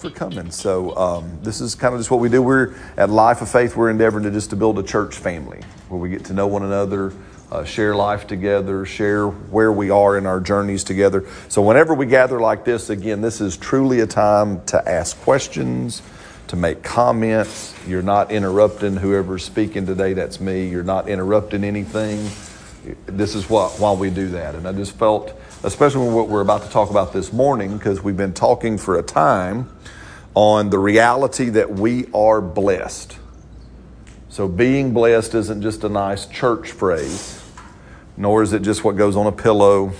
for 0.00 0.10
coming. 0.10 0.50
So, 0.50 0.96
um, 0.96 1.38
this 1.42 1.60
is 1.60 1.74
kind 1.74 1.92
of 1.92 2.00
just 2.00 2.10
what 2.10 2.20
we 2.20 2.30
do. 2.30 2.40
We're 2.40 2.74
at 2.96 3.10
Life 3.10 3.42
of 3.42 3.50
Faith. 3.50 3.76
We're 3.76 3.90
endeavoring 3.90 4.24
to 4.24 4.30
just 4.30 4.48
to 4.50 4.56
build 4.56 4.78
a 4.78 4.82
church 4.82 5.14
family 5.14 5.60
where 5.90 6.00
we 6.00 6.08
get 6.08 6.24
to 6.26 6.32
know 6.32 6.46
one 6.46 6.62
another, 6.62 7.12
uh, 7.52 7.64
share 7.64 7.94
life 7.94 8.26
together, 8.26 8.86
share 8.86 9.26
where 9.28 9.70
we 9.70 9.90
are 9.90 10.16
in 10.16 10.24
our 10.24 10.40
journeys 10.40 10.84
together. 10.84 11.26
So, 11.48 11.60
whenever 11.60 11.92
we 11.92 12.06
gather 12.06 12.40
like 12.40 12.64
this, 12.64 12.88
again, 12.88 13.20
this 13.20 13.42
is 13.42 13.58
truly 13.58 14.00
a 14.00 14.06
time 14.06 14.64
to 14.66 14.88
ask 14.88 15.20
questions, 15.20 16.00
to 16.46 16.56
make 16.56 16.82
comments. 16.82 17.74
You're 17.86 18.00
not 18.00 18.32
interrupting 18.32 18.96
whoever's 18.96 19.44
speaking 19.44 19.84
today. 19.84 20.14
That's 20.14 20.40
me. 20.40 20.68
You're 20.68 20.82
not 20.82 21.10
interrupting 21.10 21.62
anything. 21.62 22.30
This 23.04 23.34
is 23.34 23.50
what 23.50 23.78
why 23.78 23.92
we 23.92 24.08
do 24.08 24.28
that. 24.30 24.54
And 24.54 24.66
I 24.66 24.72
just 24.72 24.92
felt 24.92 25.38
especially 25.62 26.08
what 26.08 26.28
we're 26.28 26.40
about 26.40 26.62
to 26.62 26.70
talk 26.70 26.90
about 26.90 27.12
this 27.12 27.32
morning, 27.32 27.76
because 27.76 28.02
we've 28.02 28.16
been 28.16 28.32
talking 28.32 28.78
for 28.78 28.98
a 28.98 29.02
time 29.02 29.68
on 30.34 30.70
the 30.70 30.78
reality 30.78 31.50
that 31.50 31.70
we 31.70 32.06
are 32.14 32.40
blessed. 32.40 33.18
So, 34.28 34.48
being 34.48 34.94
blessed 34.94 35.34
isn't 35.34 35.60
just 35.60 35.84
a 35.84 35.88
nice 35.88 36.26
church 36.26 36.70
phrase, 36.70 37.42
nor 38.16 38.42
is 38.42 38.52
it 38.52 38.62
just 38.62 38.84
what 38.84 38.96
goes 38.96 39.16
on 39.16 39.26
a 39.26 39.32
pillow 39.32 39.92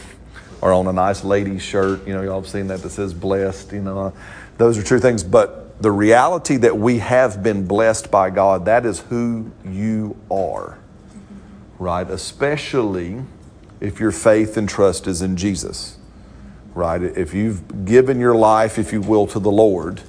or 0.60 0.72
on 0.72 0.86
a 0.86 0.92
nice 0.92 1.24
lady's 1.24 1.62
shirt. 1.62 2.06
You 2.06 2.14
know, 2.14 2.22
y'all 2.22 2.40
have 2.40 2.50
seen 2.50 2.68
that 2.68 2.82
that 2.82 2.90
says 2.90 3.12
blessed. 3.12 3.72
You 3.72 3.82
know, 3.82 4.12
those 4.56 4.78
are 4.78 4.82
true 4.82 5.00
things. 5.00 5.24
But 5.24 5.82
the 5.82 5.90
reality 5.90 6.56
that 6.58 6.76
we 6.76 6.98
have 6.98 7.42
been 7.42 7.66
blessed 7.66 8.10
by 8.10 8.30
God, 8.30 8.66
that 8.66 8.86
is 8.86 9.00
who 9.00 9.50
you 9.64 10.16
are, 10.30 10.78
right? 11.78 12.08
Especially 12.08 13.22
if 13.80 13.98
your 13.98 14.12
faith 14.12 14.56
and 14.56 14.68
trust 14.68 15.06
is 15.06 15.22
in 15.22 15.36
Jesus, 15.36 15.96
right? 16.74 17.02
If 17.02 17.34
you've 17.34 17.84
given 17.84 18.20
your 18.20 18.34
life, 18.34 18.78
if 18.78 18.92
you 18.92 19.00
will, 19.00 19.26
to 19.28 19.38
the 19.38 19.50
Lord, 19.50 20.02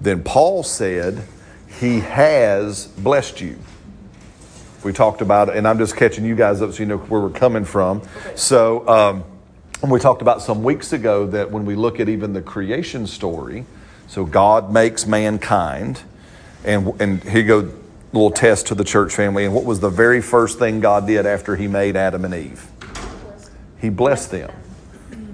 then 0.00 0.22
Paul 0.22 0.62
said 0.62 1.26
he 1.80 2.00
has 2.00 2.86
blessed 2.86 3.40
you. 3.40 3.58
We 4.84 4.92
talked 4.92 5.20
about 5.20 5.48
it, 5.48 5.56
and 5.56 5.66
I'm 5.66 5.78
just 5.78 5.96
catching 5.96 6.24
you 6.24 6.36
guys 6.36 6.62
up 6.62 6.72
so 6.72 6.80
you 6.80 6.86
know 6.86 6.98
where 6.98 7.20
we're 7.20 7.30
coming 7.30 7.64
from. 7.64 7.98
Okay. 7.98 8.36
So, 8.36 8.86
um, 8.88 9.24
we 9.90 10.00
talked 10.00 10.22
about 10.22 10.42
some 10.42 10.62
weeks 10.62 10.92
ago 10.92 11.26
that 11.26 11.50
when 11.50 11.64
we 11.64 11.74
look 11.74 12.00
at 12.00 12.08
even 12.08 12.32
the 12.32 12.42
creation 12.42 13.06
story, 13.06 13.66
so 14.06 14.24
God 14.24 14.72
makes 14.72 15.06
mankind, 15.06 16.02
and 16.64 16.98
and 17.00 17.22
here 17.22 17.40
you 17.40 17.46
go, 17.46 17.72
little 18.12 18.30
test 18.30 18.68
to 18.68 18.74
the 18.74 18.84
church 18.84 19.14
family. 19.14 19.44
And 19.44 19.54
what 19.54 19.64
was 19.64 19.80
the 19.80 19.90
very 19.90 20.22
first 20.22 20.58
thing 20.58 20.80
God 20.80 21.06
did 21.06 21.26
after 21.26 21.56
He 21.56 21.66
made 21.66 21.96
Adam 21.96 22.24
and 22.24 22.34
Eve? 22.34 22.66
He 23.86 23.90
blessed 23.90 24.32
them. 24.32 24.50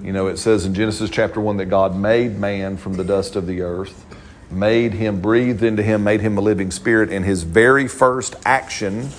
You 0.03 0.13
know, 0.13 0.27
it 0.27 0.37
says 0.37 0.67
in 0.67 0.75
Genesis 0.75 1.09
chapter 1.09 1.41
1 1.41 1.57
that 1.57 1.65
God 1.71 1.95
made 1.95 2.37
man 2.37 2.77
from 2.77 2.93
the 2.93 3.03
dust 3.03 3.35
of 3.35 3.47
the 3.47 3.61
earth, 3.61 4.05
made 4.51 4.93
him, 4.93 5.21
breathed 5.21 5.63
into 5.63 5.81
him, 5.81 6.03
made 6.03 6.21
him 6.21 6.37
a 6.37 6.41
living 6.41 6.69
spirit, 6.69 7.11
and 7.11 7.25
his 7.25 7.41
very 7.41 7.87
first 7.87 8.35
action 8.45 9.09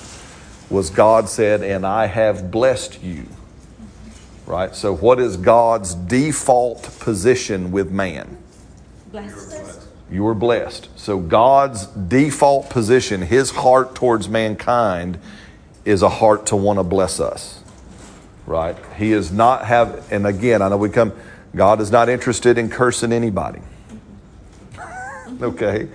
was 0.71 0.89
God 0.89 1.29
said, 1.29 1.65
And 1.65 1.85
I 1.85 2.07
have 2.07 2.53
blessed 2.53 3.03
you. 3.03 3.27
Right? 4.47 4.73
So, 4.73 4.95
what 4.95 5.19
is 5.19 5.37
God's 5.37 5.97
default 5.97 6.97
position 7.01 7.73
with 7.73 7.91
man? 7.91 8.39
Blessed. 9.11 9.89
You 10.13 10.25
are 10.29 10.35
blessed. 10.37 10.91
So, 10.95 11.19
God's 11.19 11.87
default 11.87 12.71
position, 12.71 13.23
his 13.23 13.51
heart 13.51 13.97
towards 13.97 14.29
mankind, 14.29 15.19
is 15.85 16.03
a 16.03 16.09
heart 16.09 16.47
to 16.47 16.57
want 16.57 16.79
to 16.79 16.85
bless 16.85 17.19
us 17.19 17.64
right? 18.47 18.77
He 18.97 19.13
is 19.13 19.33
not 19.33 19.65
have, 19.65 20.11
and 20.13 20.27
again, 20.27 20.63
I 20.63 20.69
know 20.69 20.77
we 20.77 20.91
come, 20.91 21.13
God 21.55 21.81
is 21.81 21.91
not 21.91 22.09
interested 22.09 22.59
in 22.59 22.69
cursing 22.69 23.13
anybody. 23.13 23.61
okay? 25.43 25.89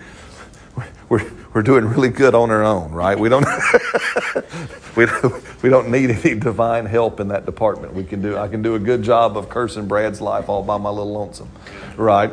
We're, 1.10 1.32
we're 1.54 1.64
doing 1.64 1.86
really 1.86 2.10
good 2.10 2.36
on 2.36 2.52
our 2.52 2.64
own, 2.64 2.92
right? 2.92 3.18
We 3.18 3.30
don't, 3.30 3.46
we 4.96 5.06
don't, 5.06 5.64
we 5.64 5.70
don't 5.70 5.90
need 5.90 6.12
any 6.12 6.36
divine 6.36 6.86
help 6.86 7.20
in 7.20 7.30
that 7.30 7.46
department. 7.46 7.94
We 7.94 8.04
can 8.04 8.22
do, 8.22 8.38
I 8.38 8.48
can 8.48 8.62
do 8.62 8.76
a 8.76 8.80
good 8.80 9.04
job 9.04 9.38
of 9.38 9.50
cursing 9.50 9.88
Brad's 9.88 10.22
life 10.22 10.50
all 10.50 10.64
by 10.64 10.78
my 10.78 10.90
little 10.90 11.12
lonesome, 11.12 11.50
right? 11.98 12.32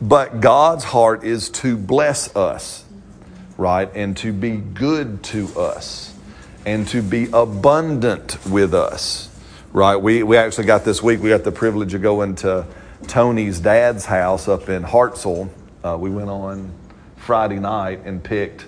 But 0.00 0.40
God's 0.40 0.84
heart 0.84 1.24
is 1.24 1.50
to 1.50 1.76
bless 1.76 2.34
us, 2.34 2.84
right? 3.56 3.90
And 3.94 4.16
to 4.18 4.32
be 4.32 4.56
good 4.56 5.22
to 5.24 5.48
us 5.58 6.14
and 6.66 6.86
to 6.88 7.02
be 7.02 7.28
abundant 7.32 8.44
with 8.46 8.74
us 8.74 9.29
right? 9.72 9.96
We, 9.96 10.22
we 10.22 10.36
actually 10.36 10.66
got 10.66 10.84
this 10.84 11.02
week, 11.02 11.20
we 11.20 11.28
got 11.28 11.44
the 11.44 11.52
privilege 11.52 11.94
of 11.94 12.02
going 12.02 12.34
to 12.36 12.66
Tony's 13.06 13.60
dad's 13.60 14.04
house 14.04 14.48
up 14.48 14.68
in 14.68 14.82
Hartselle. 14.82 15.48
Uh, 15.84 15.96
we 15.98 16.10
went 16.10 16.28
on 16.28 16.72
Friday 17.16 17.58
night 17.58 18.00
and 18.04 18.22
picked 18.22 18.66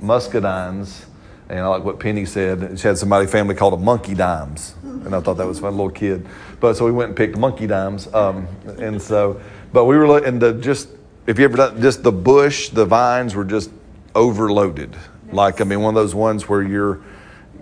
muscadines. 0.00 1.04
And 1.48 1.58
I 1.60 1.66
like 1.66 1.84
what 1.84 2.00
Penny 2.00 2.24
said. 2.24 2.78
She 2.78 2.88
had 2.88 2.96
somebody 2.96 3.26
family 3.26 3.54
called 3.54 3.74
them 3.74 3.84
monkey 3.84 4.14
dimes. 4.14 4.74
And 4.82 5.14
I 5.14 5.20
thought 5.20 5.36
that 5.36 5.46
was 5.46 5.60
my 5.60 5.68
little 5.68 5.90
kid. 5.90 6.26
But 6.60 6.74
so 6.74 6.86
we 6.86 6.92
went 6.92 7.08
and 7.08 7.16
picked 7.16 7.36
monkey 7.36 7.66
dimes. 7.66 8.12
Um, 8.14 8.48
and 8.78 9.00
so, 9.00 9.40
but 9.72 9.84
we 9.84 9.98
were 9.98 10.08
looking 10.08 10.40
to 10.40 10.54
just, 10.54 10.88
if 11.26 11.38
you 11.38 11.44
ever 11.44 11.56
done, 11.56 11.82
just 11.82 12.02
the 12.02 12.12
bush, 12.12 12.70
the 12.70 12.86
vines 12.86 13.34
were 13.34 13.44
just 13.44 13.70
overloaded. 14.14 14.96
Like, 15.32 15.60
I 15.60 15.64
mean, 15.64 15.80
one 15.80 15.94
of 15.94 16.02
those 16.02 16.14
ones 16.14 16.48
where 16.48 16.62
you're, 16.62 17.02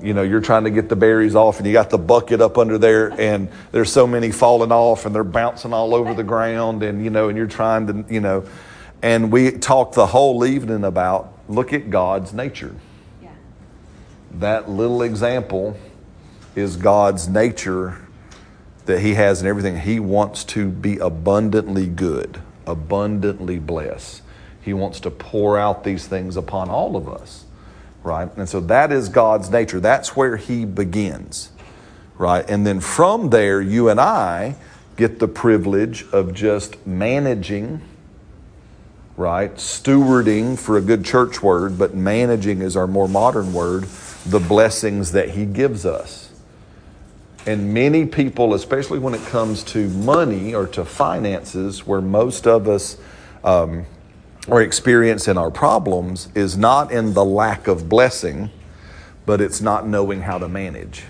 you 0.02 0.14
know, 0.14 0.22
you're 0.22 0.40
trying 0.40 0.64
to 0.64 0.70
get 0.70 0.88
the 0.88 0.96
berries 0.96 1.34
off 1.34 1.58
and 1.58 1.66
you 1.66 1.72
got 1.72 1.90
the 1.90 1.98
bucket 1.98 2.40
up 2.40 2.58
under 2.58 2.78
there 2.78 3.12
and 3.20 3.48
there's 3.70 3.92
so 3.92 4.06
many 4.06 4.30
falling 4.30 4.72
off 4.72 5.06
and 5.06 5.14
they're 5.14 5.24
bouncing 5.24 5.72
all 5.72 5.94
over 5.94 6.14
the 6.14 6.24
ground 6.24 6.82
and, 6.82 7.04
you 7.04 7.10
know, 7.10 7.28
and 7.28 7.38
you're 7.38 7.46
trying 7.46 7.86
to, 7.86 8.12
you 8.12 8.20
know, 8.20 8.44
and 9.02 9.32
we 9.32 9.50
talked 9.50 9.94
the 9.94 10.06
whole 10.06 10.44
evening 10.44 10.84
about 10.84 11.32
look 11.48 11.72
at 11.72 11.91
God's 11.91 12.32
nature. 12.32 12.74
Yeah. 13.22 13.30
That 14.32 14.68
little 14.68 15.02
example 15.02 15.76
is 16.54 16.76
God's 16.76 17.28
nature 17.28 17.98
that 18.86 19.00
He 19.00 19.14
has 19.14 19.41
in 19.41 19.46
everything. 19.46 19.78
He 19.78 20.00
wants 20.00 20.44
to 20.44 20.68
be 20.68 20.98
abundantly 20.98 21.86
good, 21.86 22.41
abundantly 22.66 23.58
blessed. 23.58 24.22
He 24.60 24.72
wants 24.72 25.00
to 25.00 25.10
pour 25.10 25.58
out 25.58 25.84
these 25.84 26.06
things 26.06 26.36
upon 26.36 26.68
all 26.68 26.96
of 26.96 27.08
us 27.08 27.41
right? 28.02 28.28
And 28.36 28.48
so 28.48 28.60
that 28.60 28.92
is 28.92 29.08
God's 29.08 29.50
nature. 29.50 29.80
That's 29.80 30.16
where 30.16 30.36
He 30.36 30.64
begins, 30.64 31.50
right? 32.18 32.48
And 32.48 32.66
then 32.66 32.80
from 32.80 33.30
there, 33.30 33.60
you 33.60 33.88
and 33.88 34.00
I 34.00 34.56
get 34.96 35.18
the 35.18 35.28
privilege 35.28 36.04
of 36.12 36.34
just 36.34 36.86
managing, 36.86 37.80
right? 39.16 39.54
Stewarding 39.54 40.58
for 40.58 40.76
a 40.76 40.80
good 40.80 41.04
church 41.04 41.42
word, 41.42 41.78
but 41.78 41.94
managing 41.94 42.60
is 42.62 42.76
our 42.76 42.86
more 42.86 43.08
modern 43.08 43.52
word, 43.52 43.84
the 44.26 44.41
blessings 44.41 45.12
that 45.12 45.30
He 45.30 45.44
gives 45.44 45.86
us. 45.86 46.30
And 47.44 47.74
many 47.74 48.06
people, 48.06 48.54
especially 48.54 49.00
when 49.00 49.14
it 49.14 49.24
comes 49.26 49.64
to 49.64 49.88
money 49.88 50.54
or 50.54 50.66
to 50.68 50.84
finances, 50.84 51.84
where 51.84 52.00
most 52.00 52.47
of 52.47 52.68
us, 52.68 52.97
um, 53.42 53.84
or 54.48 54.60
experience 54.60 55.28
in 55.28 55.39
our 55.39 55.50
problems 55.50 56.28
is 56.34 56.56
not 56.56 56.91
in 56.91 57.15
the 57.15 57.24
lack 57.24 57.68
of 57.68 57.89
blessing, 57.89 58.50
but 59.24 59.41
it's 59.41 59.60
not 59.60 59.86
knowing 59.86 60.22
how 60.22 60.39
to 60.39 60.48
manage. 60.48 61.04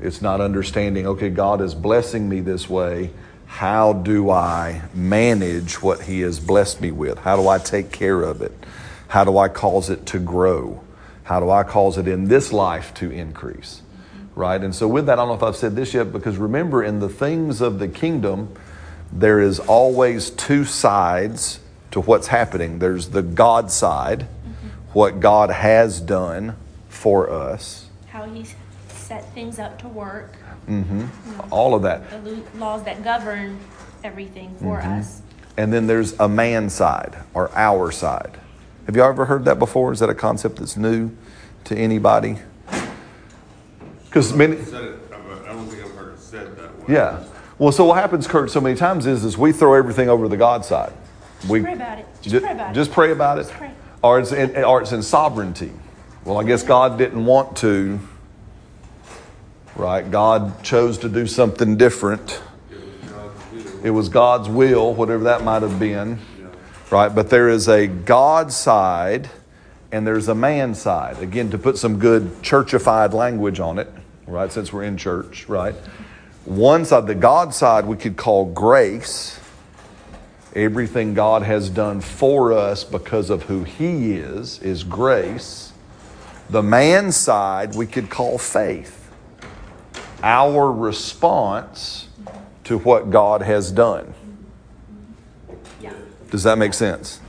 It's 0.00 0.20
not 0.20 0.40
understanding, 0.40 1.06
okay, 1.06 1.30
God 1.30 1.60
is 1.60 1.74
blessing 1.74 2.28
me 2.28 2.40
this 2.40 2.68
way. 2.68 3.10
How 3.46 3.92
do 3.92 4.30
I 4.30 4.82
manage 4.92 5.80
what 5.80 6.02
He 6.02 6.20
has 6.20 6.40
blessed 6.40 6.80
me 6.80 6.90
with? 6.90 7.18
How 7.18 7.36
do 7.36 7.48
I 7.48 7.58
take 7.58 7.92
care 7.92 8.22
of 8.22 8.42
it? 8.42 8.52
How 9.08 9.22
do 9.22 9.38
I 9.38 9.48
cause 9.48 9.88
it 9.88 10.04
to 10.06 10.18
grow? 10.18 10.82
How 11.22 11.38
do 11.38 11.48
I 11.48 11.62
cause 11.62 11.96
it 11.96 12.08
in 12.08 12.26
this 12.26 12.52
life 12.52 12.92
to 12.94 13.10
increase? 13.10 13.82
Right? 14.34 14.60
And 14.60 14.74
so, 14.74 14.88
with 14.88 15.06
that, 15.06 15.12
I 15.12 15.22
don't 15.22 15.28
know 15.28 15.34
if 15.34 15.42
I've 15.44 15.56
said 15.56 15.76
this 15.76 15.94
yet, 15.94 16.12
because 16.12 16.36
remember, 16.36 16.82
in 16.82 16.98
the 16.98 17.08
things 17.08 17.60
of 17.60 17.78
the 17.78 17.86
kingdom, 17.86 18.52
there 19.12 19.40
is 19.40 19.60
always 19.60 20.30
two 20.30 20.64
sides 20.64 21.60
to 21.94 22.00
what's 22.00 22.26
happening. 22.26 22.80
There's 22.80 23.10
the 23.10 23.22
God 23.22 23.70
side, 23.70 24.22
mm-hmm. 24.22 24.68
what 24.94 25.20
God 25.20 25.48
has 25.50 26.00
done 26.00 26.56
for 26.88 27.30
us, 27.30 27.86
how 28.08 28.24
He's 28.24 28.56
set 28.88 29.32
things 29.32 29.60
up 29.60 29.78
to 29.78 29.86
work, 29.86 30.32
mm-hmm. 30.66 31.02
mm-hmm. 31.02 31.52
all 31.52 31.72
of 31.72 31.82
that, 31.82 32.10
the 32.24 32.42
laws 32.56 32.82
that 32.82 33.04
govern 33.04 33.60
everything 34.02 34.56
for 34.56 34.80
mm-hmm. 34.80 34.98
us. 34.98 35.22
And 35.56 35.72
then 35.72 35.86
there's 35.86 36.18
a 36.18 36.28
man 36.28 36.68
side 36.68 37.16
or 37.32 37.56
our 37.56 37.92
side. 37.92 38.40
Have 38.86 38.96
you 38.96 39.02
ever 39.02 39.26
heard 39.26 39.44
that 39.44 39.60
before? 39.60 39.92
Is 39.92 40.00
that 40.00 40.10
a 40.10 40.16
concept 40.16 40.56
that's 40.56 40.76
new 40.76 41.12
to 41.62 41.76
anybody? 41.76 42.38
Because 44.06 44.34
many. 44.34 44.56
I 44.56 44.62
don't 44.62 45.68
think 45.68 45.84
I've 45.84 45.94
heard 45.94 46.14
it 46.14 46.18
said 46.18 46.56
that 46.56 46.76
way. 46.76 46.94
Yeah. 46.94 47.22
Well, 47.56 47.70
so 47.70 47.84
what 47.84 47.98
happens, 47.98 48.26
Kurt, 48.26 48.50
so 48.50 48.60
many 48.60 48.74
times 48.74 49.06
is, 49.06 49.24
is 49.24 49.38
we 49.38 49.52
throw 49.52 49.74
everything 49.74 50.08
over 50.08 50.24
to 50.24 50.28
the 50.28 50.36
God 50.36 50.64
side. 50.64 50.92
We, 51.48 51.60
pray 51.62 51.74
about 51.74 51.98
it. 51.98 52.06
Just, 52.22 52.44
pray 52.44 52.52
about 52.52 52.74
just 52.74 52.90
it. 52.90 52.94
Pray 52.94 53.12
about 53.12 53.38
it. 53.38 53.48
Pray. 53.48 53.70
Or, 54.02 54.18
it's 54.20 54.32
in, 54.32 54.64
or 54.64 54.82
it's 54.82 54.92
in 54.92 55.02
sovereignty. 55.02 55.72
Well, 56.24 56.38
I 56.38 56.44
guess 56.44 56.62
God 56.62 56.98
didn't 56.98 57.24
want 57.24 57.56
to, 57.58 58.00
right? 59.76 60.10
God 60.10 60.62
chose 60.62 60.98
to 60.98 61.08
do 61.08 61.26
something 61.26 61.76
different. 61.76 62.40
It 63.82 63.90
was 63.90 64.08
God's 64.08 64.48
will, 64.48 64.94
whatever 64.94 65.24
that 65.24 65.44
might 65.44 65.62
have 65.62 65.78
been. 65.78 66.18
Right? 66.90 67.14
But 67.14 67.28
there 67.28 67.48
is 67.48 67.68
a 67.68 67.86
God 67.86 68.52
side 68.52 69.28
and 69.90 70.06
there's 70.06 70.28
a 70.28 70.34
man 70.34 70.74
side. 70.74 71.18
Again, 71.18 71.50
to 71.50 71.58
put 71.58 71.78
some 71.78 71.98
good 71.98 72.24
churchified 72.42 73.12
language 73.12 73.60
on 73.60 73.78
it, 73.78 73.88
right? 74.26 74.50
Since 74.50 74.72
we're 74.72 74.84
in 74.84 74.96
church, 74.96 75.48
right? 75.48 75.74
One 76.44 76.84
side, 76.84 77.06
the 77.06 77.14
God 77.14 77.54
side, 77.54 77.86
we 77.86 77.96
could 77.96 78.16
call 78.16 78.44
grace. 78.44 79.38
Everything 80.54 81.14
God 81.14 81.42
has 81.42 81.68
done 81.68 82.00
for 82.00 82.52
us 82.52 82.84
because 82.84 83.28
of 83.30 83.44
who 83.44 83.64
He 83.64 84.12
is, 84.14 84.60
is 84.60 84.84
grace. 84.84 85.72
The 86.48 86.62
man 86.62 87.10
side, 87.10 87.74
we 87.74 87.86
could 87.86 88.10
call 88.10 88.38
faith. 88.38 89.10
Our 90.22 90.70
response 90.70 92.08
to 92.64 92.78
what 92.78 93.10
God 93.10 93.42
has 93.42 93.72
done. 93.72 94.14
Yeah. 95.82 95.92
Does 96.30 96.44
that 96.44 96.56
make 96.56 96.74
sense? 96.74 97.20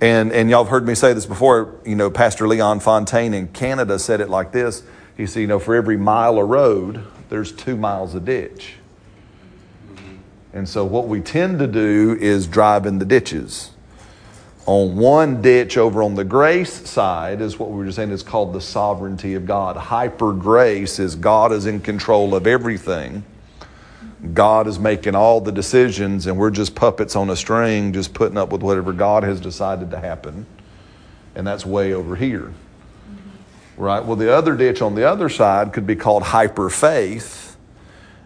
And, 0.00 0.32
and 0.32 0.48
y'all 0.48 0.64
have 0.64 0.70
heard 0.70 0.86
me 0.86 0.94
say 0.94 1.12
this 1.12 1.26
before. 1.26 1.74
You 1.84 1.96
know, 1.96 2.10
Pastor 2.10 2.46
Leon 2.46 2.80
Fontaine 2.80 3.34
in 3.34 3.48
Canada 3.48 3.98
said 3.98 4.20
it 4.20 4.28
like 4.28 4.52
this. 4.52 4.82
He 5.16 5.26
said, 5.26 5.40
you 5.40 5.46
know, 5.48 5.58
for 5.58 5.74
every 5.74 5.96
mile 5.96 6.38
of 6.38 6.48
road, 6.48 7.04
there's 7.28 7.50
two 7.50 7.76
miles 7.76 8.14
of 8.14 8.24
ditch. 8.24 8.74
And 10.52 10.68
so 10.68 10.84
what 10.84 11.08
we 11.08 11.20
tend 11.20 11.58
to 11.58 11.66
do 11.66 12.16
is 12.20 12.46
drive 12.46 12.86
in 12.86 12.98
the 12.98 13.04
ditches. 13.04 13.70
On 14.66 14.96
one 14.96 15.40
ditch 15.40 15.78
over 15.78 16.02
on 16.02 16.14
the 16.14 16.24
grace 16.24 16.88
side 16.88 17.40
is 17.40 17.58
what 17.58 17.70
we 17.70 17.78
were 17.78 17.86
just 17.86 17.96
saying 17.96 18.10
is 18.10 18.22
called 18.22 18.52
the 18.52 18.60
sovereignty 18.60 19.34
of 19.34 19.46
God. 19.46 19.76
Hyper 19.76 20.32
grace 20.32 20.98
is 20.98 21.16
God 21.16 21.52
is 21.52 21.64
in 21.64 21.80
control 21.80 22.34
of 22.34 22.46
everything. 22.46 23.24
God 24.34 24.66
is 24.66 24.78
making 24.78 25.14
all 25.14 25.40
the 25.40 25.52
decisions, 25.52 26.26
and 26.26 26.36
we're 26.36 26.50
just 26.50 26.74
puppets 26.74 27.14
on 27.14 27.30
a 27.30 27.36
string, 27.36 27.92
just 27.92 28.12
putting 28.12 28.36
up 28.36 28.50
with 28.50 28.62
whatever 28.62 28.92
God 28.92 29.22
has 29.22 29.40
decided 29.40 29.90
to 29.92 29.98
happen. 29.98 30.44
And 31.34 31.46
that's 31.46 31.64
way 31.64 31.94
over 31.94 32.16
here. 32.16 32.52
Right? 33.76 34.04
Well, 34.04 34.16
the 34.16 34.34
other 34.34 34.56
ditch 34.56 34.82
on 34.82 34.96
the 34.96 35.08
other 35.08 35.28
side 35.28 35.72
could 35.72 35.86
be 35.86 35.94
called 35.94 36.24
hyper 36.24 36.68
faith. 36.68 37.47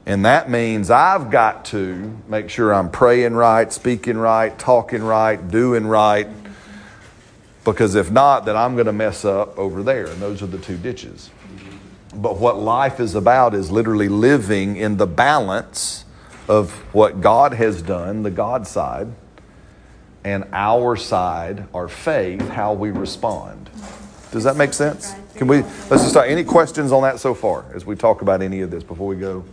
And 0.05 0.25
that 0.25 0.51
means 0.51 0.91
I've 0.91 1.31
got 1.31 1.67
to 1.67 2.19
make 2.27 2.51
sure 2.51 2.75
I'm 2.75 2.91
praying 2.91 3.35
right, 3.35 3.73
speaking 3.73 4.19
right, 4.19 4.57
talking 4.59 5.03
right, 5.03 5.37
doing 5.49 5.87
right. 5.87 6.27
Because 7.65 7.95
if 7.95 8.11
not, 8.11 8.45
then 8.45 8.57
I'm 8.57 8.75
going 8.75 8.87
to 8.87 8.93
mess 8.93 9.25
up 9.25 9.57
over 9.57 9.85
there. 9.85 10.07
And 10.07 10.21
those 10.21 10.43
are 10.43 10.49
the 10.49 10.59
two 10.59 10.77
ditches. 10.77 11.31
But 12.15 12.39
what 12.39 12.59
life 12.59 12.99
is 12.99 13.15
about 13.15 13.55
is 13.55 13.71
literally 13.71 14.09
living 14.09 14.77
in 14.77 14.97
the 14.97 15.07
balance 15.07 16.05
of 16.49 16.73
what 16.93 17.21
God 17.21 17.55
has 17.55 17.81
done, 17.81 18.25
the 18.25 18.31
God 18.31 18.67
side, 18.67 19.09
and 20.25 20.45
our 20.53 20.97
side, 20.97 21.67
our 21.73 21.89
faith, 21.89 22.47
how 22.49 22.75
we 22.75 22.91
respond. 22.91 23.71
Does 24.33 24.45
that 24.45 24.57
make 24.57 24.73
sense? 24.73 25.15
Can 25.37 25.47
we 25.47 25.63
let's 25.63 25.89
just 25.89 26.11
start. 26.11 26.29
Any 26.29 26.45
questions 26.45 26.93
on 26.93 27.03
that 27.03 27.21
so 27.21 27.35
far 27.35 27.65
as 27.75 27.87
we 27.87 27.97
talk 27.97 28.23
about 28.23 28.43
any 28.43 28.61
of 28.61 28.71
this 28.71 28.83
before 28.83 29.07
we 29.07 29.17
go? 29.17 29.45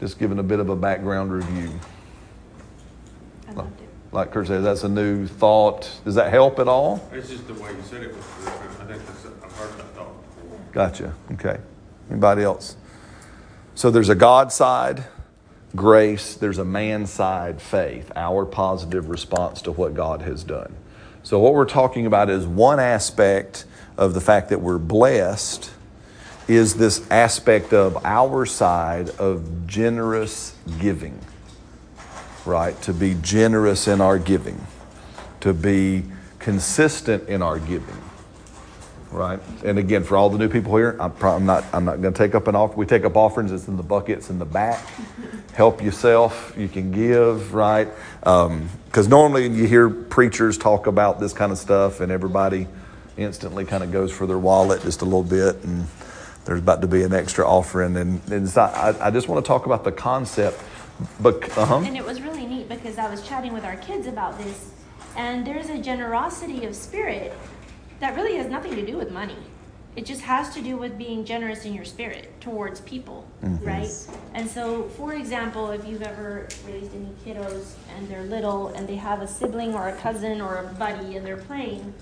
Just 0.00 0.18
giving 0.18 0.38
a 0.38 0.42
bit 0.42 0.60
of 0.60 0.70
a 0.70 0.76
background 0.76 1.32
review. 1.32 1.70
I 3.48 3.52
loved 3.52 3.80
it. 3.80 3.88
Like 4.12 4.32
Kurt 4.32 4.46
said, 4.46 4.64
that's 4.64 4.82
a 4.82 4.88
new 4.88 5.26
thought. 5.26 5.90
Does 6.04 6.14
that 6.14 6.32
help 6.32 6.58
at 6.58 6.66
all? 6.66 7.06
It's 7.12 7.28
just 7.28 7.46
the 7.46 7.54
way 7.54 7.70
you 7.70 7.82
said 7.82 8.02
it 8.02 8.16
was 8.16 8.24
different. 8.24 8.80
I 8.80 8.84
think 8.86 9.06
that's, 9.06 9.26
I've 9.26 9.52
heard 9.52 9.78
that 9.78 9.94
thought 9.94 10.36
before. 10.36 10.58
Gotcha. 10.72 11.14
Okay. 11.32 11.58
Anybody 12.10 12.42
else? 12.42 12.76
So 13.74 13.90
there's 13.90 14.08
a 14.08 14.14
God 14.14 14.52
side, 14.52 15.04
grace. 15.76 16.34
There's 16.34 16.58
a 16.58 16.64
man 16.64 17.06
side, 17.06 17.60
faith, 17.60 18.10
our 18.16 18.46
positive 18.46 19.08
response 19.08 19.62
to 19.62 19.72
what 19.72 19.94
God 19.94 20.22
has 20.22 20.42
done. 20.42 20.74
So 21.22 21.38
what 21.38 21.52
we're 21.54 21.66
talking 21.66 22.06
about 22.06 22.30
is 22.30 22.46
one 22.46 22.80
aspect 22.80 23.66
of 23.98 24.14
the 24.14 24.20
fact 24.20 24.48
that 24.48 24.60
we're 24.60 24.78
blessed 24.78 25.70
is 26.50 26.74
this 26.74 27.08
aspect 27.10 27.72
of 27.72 28.04
our 28.04 28.44
side 28.44 29.10
of 29.10 29.66
generous 29.66 30.56
giving. 30.80 31.18
Right? 32.44 32.80
To 32.82 32.92
be 32.92 33.14
generous 33.22 33.86
in 33.86 34.00
our 34.00 34.18
giving, 34.18 34.66
to 35.40 35.52
be 35.52 36.04
consistent 36.38 37.28
in 37.28 37.42
our 37.42 37.58
giving 37.58 38.00
right? 39.10 39.40
And 39.64 39.78
again, 39.78 40.04
for 40.04 40.16
all 40.16 40.30
the 40.30 40.38
new 40.38 40.48
people 40.48 40.76
here, 40.76 40.96
I'm, 41.00 41.44
not 41.44 41.64
I'm 41.72 41.84
not 41.84 42.00
going 42.00 42.14
to 42.14 42.18
take 42.18 42.34
up 42.34 42.46
an 42.48 42.54
offer. 42.54 42.76
We 42.76 42.86
take 42.86 43.04
up 43.04 43.16
offerings. 43.16 43.52
It's 43.52 43.68
in 43.68 43.76
the 43.76 43.82
buckets 43.82 44.30
in 44.30 44.38
the 44.38 44.44
back. 44.44 44.86
Help 45.52 45.82
yourself. 45.82 46.54
You 46.56 46.68
can 46.68 46.92
give, 46.92 47.52
right? 47.52 47.88
Um, 48.22 48.68
because 48.86 49.08
normally 49.08 49.48
you 49.48 49.66
hear 49.66 49.88
preachers 49.88 50.58
talk 50.58 50.86
about 50.86 51.20
this 51.20 51.32
kind 51.32 51.52
of 51.52 51.58
stuff, 51.58 52.00
and 52.00 52.10
everybody 52.10 52.66
instantly 53.16 53.64
kind 53.64 53.82
of 53.82 53.92
goes 53.92 54.10
for 54.10 54.26
their 54.26 54.38
wallet 54.38 54.82
just 54.82 55.02
a 55.02 55.04
little 55.04 55.22
bit, 55.22 55.62
and 55.64 55.86
there's 56.44 56.60
about 56.60 56.80
to 56.82 56.88
be 56.88 57.02
an 57.02 57.12
extra 57.12 57.46
offering, 57.46 57.96
and, 57.96 58.20
and 58.30 58.46
it's 58.46 58.56
not, 58.56 58.74
I, 58.74 59.06
I 59.06 59.10
just 59.10 59.28
want 59.28 59.44
to 59.44 59.48
talk 59.48 59.66
about 59.66 59.84
the 59.84 59.92
concept. 59.92 60.60
But 61.18 61.56
uh-huh. 61.56 61.78
And 61.78 61.96
it 61.96 62.04
was 62.04 62.20
really 62.20 62.46
neat 62.46 62.68
because 62.68 62.98
I 62.98 63.08
was 63.08 63.26
chatting 63.26 63.52
with 63.52 63.64
our 63.64 63.76
kids 63.76 64.06
about 64.06 64.38
this, 64.38 64.70
and 65.16 65.46
there's 65.46 65.70
a 65.70 65.78
generosity 65.78 66.64
of 66.66 66.74
spirit 66.74 67.32
that 68.00 68.16
really 68.16 68.36
has 68.36 68.48
nothing 68.48 68.74
to 68.74 68.84
do 68.84 68.96
with 68.96 69.10
money. 69.10 69.36
It 69.96 70.06
just 70.06 70.20
has 70.20 70.54
to 70.54 70.62
do 70.62 70.76
with 70.76 70.96
being 70.96 71.24
generous 71.24 71.64
in 71.64 71.74
your 71.74 71.84
spirit 71.84 72.40
towards 72.40 72.80
people, 72.82 73.26
right? 73.42 73.90
And 74.34 74.48
so, 74.48 74.84
for 74.90 75.14
example, 75.14 75.70
if 75.70 75.84
you've 75.86 76.02
ever 76.02 76.48
raised 76.66 76.94
any 76.94 77.10
kiddos 77.24 77.72
and 77.96 78.08
they're 78.08 78.22
little 78.22 78.68
and 78.68 78.88
they 78.88 78.94
have 78.96 79.20
a 79.20 79.26
sibling 79.26 79.74
or 79.74 79.88
a 79.88 79.96
cousin 79.96 80.40
or 80.40 80.58
a 80.58 80.74
buddy 80.74 81.16
and 81.16 81.26
they're 81.26 81.36
playing, 81.36 81.92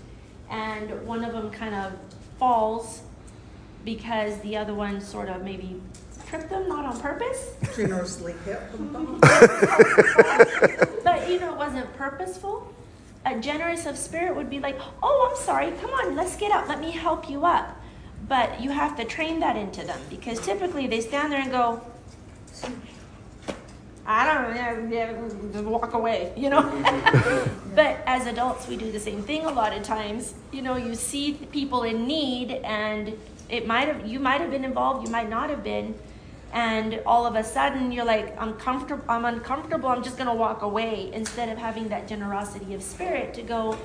and 0.51 1.07
one 1.07 1.25
of 1.25 1.33
them 1.33 1.51
kind 1.51 1.75
of 1.75 1.93
falls 2.39 3.03
because 3.89 4.39
the 4.41 4.55
other 4.55 4.75
one 4.75 5.01
sort 5.01 5.31
of 5.31 5.43
maybe 5.43 5.81
tripped 6.29 6.51
them, 6.51 6.69
not 6.69 6.85
on 6.85 7.01
purpose, 7.01 7.55
generously 7.75 8.35
help 8.45 8.71
them. 8.73 9.19
but 11.05 11.27
you 11.27 11.41
know, 11.41 11.55
it 11.55 11.57
wasn't 11.57 11.91
purposeful. 11.97 12.71
A 13.25 13.41
generous 13.41 13.87
of 13.87 13.97
spirit 13.97 14.37
would 14.37 14.51
be 14.51 14.61
like, 14.61 14.79
oh, 15.03 15.31
I'm 15.31 15.43
sorry, 15.43 15.73
come 15.81 15.89
on, 15.91 16.17
let's 16.17 16.37
get 16.37 16.53
up, 16.53 16.69
let 16.69 16.81
me 16.81 16.91
help 16.91 17.31
you 17.31 17.47
up. 17.47 17.81
But 18.29 18.61
you 18.61 18.69
have 18.71 18.95
to 18.99 19.07
train 19.07 19.41
that 19.41 19.57
into 19.57 19.83
them 19.87 20.01
because 20.11 20.39
typically 20.41 20.87
they 20.87 21.01
stand 21.01 21.33
there 21.33 21.41
and 21.41 21.51
go, 21.51 21.81
I 24.05 24.27
don't 24.27 24.91
know, 24.91 25.51
just 25.51 25.65
walk 25.65 25.95
away, 25.95 26.35
you 26.37 26.51
know. 26.51 26.61
but 27.75 28.01
as 28.05 28.27
adults, 28.27 28.69
we 28.69 28.77
do 28.77 28.93
the 28.93 29.01
same 29.01 29.23
thing 29.23 29.47
a 29.47 29.51
lot 29.51 29.75
of 29.75 29.83
times. 29.83 30.35
You 30.53 30.61
know, 30.61 30.77
you 30.77 30.95
see 30.95 31.33
people 31.53 31.85
in 31.85 32.07
need, 32.07 32.51
and 32.51 33.17
it 33.49 33.67
might 33.67 33.89
have 33.89 34.07
you 34.07 34.21
might 34.21 34.41
have 34.41 34.51
been 34.51 34.65
involved, 34.65 35.07
you 35.07 35.13
might 35.13 35.29
not 35.29 35.51
have 35.51 35.63
been, 35.65 35.95
and 36.53 37.01
all 37.07 37.27
of 37.27 37.35
a 37.35 37.45
sudden 37.45 37.93
you're 37.93 38.05
like, 38.05 38.39
I'm 38.41 38.55
comfortable, 38.55 39.05
I'm 39.09 39.25
uncomfortable, 39.25 39.89
I'm 39.89 40.03
just 40.03 40.17
gonna 40.19 40.35
walk 40.35 40.63
away 40.63 41.11
instead 41.13 41.49
of 41.49 41.59
having 41.59 41.89
that 41.89 42.09
generosity 42.09 42.75
of 42.75 42.83
spirit 42.83 43.35
to 43.35 43.43
go. 43.43 43.77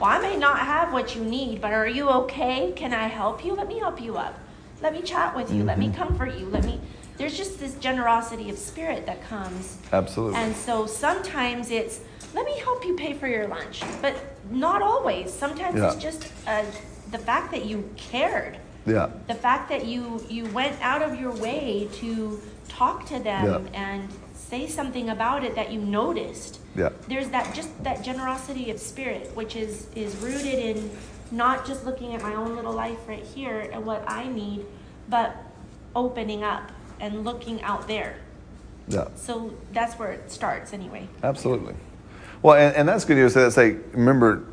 Well, 0.00 0.10
I 0.10 0.18
may 0.18 0.36
not 0.36 0.58
have 0.58 0.92
what 0.92 1.14
you 1.14 1.22
need, 1.24 1.60
but 1.60 1.72
are 1.72 1.86
you 1.86 2.08
okay? 2.10 2.72
Can 2.74 2.92
I 2.92 3.06
help 3.06 3.44
you? 3.44 3.54
Let 3.54 3.68
me 3.68 3.78
help 3.78 4.00
you 4.00 4.16
up. 4.16 4.38
Let 4.82 4.92
me 4.92 5.02
chat 5.02 5.36
with 5.36 5.52
you. 5.52 5.62
Let 5.62 5.78
me 5.78 5.90
comfort 5.90 6.36
you. 6.36 6.46
Let 6.46 6.64
me. 6.64 6.80
There's 7.16 7.36
just 7.36 7.60
this 7.60 7.76
generosity 7.76 8.50
of 8.50 8.58
spirit 8.58 9.06
that 9.06 9.22
comes. 9.22 9.78
Absolutely. 9.92 10.36
And 10.40 10.54
so 10.56 10.86
sometimes 10.86 11.70
it's, 11.70 12.00
let 12.34 12.44
me 12.44 12.58
help 12.58 12.84
you 12.84 12.96
pay 12.96 13.14
for 13.14 13.28
your 13.28 13.46
lunch. 13.46 13.82
But 14.02 14.16
not 14.50 14.82
always. 14.82 15.32
Sometimes 15.32 15.76
Yeah. 15.76 15.92
it's 15.92 16.02
just 16.02 16.26
uh, 16.48 16.64
the 17.12 17.18
fact 17.18 17.52
that 17.52 17.64
you 17.66 17.88
cared. 17.96 18.58
Yeah. 18.86 19.10
The 19.26 19.34
fact 19.34 19.68
that 19.70 19.86
you, 19.86 20.24
you 20.28 20.46
went 20.46 20.80
out 20.80 21.02
of 21.02 21.18
your 21.18 21.32
way 21.32 21.88
to 21.94 22.40
talk 22.68 23.06
to 23.06 23.18
them 23.18 23.68
Yeah. 23.72 23.80
and 23.80 24.08
say 24.34 24.66
something 24.66 25.10
about 25.10 25.44
it 25.44 25.54
that 25.54 25.72
you 25.72 25.80
noticed. 25.80 26.60
Yeah. 26.76 26.90
There's 27.08 27.28
that 27.30 27.54
just 27.54 27.70
that 27.84 28.02
generosity 28.02 28.70
of 28.70 28.78
spirit, 28.78 29.34
which 29.34 29.56
is 29.56 29.88
is 29.94 30.16
rooted 30.16 30.58
in 30.58 30.90
not 31.30 31.66
just 31.66 31.84
looking 31.84 32.14
at 32.14 32.22
my 32.22 32.34
own 32.34 32.54
little 32.56 32.72
life 32.72 32.98
right 33.08 33.22
here 33.22 33.68
and 33.72 33.84
what 33.86 34.04
I 34.06 34.28
need, 34.28 34.66
but 35.08 35.34
opening 35.96 36.42
up 36.42 36.70
and 37.00 37.24
looking 37.24 37.62
out 37.62 37.88
there. 37.88 38.16
Yeah. 38.88 39.08
So 39.16 39.54
that's 39.72 39.94
where 39.98 40.12
it 40.12 40.30
starts 40.30 40.72
anyway. 40.72 41.08
Absolutely. 41.22 41.74
Well, 42.42 42.56
and, 42.56 42.76
and 42.76 42.88
that's 42.88 43.04
good 43.04 43.16
news. 43.16 43.32
Say, 43.32 43.48
say, 43.50 43.70
remember, 43.92 44.44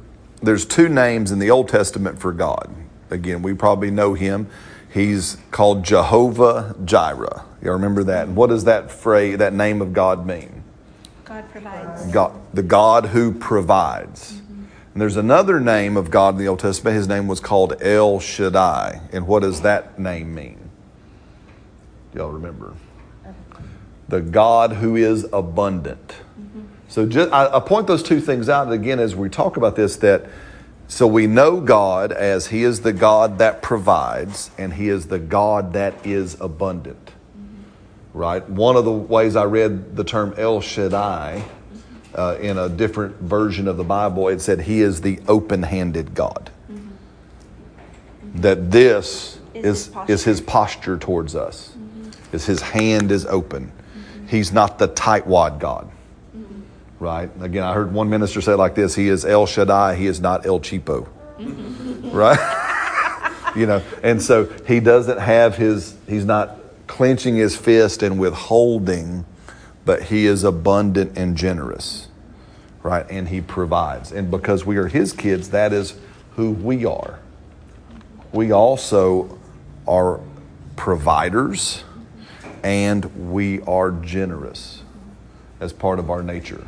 there's 0.42 0.66
two 0.66 0.88
names 0.88 1.32
in 1.32 1.40
the 1.40 1.52
Old 1.52 1.68
Testament 1.68 2.20
for 2.20 2.32
God. 2.32 2.74
Again, 3.12 3.42
we 3.42 3.54
probably 3.54 3.92
know 3.92 4.14
him. 4.14 4.48
He's 4.92 5.38
called 5.52 5.84
Jehovah 5.84 6.76
Jireh. 6.84 7.44
Y'all 7.62 7.74
remember 7.74 8.04
that? 8.06 8.28
And 8.28 8.36
what 8.36 8.50
does 8.50 8.64
that 8.64 8.92
phrase, 8.92 9.38
that 9.38 9.54
name 9.54 9.82
of 9.82 9.94
God 9.94 10.26
mean? 10.26 10.64
God 11.24 11.50
provides. 11.52 12.12
God, 12.12 12.34
the 12.54 12.64
God 12.64 13.08
who 13.08 13.32
provides. 13.32 14.34
Mm-hmm. 14.34 14.64
And 14.94 15.02
there's 15.02 15.18
another 15.18 15.60
name 15.60 15.96
of 15.96 16.10
God 16.10 16.36
in 16.36 16.40
the 16.40 16.48
Old 16.48 16.60
Testament. 16.60 16.96
His 16.96 17.08
name 17.08 17.28
was 17.28 17.40
called 17.40 17.82
El 17.82 18.20
Shaddai. 18.20 19.02
And 19.14 19.28
what 19.28 19.42
does 19.42 19.62
that 19.62 20.00
name 20.00 20.34
mean? 20.34 20.58
Y'all 22.14 22.32
remember? 22.32 22.74
the 24.12 24.20
God 24.20 24.74
who 24.74 24.98
is 24.98 25.26
abundant. 25.32 26.10
Mm-hmm. 26.10 26.62
So 26.90 27.06
just, 27.06 27.32
I, 27.32 27.48
I 27.48 27.60
point 27.62 27.88
those 27.88 28.04
two 28.04 28.20
things 28.20 28.50
out 28.50 28.70
again 28.72 29.00
as 29.00 29.16
we 29.16 29.30
talk 29.30 29.56
about 29.56 29.78
this 29.78 29.96
that 29.98 30.26
so 30.92 31.08
we 31.08 31.26
know 31.26 31.62
God 31.62 32.12
as 32.12 32.48
He 32.48 32.64
is 32.64 32.82
the 32.82 32.92
God 32.92 33.38
that 33.38 33.62
provides 33.62 34.52
and 34.58 34.74
He 34.74 34.90
is 34.90 35.08
the 35.08 35.20
God 35.20 35.72
that 35.72 36.06
is 36.06 36.36
abundant. 36.42 37.12
Right? 38.14 38.48
One 38.50 38.76
of 38.76 38.84
the 38.84 38.92
ways 38.92 39.38
I 39.38 39.46
read 39.46 39.96
the 39.96 40.04
term 40.04 40.34
El 40.36 40.60
Shaddai 40.60 41.46
uh, 42.14 42.38
in 42.42 42.58
a 42.58 42.68
different 42.68 43.16
version 43.22 43.70
of 43.70 43.78
the 43.78 43.86
Bible, 43.86 44.28
it 44.28 44.42
said 44.42 44.60
He 44.60 44.82
is 44.82 45.00
the 45.00 45.22
open 45.30 45.64
handed 45.64 46.14
God. 46.14 46.52
That 48.36 48.70
this 48.70 49.40
Is 49.54 49.64
is, 49.64 49.86
his 49.86 49.88
posture. 49.88 50.14
is 50.14 50.24
His 50.26 50.42
posture 50.42 50.98
towards 50.98 51.36
us, 51.38 51.74
is 52.34 52.46
His 52.46 52.62
hand 52.62 53.14
is 53.14 53.26
open. 53.28 53.72
He's 54.28 54.52
not 54.52 54.78
the 54.78 54.90
tightwad 54.90 55.58
God 55.60 55.90
right? 57.02 57.32
Again, 57.42 57.64
I 57.64 57.74
heard 57.74 57.92
one 57.92 58.10
minister 58.10 58.40
say 58.42 58.54
like 58.54 58.76
this: 58.76 58.96
He 58.96 59.10
is 59.10 59.26
El 59.26 59.48
Shaddai, 59.48 59.96
he 59.96 60.06
is 60.06 60.22
not 60.22 60.46
El 60.46 60.60
Cheapo, 60.60 61.08
right? 62.14 63.52
you 63.56 63.66
know, 63.66 63.82
and 64.04 64.22
so 64.22 64.46
he 64.68 64.80
doesn't 64.80 65.20
have 65.20 65.58
his. 65.58 65.98
He's 66.08 66.26
not 66.26 66.58
clenching 66.86 67.36
his 67.36 67.58
fist 67.58 68.04
and 68.04 68.20
withholding, 68.20 69.26
but 69.84 70.04
he 70.04 70.28
is 70.28 70.44
abundant 70.44 71.18
and 71.18 71.36
generous, 71.36 72.08
right? 72.84 73.06
And 73.10 73.30
he 73.30 73.42
provides, 73.42 74.12
and 74.12 74.30
because 74.30 74.66
we 74.66 74.78
are 74.78 74.88
his 74.88 75.12
kids, 75.12 75.50
that 75.50 75.74
is 75.74 75.96
who 76.36 76.52
we 76.52 76.86
are. 76.86 77.20
We 78.32 78.52
also 78.52 79.40
are 79.88 80.20
providers, 80.76 81.84
and 82.64 83.32
we 83.32 83.62
are 83.62 83.90
generous 83.90 84.84
as 85.60 85.74
part 85.74 85.98
of 85.98 86.12
our 86.12 86.22
nature 86.22 86.68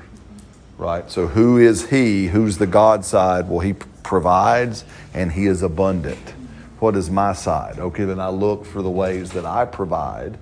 right? 0.84 1.10
So, 1.10 1.28
who 1.28 1.58
is 1.58 1.90
He? 1.90 2.28
Who's 2.28 2.58
the 2.58 2.68
God 2.68 3.06
side? 3.06 3.48
Well, 3.48 3.62
He 3.62 3.72
provides 4.04 4.84
and 5.14 5.32
He 5.32 5.46
is 5.48 5.62
abundant. 5.64 6.34
What 6.80 6.98
is 6.98 7.10
my 7.10 7.32
side? 7.32 7.80
Okay, 7.80 8.04
then 8.04 8.20
I 8.20 8.28
look 8.28 8.66
for 8.66 8.82
the 8.82 8.90
ways 8.90 9.32
that 9.32 9.46
I 9.46 9.64
provide. 9.64 10.38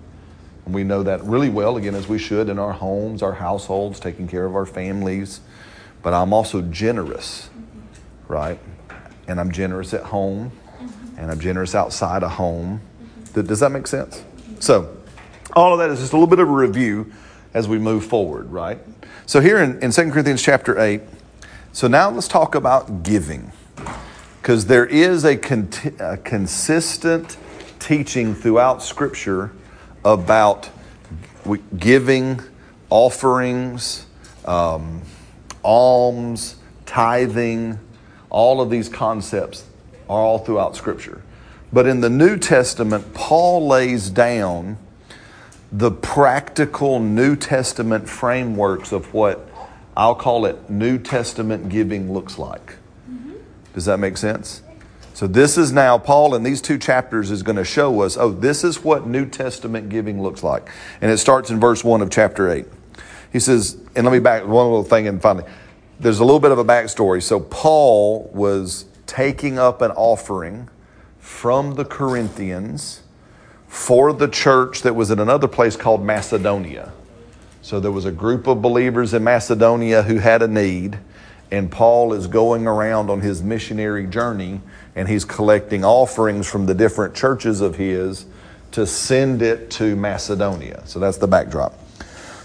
And 0.65 0.73
we 0.73 0.83
know 0.83 1.03
that 1.03 1.23
really 1.23 1.49
well, 1.49 1.77
again, 1.77 1.93
as 1.93 2.07
we 2.07 2.17
should 2.17 2.49
in 2.49 2.57
our 2.57 2.73
homes, 2.73 3.21
our 3.21 3.33
households, 3.33 3.99
taking 3.99 4.27
care 4.27 4.45
of 4.45 4.55
our 4.55 4.65
families. 4.65 5.41
But 6.01 6.15
I'm 6.15 6.33
also 6.33 6.63
generous, 6.63 7.51
right? 8.27 8.59
And 9.27 9.39
I'm 9.39 9.51
generous 9.51 9.93
at 9.93 10.01
home, 10.01 10.51
and 11.17 11.29
I'm 11.29 11.39
generous 11.39 11.75
outside 11.75 12.23
of 12.23 12.31
home. 12.31 12.81
Th- 13.35 13.45
Does 13.45 13.59
that 13.59 13.71
make 13.71 13.85
sense? 13.85 14.23
So, 14.59 14.97
all 15.53 15.73
of 15.73 15.79
that 15.79 15.91
is 15.91 15.99
just 15.99 16.13
a 16.13 16.15
little 16.15 16.27
bit 16.27 16.39
of 16.39 16.49
a 16.49 16.51
review 16.51 17.11
as 17.53 17.67
we 17.67 17.77
move 17.77 18.05
forward, 18.05 18.51
right? 18.51 18.79
So 19.31 19.39
here 19.39 19.59
in, 19.59 19.81
in 19.81 19.91
2 19.91 20.11
Corinthians 20.11 20.43
chapter 20.43 20.77
8, 20.77 20.99
so 21.71 21.87
now 21.87 22.09
let's 22.09 22.27
talk 22.27 22.53
about 22.53 23.03
giving. 23.03 23.53
Because 24.41 24.65
there 24.65 24.85
is 24.85 25.23
a, 25.23 25.37
conti- 25.37 25.93
a 25.99 26.17
consistent 26.17 27.37
teaching 27.79 28.35
throughout 28.35 28.83
Scripture 28.83 29.53
about 30.03 30.69
giving, 31.77 32.41
offerings, 32.89 34.05
um, 34.43 35.01
alms, 35.63 36.57
tithing, 36.85 37.79
all 38.29 38.59
of 38.59 38.69
these 38.69 38.89
concepts 38.89 39.65
are 40.09 40.19
all 40.19 40.39
throughout 40.39 40.75
Scripture. 40.75 41.21
But 41.71 41.87
in 41.87 42.01
the 42.01 42.09
New 42.09 42.35
Testament, 42.35 43.13
Paul 43.13 43.65
lays 43.65 44.09
down 44.09 44.77
the 45.71 45.91
practical 45.91 46.99
New 46.99 47.35
Testament 47.35 48.09
frameworks 48.09 48.91
of 48.91 49.13
what 49.13 49.47
I'll 49.95 50.15
call 50.15 50.45
it 50.45 50.69
New 50.69 50.97
Testament 50.97 51.69
giving 51.69 52.11
looks 52.11 52.37
like. 52.37 52.75
Mm-hmm. 53.09 53.33
Does 53.73 53.85
that 53.85 53.97
make 53.97 54.17
sense? 54.17 54.61
So, 55.13 55.27
this 55.27 55.57
is 55.57 55.71
now, 55.71 55.97
Paul 55.97 56.35
in 56.35 56.43
these 56.43 56.61
two 56.61 56.77
chapters 56.77 57.31
is 57.31 57.43
going 57.43 57.57
to 57.57 57.65
show 57.65 58.01
us 58.01 58.17
oh, 58.17 58.31
this 58.31 58.63
is 58.63 58.83
what 58.83 59.05
New 59.05 59.25
Testament 59.25 59.89
giving 59.89 60.21
looks 60.21 60.43
like. 60.43 60.69
And 61.01 61.11
it 61.11 61.17
starts 61.17 61.49
in 61.49 61.59
verse 61.59 61.83
1 61.83 62.01
of 62.01 62.09
chapter 62.09 62.49
8. 62.49 62.65
He 63.31 63.39
says, 63.39 63.77
and 63.95 64.05
let 64.05 64.11
me 64.11 64.19
back 64.19 64.43
one 64.43 64.65
little 64.65 64.83
thing 64.83 65.07
and 65.07 65.21
finally, 65.21 65.45
there's 65.99 66.19
a 66.19 66.25
little 66.25 66.39
bit 66.39 66.51
of 66.51 66.57
a 66.57 66.65
backstory. 66.65 67.21
So, 67.21 67.39
Paul 67.39 68.29
was 68.33 68.85
taking 69.05 69.59
up 69.59 69.81
an 69.81 69.91
offering 69.91 70.69
from 71.19 71.75
the 71.75 71.85
Corinthians 71.85 73.00
for 73.71 74.11
the 74.11 74.27
church 74.27 74.81
that 74.81 74.93
was 74.93 75.11
in 75.11 75.19
another 75.19 75.47
place 75.47 75.77
called 75.77 76.03
Macedonia. 76.03 76.91
So 77.61 77.79
there 77.79 77.93
was 77.93 78.03
a 78.03 78.11
group 78.11 78.45
of 78.45 78.61
believers 78.61 79.13
in 79.13 79.23
Macedonia 79.23 80.03
who 80.03 80.17
had 80.17 80.41
a 80.41 80.47
need, 80.47 80.99
and 81.51 81.71
Paul 81.71 82.11
is 82.11 82.27
going 82.27 82.67
around 82.67 83.09
on 83.09 83.21
his 83.21 83.41
missionary 83.41 84.05
journey 84.07 84.59
and 84.93 85.07
he's 85.07 85.23
collecting 85.23 85.85
offerings 85.85 86.51
from 86.51 86.65
the 86.65 86.73
different 86.73 87.15
churches 87.15 87.61
of 87.61 87.77
his 87.77 88.25
to 88.71 88.85
send 88.85 89.41
it 89.41 89.71
to 89.71 89.95
Macedonia. 89.95 90.85
So 90.85 90.99
that's 90.99 91.17
the 91.17 91.27
backdrop. 91.27 91.73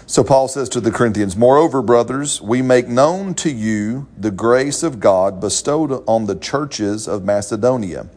So 0.05 0.23
Paul 0.23 0.47
says 0.47 0.69
to 0.69 0.79
the 0.79 0.91
Corinthians, 0.91 1.35
Moreover, 1.35 1.81
brothers, 1.81 2.41
we 2.41 2.61
make 2.61 2.87
known 2.87 3.33
to 3.35 3.51
you 3.51 4.07
the 4.17 4.31
grace 4.31 4.81
of 4.81 5.01
God 5.01 5.41
bestowed 5.41 5.91
on 6.07 6.25
the 6.25 6.35
churches 6.35 7.05
of 7.05 7.25
Macedonia. 7.25 8.07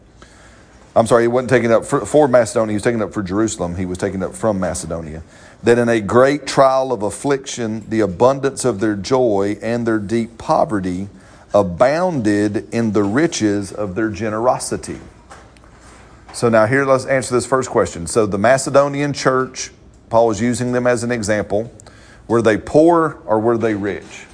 I'm 0.95 1.07
sorry, 1.07 1.23
he 1.23 1.27
wasn't 1.27 1.49
taken 1.49 1.71
up 1.71 1.85
for, 1.85 2.05
for 2.05 2.27
Macedonia, 2.27 2.73
he 2.73 2.75
was 2.75 2.83
taken 2.83 3.01
up 3.01 3.13
for 3.13 3.23
Jerusalem. 3.23 3.75
He 3.75 3.85
was 3.85 3.97
taken 3.97 4.21
up 4.21 4.35
from 4.35 4.59
Macedonia. 4.59 5.23
That 5.63 5.77
in 5.77 5.87
a 5.87 6.01
great 6.01 6.45
trial 6.45 6.91
of 6.91 7.01
affliction, 7.01 7.87
the 7.89 8.01
abundance 8.01 8.65
of 8.65 8.79
their 8.79 8.95
joy 8.95 9.57
and 9.61 9.87
their 9.87 9.99
deep 9.99 10.37
poverty 10.37 11.07
abounded 11.53 12.73
in 12.73 12.91
the 12.91 13.03
riches 13.03 13.71
of 13.71 13.95
their 13.95 14.09
generosity. 14.09 14.99
So 16.33 16.49
now 16.49 16.65
here 16.65 16.85
let's 16.85 17.05
answer 17.05 17.33
this 17.35 17.45
first 17.45 17.69
question. 17.69 18.07
So 18.07 18.25
the 18.25 18.37
Macedonian 18.37 19.13
church, 19.13 19.71
Paul 20.09 20.31
is 20.31 20.41
using 20.41 20.71
them 20.71 20.87
as 20.87 21.03
an 21.03 21.11
example. 21.11 21.71
Were 22.27 22.41
they 22.41 22.57
poor 22.57 23.21
or 23.25 23.39
were 23.39 23.57
they 23.57 23.75
rich? 23.75 24.25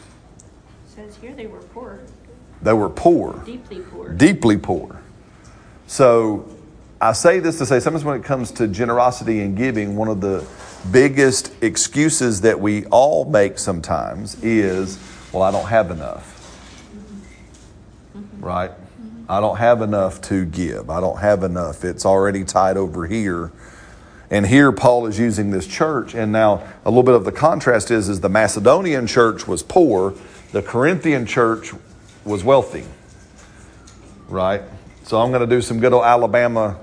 says 0.88 1.16
here 1.18 1.34
they 1.34 1.48
were 1.48 1.60
poor, 1.60 2.00
They 2.62 2.74
were 2.74 2.90
poor. 2.90 3.42
deeply 3.46 3.80
poor. 3.82 4.10
deeply 4.10 4.58
poor. 4.58 4.97
So 5.88 6.46
I 7.00 7.13
say 7.13 7.39
this 7.39 7.58
to 7.60 7.65
say 7.65 7.79
sometimes 7.79 8.03
when 8.03 8.20
it 8.20 8.24
comes 8.24 8.51
to 8.51 8.67
generosity 8.67 9.41
and 9.41 9.56
giving, 9.56 9.96
one 9.96 10.10
of 10.10 10.20
the 10.20 10.46
biggest 10.91 11.51
excuses 11.63 12.41
that 12.41 12.60
we 12.60 12.86
all 12.86 13.25
make 13.25 13.58
sometimes 13.58 14.41
is, 14.44 15.00
well, 15.32 15.44
I 15.44 15.51
don't 15.51 15.67
have 15.67 15.89
enough. 15.89 16.34
Right? 18.39 18.72
I 19.29 19.39
don't 19.39 19.58
have 19.58 19.82
enough 19.82 20.22
to 20.24 20.46
give. 20.46 20.89
I 20.89 21.00
don't 21.00 21.20
have 21.20 21.44
enough. 21.44 21.84
It's 21.84 22.06
already 22.06 22.44
tied 22.44 22.77
over 22.77 23.08
here. 23.08 23.51
And 24.29 24.46
here 24.46 24.74
Paul 24.74 25.06
is 25.06 25.17
using 25.17 25.51
this 25.51 25.67
church. 25.67 26.13
And 26.13 26.32
now 26.32 26.67
a 26.84 26.89
little 26.89 27.03
bit 27.03 27.15
of 27.15 27.24
the 27.24 27.32
contrast 27.32 27.91
is, 27.91 28.10
is 28.10 28.20
the 28.20 28.29
Macedonian 28.29 29.08
church 29.08 29.48
was 29.48 29.63
poor, 29.63 30.13
the 30.51 30.62
Corinthian 30.62 31.25
church 31.25 31.72
was 32.25 32.44
wealthy. 32.44 32.86
Right? 34.27 34.63
So 35.08 35.22
I'm 35.22 35.30
going 35.30 35.40
to 35.40 35.48
do 35.48 35.62
some 35.62 35.80
good 35.80 35.94
old 35.94 36.04
Alabama 36.04 36.78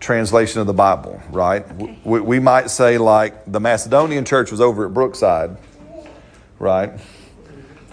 translation 0.00 0.62
of 0.62 0.66
the 0.66 0.72
Bible, 0.72 1.22
right? 1.28 1.62
Okay. 1.62 1.98
We, 2.02 2.18
we 2.18 2.40
might 2.40 2.70
say, 2.70 2.96
like, 2.96 3.44
the 3.46 3.60
Macedonian 3.60 4.24
church 4.24 4.50
was 4.50 4.62
over 4.62 4.86
at 4.86 4.94
Brookside, 4.94 5.58
right? 6.58 6.92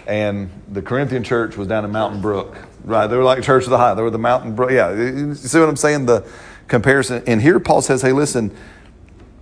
And 0.06 0.50
the 0.72 0.80
Corinthian 0.80 1.22
church 1.22 1.58
was 1.58 1.68
down 1.68 1.84
in 1.84 1.92
Mountain 1.92 2.22
Brook, 2.22 2.56
right? 2.84 3.06
They 3.06 3.18
were 3.18 3.22
like 3.22 3.42
Church 3.42 3.64
of 3.64 3.70
the 3.70 3.76
High. 3.76 3.92
They 3.92 4.00
were 4.00 4.08
the 4.08 4.18
Mountain 4.18 4.54
Brook. 4.54 4.70
Yeah, 4.70 4.94
you 4.94 5.34
see 5.34 5.60
what 5.60 5.68
I'm 5.68 5.76
saying? 5.76 6.06
The 6.06 6.26
comparison. 6.66 7.22
And 7.26 7.42
here 7.42 7.60
Paul 7.60 7.82
says, 7.82 8.00
hey, 8.00 8.12
listen, 8.12 8.56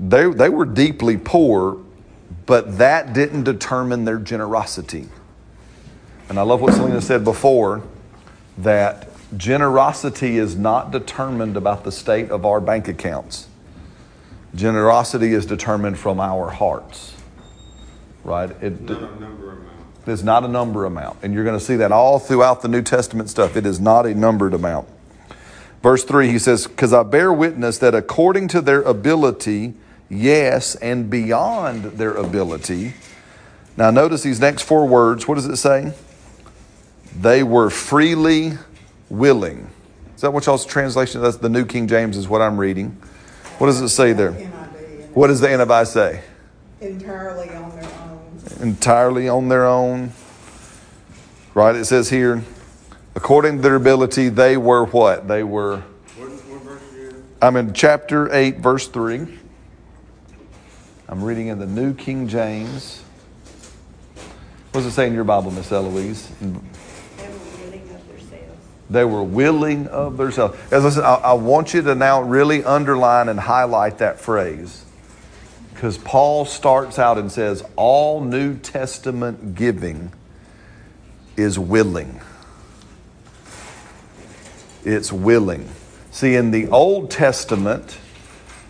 they, 0.01 0.29
they 0.29 0.49
were 0.49 0.67
deeply 0.67 1.17
poor, 1.17 1.81
but 2.45 2.79
that 2.79 3.13
didn't 3.13 3.45
determine 3.45 4.05
their 4.05 4.19
generosity. 4.19 5.07
And 6.29 6.41
I 6.41 6.43
love 6.43 6.61
what 6.61 6.75
Selena 6.75 7.01
said 7.01 7.23
before 7.23 7.85
that 8.59 9.09
generosity 9.37 10.39
is 10.39 10.57
not 10.57 10.91
determined 10.91 11.57
about 11.57 11.85
the 11.85 11.93
state 11.93 12.31
of 12.31 12.47
our 12.47 12.61
bank 12.61 12.89
accounts. 12.89 13.49
Generosity 14.55 15.33
is 15.35 15.45
determined 15.45 15.99
from 15.99 16.19
our 16.21 16.51
hearts, 16.51 17.15
right? 18.25 18.51
It, 18.63 18.81
Not 18.81 19.03
a 19.03 19.21
number 19.21 19.53
amount. 19.53 19.77
it's 20.07 20.23
not 20.23 20.45
a 20.45 20.49
number 20.49 20.85
amount. 20.87 21.19
And 21.23 21.35
you're 21.35 21.45
going 21.45 21.59
to 21.59 21.65
see 21.65 21.77
that 21.77 21.93
all 21.93 22.19
throughout 22.19 22.63
the 22.63 22.69
New 22.69 22.83
Testament 22.83 23.29
stuff. 23.29 23.57
It 23.57 23.67
is 23.67 23.79
not 23.79 24.07
a 24.07 24.15
numbered 24.15 24.55
amount. 24.55 24.89
Verse 25.83 26.03
3, 26.03 26.29
he 26.31 26.39
says, 26.39 26.67
Because 26.67 26.93
I 26.93 27.03
bear 27.03 27.33
witness 27.33 27.79
that 27.79 27.95
according 27.95 28.49
to 28.49 28.61
their 28.63 28.81
ability, 28.83 29.75
yes, 30.09 30.75
and 30.77 31.11
beyond 31.11 31.85
their 31.85 32.15
ability. 32.15 32.95
Now, 33.77 33.91
notice 33.91 34.23
these 34.23 34.41
next 34.41 34.63
four 34.63 34.89
words. 34.89 35.29
What 35.29 35.37
does 35.37 35.47
it 35.47 35.57
say? 35.57 35.93
They 37.17 37.43
were 37.43 37.71
freely 37.71 38.55
willing. 39.11 39.71
Is 40.15 40.23
that 40.23 40.33
what 40.33 40.47
y'all's 40.47 40.67
translation? 40.67 41.23
That's 41.23 41.37
the 41.37 41.49
New 41.49 41.65
King 41.65 41.87
James, 41.87 42.17
is 42.17 42.29
what 42.29 42.43
I'm 42.43 42.59
reading. 42.59 42.91
What 43.59 43.69
does 43.69 43.81
it 43.81 43.89
say 43.89 44.13
there? 44.13 44.33
What 45.15 45.29
does 45.29 45.41
the 45.41 45.49
NIV 45.49 45.87
say? 45.87 46.23
entirely 46.81 47.51
on 47.51 47.71
their 47.71 47.91
own. 48.01 48.43
entirely 48.61 49.29
on 49.29 49.49
their 49.49 49.67
own. 49.67 50.13
Right? 51.55 51.75
It 51.75 51.87
says 51.87 52.09
here, 52.11 52.45
according 53.17 53.57
to 53.57 53.63
their 53.63 53.75
ability, 53.75 54.29
they 54.29 54.57
were 54.57 54.85
what? 54.85 55.27
They 55.27 55.43
were, 55.43 55.79
What, 56.17 56.31
what 56.31 56.63
verse 56.63 56.83
are 56.93 56.97
you 56.97 57.09
in? 57.09 57.25
I'm 57.43 57.57
in 57.57 57.73
chapter 57.73 58.33
8, 58.33 58.59
verse 58.59 58.87
3. 58.87 59.39
I'm 61.09 61.25
reading 61.25 61.49
in 61.49 61.59
the 61.59 61.67
New 61.67 61.95
King 61.95 62.29
James. 62.29 63.03
What 64.71 64.83
does 64.83 64.87
it 64.87 64.93
say 64.93 65.07
in 65.07 65.15
your 65.15 65.25
Bible, 65.25 65.51
Miss 65.51 65.73
Eloise? 65.73 66.31
They 68.91 69.05
were 69.05 69.23
willing 69.23 69.87
of 69.89 70.17
themselves. 70.17 70.59
As 70.73 70.85
I 70.85 70.91
said, 70.91 71.05
I, 71.05 71.15
I 71.17 71.33
want 71.35 71.75
you 71.75 71.83
to 71.83 71.95
now 71.95 72.23
really 72.23 72.65
underline 72.65 73.29
and 73.29 73.39
highlight 73.39 73.99
that 73.99 74.19
phrase. 74.19 74.85
Because 75.75 75.99
Paul 75.99 76.45
starts 76.45 76.99
out 76.99 77.19
and 77.19 77.31
says, 77.31 77.63
all 77.77 78.21
New 78.21 78.57
Testament 78.57 79.55
giving 79.55 80.13
is 81.37 81.59
willing. 81.59 82.21
It's 84.85 85.13
willing. 85.13 85.69
See, 86.11 86.35
in 86.35 86.51
the 86.51 86.69
Old 86.69 87.11
Testament, 87.11 87.99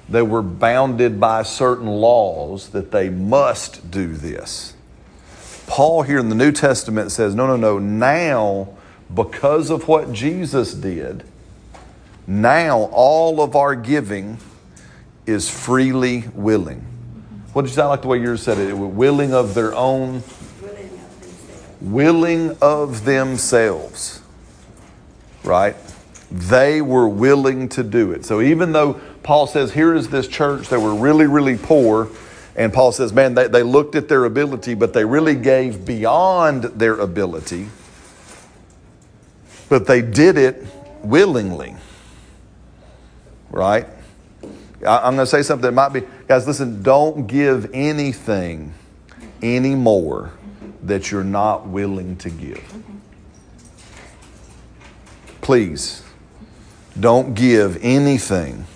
they 0.09 0.23
were 0.23 0.43
bounded 0.43 1.21
by 1.21 1.45
certain 1.45 1.87
laws 1.87 2.71
that 2.71 2.91
they 2.91 3.09
must 3.09 3.91
do 3.91 4.15
this. 4.15 4.75
Paul 5.67 6.03
here 6.03 6.19
in 6.19 6.29
the 6.29 6.35
New 6.35 6.53
Testament 6.53 7.13
says, 7.13 7.35
no, 7.35 7.47
no, 7.47 7.57
no, 7.57 7.79
now, 7.79 8.77
because 9.15 9.71
of 9.71 9.89
what 9.89 10.13
Jesus 10.13 10.75
did, 10.75 11.25
now 12.27 12.91
all 12.93 13.41
of 13.41 13.57
our 13.57 13.75
giving 13.75 14.39
is 15.27 15.49
freely 15.49 16.25
willing. 16.35 16.85
What 17.53 17.63
did 17.63 17.69
you 17.69 17.75
sound 17.75 17.89
like 17.89 18.03
the 18.03 18.09
way 18.09 18.19
yours 18.19 18.43
said 18.43 18.59
it? 18.59 18.69
It 18.69 18.75
willing 18.75 19.33
of 19.33 19.55
their 19.55 19.75
own, 19.75 20.23
Willing 21.81 22.57
of 22.61 23.05
themselves. 23.05 24.21
Right? 25.45 25.77
They 26.31 26.83
were 26.83 27.09
willing 27.09 27.69
to 27.71 27.85
do 27.85 28.13
it. 28.13 28.25
So 28.25 28.41
even 28.41 28.73
though 28.73 28.95
Paul 29.23 29.47
says, 29.47 29.73
here 29.73 29.95
is 29.95 30.09
this 30.09 30.27
church, 30.27 30.69
they 30.69 30.77
were 30.77 30.95
really, 30.95 31.27
really 31.27 31.57
poor, 31.57 32.09
and 32.57 32.73
Paul 32.73 32.91
says, 32.93 33.13
man, 33.13 33.35
they, 33.35 33.47
they 33.47 33.63
looked 33.63 33.95
at 33.95 34.09
their 34.09 34.25
ability, 34.25 34.75
but 34.75 34.93
they 34.93 35.05
really 35.05 35.37
gave 35.37 35.87
beyond 35.87 36.65
their 36.65 36.99
ability. 36.99 37.69
But 39.69 39.87
they 39.87 40.03
did 40.03 40.37
it 40.37 40.67
willingly. 41.03 41.77
Right? 43.51 43.87
I'm 44.87 45.15
going 45.15 45.19
to 45.19 45.27
say 45.27 45.43
something 45.43 45.63
that 45.63 45.73
might 45.73 45.89
be, 45.91 46.03
guys, 46.27 46.47
listen, 46.47 46.83
don't 46.83 47.27
give 47.27 47.71
anything 47.75 48.73
anymore 49.43 50.33
that 50.85 51.11
you're 51.11 51.25
not 51.25 51.67
willing 51.67 52.17
to 52.19 52.31
give. 52.31 52.63
Please, 55.41 56.03
don't 56.99 57.35
give 57.35 57.79
anything 57.83 58.67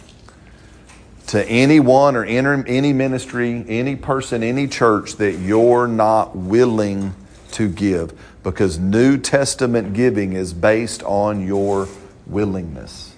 to 1.29 1.47
anyone 1.49 2.17
or 2.17 2.25
any 2.25 2.93
ministry, 2.93 3.65
any 3.69 3.97
person, 3.97 4.43
any 4.43 4.67
church 4.67 5.17
that 5.17 5.39
you're 5.39 5.87
not 5.87 6.37
willing 6.37 7.15
to 7.53 7.69
give 7.69 8.19
because 8.43 8.79
New 8.79 9.19
Testament 9.19 9.95
giving 9.95 10.33
is 10.33 10.53
based 10.53 11.03
on 11.05 11.47
your 11.47 11.89
willingness. 12.27 13.15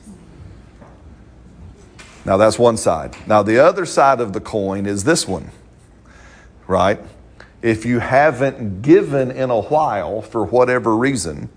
Now, 2.25 2.37
that's 2.37 2.59
one 2.59 2.77
side. 2.77 3.17
Now, 3.27 3.43
the 3.43 3.59
other 3.59 3.85
side 3.85 4.21
of 4.21 4.33
the 4.33 4.41
coin 4.41 4.87
is 4.87 5.05
this 5.05 5.29
one, 5.29 5.51
right? 6.67 6.99
If 7.61 7.85
you 7.85 7.99
haven't 7.99 8.83
given 8.83 9.31
in 9.31 9.51
a 9.51 9.61
while 9.61 10.23
for 10.23 10.45
whatever 10.45 10.97
reason, 10.97 11.51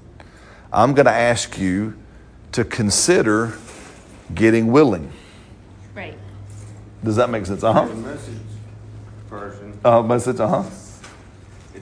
I'm 0.72 0.94
going 0.94 1.06
to 1.06 1.12
ask 1.12 1.58
you 1.58 1.98
to 2.52 2.66
consider 2.66 3.58
getting 4.34 4.72
willing. 4.72 5.12
Right. 5.94 6.18
Does 7.04 7.16
that 7.16 7.30
make 7.30 7.46
sense? 7.46 7.64
Uh 7.64 7.74
huh. 7.74 7.86
Message 7.86 8.38
version, 9.30 9.80
Uh, 9.86 10.02
message, 10.02 10.40
uh 10.40 10.64
huh. 10.64 10.70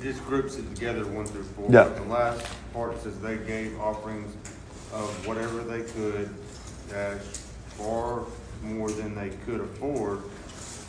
Just 0.06 0.24
groups 0.26 0.56
it 0.58 0.76
together 0.76 1.04
one 1.08 1.26
through 1.26 1.44
four. 1.44 1.68
Yeah. 1.72 1.86
The 1.86 2.04
last 2.04 2.46
part 2.74 3.02
says 3.02 3.20
they 3.22 3.38
gave 3.38 3.80
offerings 3.80 4.36
of 4.94 5.28
whatever 5.28 5.64
they 5.64 5.82
could, 5.82 6.30
dash, 6.90 7.22
far 7.70 8.24
more 8.62 8.92
than 8.92 9.16
they 9.16 9.32
could 9.46 9.62
afford, 9.62 10.22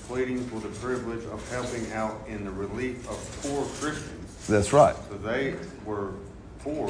pleading 0.07 0.47
for 0.49 0.61
the 0.61 0.69
privilege 0.81 1.25
of 1.25 1.51
helping 1.51 1.91
out 1.93 2.15
in 2.29 2.45
the 2.45 2.51
relief 2.51 3.09
of 3.09 3.41
poor 3.43 3.65
Christians. 3.81 4.47
That's 4.47 4.75
right. 4.75 4.95
So 5.09 5.17
they 5.17 5.55
were 5.87 6.13
poor, 6.59 6.87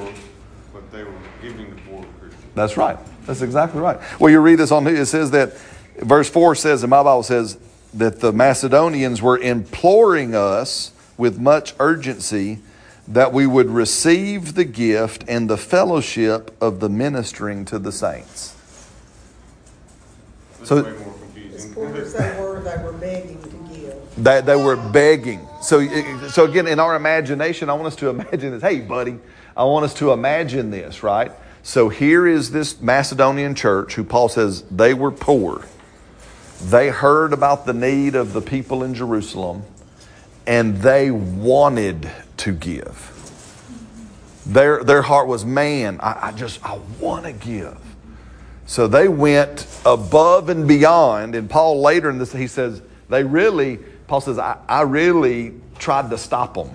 but 0.73 0.91
they 0.91 1.05
were 1.05 1.15
giving 1.41 1.75
to 1.77 1.83
poor 1.83 2.05
Christians. 2.19 2.43
That's 2.57 2.77
right. 2.77 2.99
That's 3.27 3.43
exactly 3.43 3.81
right. 3.81 4.01
Well, 4.19 4.33
you 4.33 4.41
read 4.41 4.57
this 4.57 4.73
on 4.73 4.85
it 4.89 5.07
says 5.07 5.31
that 5.31 5.57
verse 5.99 6.29
4 6.29 6.57
says, 6.57 6.83
and 6.83 6.91
my 6.91 7.05
Bible 7.05 7.23
says 7.23 7.57
that 7.95 8.19
the 8.19 8.33
Macedonians 8.33 9.23
were 9.23 9.39
imploring 9.39 10.35
us 10.35 10.91
with 11.17 11.39
much 11.39 11.75
urgency 11.81 12.59
that 13.09 13.33
we 13.33 13.47
would 13.47 13.71
receive 13.71 14.55
the 14.55 14.65
gift 14.65 15.25
and 15.29 15.49
the 15.49 15.57
fellowship 15.57 16.55
of 16.61 16.81
the 16.81 16.89
ministering 16.89 17.65
to 17.65 17.79
the 17.79 17.93
saints. 17.93 18.55
This 20.61 20.69
So- 20.69 20.77
is 20.79 20.85
way 20.85 20.91
more 20.91 20.99
As 20.99 21.21
confusing. 21.21 21.75
poor 21.75 21.97
as 21.97 22.13
they 22.13 22.41
were, 22.41 22.61
they 22.61 22.83
were 22.85 22.93
begging 22.93 23.43
to 23.43 23.75
give. 23.75 23.95
That 24.25 24.47
they 24.47 24.57
were 24.57 24.77
begging. 24.77 25.41
So, 25.63 25.87
so 26.29 26.45
again, 26.45 26.67
in 26.67 26.81
our 26.81 26.97
imagination, 26.97 27.71
I 27.71 27.75
want 27.75 27.87
us 27.87 27.97
to 27.97 28.09
imagine 28.09 28.53
this. 28.53 28.63
Hey, 28.63 28.81
buddy, 28.81 29.19
I 29.57 29.65
want 29.65 29.85
us 29.85 29.95
to 29.95 30.13
imagine 30.13 30.71
this, 30.71 31.03
right? 31.03 31.31
So 31.63 31.89
here 31.89 32.27
is 32.27 32.51
this 32.51 32.81
Macedonian 32.81 33.55
church 33.55 33.95
who 33.95 34.05
Paul 34.05 34.29
says 34.29 34.63
they 34.71 34.95
were 34.95 35.11
poor. 35.11 35.63
They 36.65 36.89
heard 36.89 37.33
about 37.33 37.67
the 37.67 37.73
need 37.75 38.15
of 38.15 38.33
the 38.33 38.41
people 38.41 38.83
in 38.83 38.95
Jerusalem 38.95 39.63
and 40.47 40.77
they 40.79 41.11
wanted 41.11 42.11
to 42.39 42.53
give. 42.53 43.13
Their, 44.47 44.85
their 44.85 45.03
heart 45.03 45.27
was, 45.27 45.45
man, 45.45 45.99
I, 46.01 46.29
I 46.29 46.33
just, 46.33 46.65
I 46.65 46.79
want 47.01 47.25
to 47.25 47.33
give. 47.33 47.79
So 48.67 48.87
they 48.87 49.09
went 49.09 49.67
above 49.85 50.49
and 50.49 50.69
beyond. 50.69 51.35
And 51.35 51.51
Paul 51.51 51.81
later 51.81 52.11
in 52.11 52.19
this, 52.19 52.33
he 52.33 52.47
says, 52.47 52.83
they 53.09 53.25
really, 53.25 53.79
Paul 54.07 54.21
says, 54.21 54.39
I, 54.39 54.59
I 54.69 54.83
really 54.83 55.55
tried 55.79 56.11
to 56.11 56.19
stop 56.19 56.55
them. 56.55 56.71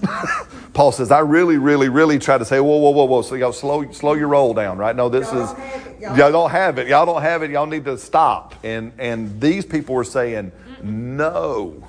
Paul 0.74 0.92
says, 0.92 1.10
I 1.10 1.20
really, 1.20 1.58
really, 1.58 1.88
really 1.88 2.20
tried 2.20 2.38
to 2.38 2.44
say, 2.44 2.60
whoa, 2.60 2.76
whoa, 2.76 2.90
whoa, 2.90 3.04
whoa. 3.04 3.22
So 3.22 3.34
y'all 3.34 3.52
slow, 3.52 3.90
slow 3.90 4.14
your 4.14 4.28
roll 4.28 4.54
down, 4.54 4.78
right? 4.78 4.94
No, 4.94 5.08
this 5.08 5.30
Y'all 5.32 5.42
is, 5.42 5.52
don't. 5.52 6.00
Y'all- 6.00 6.16
y'all 6.18 6.32
don't 6.32 6.50
have 6.50 6.78
it. 6.78 6.86
Y'all 6.86 7.06
don't 7.06 7.22
have 7.22 7.42
it. 7.42 7.50
Y'all 7.50 7.66
need 7.66 7.84
to 7.84 7.98
stop. 7.98 8.54
And, 8.64 8.92
and 8.98 9.40
these 9.40 9.66
people 9.66 9.96
were 9.96 10.04
saying, 10.04 10.52
no, 10.84 11.82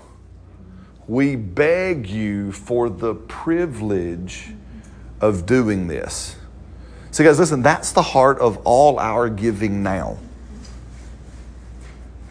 we 1.10 1.36
beg 1.36 2.08
you 2.08 2.52
for 2.52 2.88
the 2.88 3.16
privilege 3.16 4.52
of 5.20 5.48
doing 5.48 5.88
this. 5.88 6.36
So, 7.10 7.24
guys, 7.24 7.40
listen, 7.40 7.64
that's 7.64 7.92
the 7.92 8.04
heart 8.04 8.38
of 8.38 8.60
all 8.64 9.00
our 9.00 9.28
giving 9.28 9.82
now. 9.82 10.20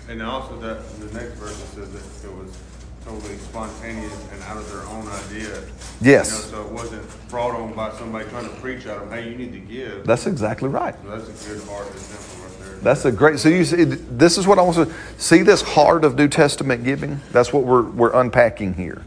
And 0.09 0.23
also 0.23 0.57
that, 0.61 0.89
the 1.01 1.13
next 1.13 1.35
verse 1.35 1.57
says 1.57 1.93
that 1.93 2.29
it 2.29 2.33
was 2.33 2.57
totally 3.05 3.37
spontaneous 3.39 4.33
and 4.33 4.43
out 4.45 4.57
of 4.57 4.71
their 4.73 4.85
own 4.87 5.09
idea. 5.09 5.61
Yes. 6.01 6.31
You 6.31 6.57
know, 6.57 6.63
so 6.63 6.69
it 6.69 6.73
wasn't 6.73 7.29
brought 7.29 7.57
on 7.57 7.75
by 7.75 7.91
somebody 7.93 8.29
trying 8.31 8.49
to 8.49 8.55
preach 8.61 8.87
at 8.87 9.01
them, 9.01 9.11
hey, 9.11 9.29
you 9.29 9.37
need 9.37 9.53
to 9.53 9.59
give. 9.59 10.07
That's 10.07 10.29
exactly 10.29 10.69
right. 10.69 10.95
So 11.03 11.19
that's 11.19 11.29
a 11.29 11.49
good 11.49 11.69
heart 11.69 11.89
example. 11.89 12.38
That's 12.83 13.05
a 13.05 13.13
great. 13.13 13.39
So 13.39 13.49
you 13.49 13.65
see, 13.65 13.85
this 13.85 14.39
is 14.39 14.47
what 14.47 14.59
I 14.59 14.63
want 14.63 14.77
to 14.77 14.95
see. 15.19 15.43
This 15.43 15.63
heart 15.63 16.05
of 16.05 16.17
New 16.17 16.29
Testament 16.29 16.85
giving. 16.85 17.21
That's 17.33 17.53
what 17.53 17.65
we're 17.65 17.83
we're 17.83 18.13
unpacking 18.13 18.75
here, 18.75 19.05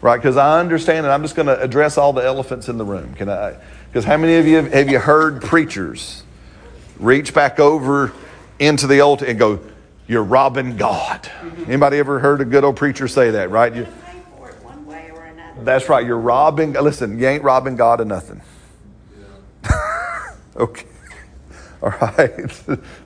right? 0.00 0.16
Because 0.16 0.36
I 0.36 0.60
understand, 0.60 1.06
and 1.06 1.12
I'm 1.12 1.22
just 1.22 1.36
going 1.36 1.46
to 1.46 1.60
address 1.60 1.98
all 1.98 2.12
the 2.12 2.24
elephants 2.24 2.68
in 2.68 2.78
the 2.78 2.84
room. 2.84 3.14
Can 3.14 3.28
I? 3.28 3.56
Because 3.86 4.04
how 4.04 4.16
many 4.16 4.36
of 4.36 4.46
you 4.46 4.56
have, 4.56 4.72
have 4.72 4.88
you 4.88 4.98
heard 4.98 5.42
preachers 5.42 6.22
reach 6.98 7.34
back 7.34 7.58
over 7.58 8.12
into 8.58 8.86
the 8.86 9.00
altar 9.00 9.26
and 9.26 9.38
go, 9.38 9.60
"You're 10.06 10.24
robbing 10.24 10.76
God"? 10.76 11.30
Anybody 11.66 11.98
ever 11.98 12.18
heard 12.18 12.40
a 12.40 12.44
good 12.44 12.64
old 12.64 12.76
preacher 12.76 13.08
say 13.08 13.30
that? 13.30 13.50
Right? 13.50 13.74
You, 13.74 13.86
that's 15.62 15.88
right. 15.88 16.06
You're 16.06 16.18
robbing. 16.18 16.72
Listen, 16.72 17.18
you 17.18 17.26
ain't 17.28 17.42
robbing 17.42 17.76
God 17.76 18.00
of 18.00 18.06
nothing. 18.06 18.40
okay. 20.56 20.86
All 21.82 21.90
right. 21.90 22.36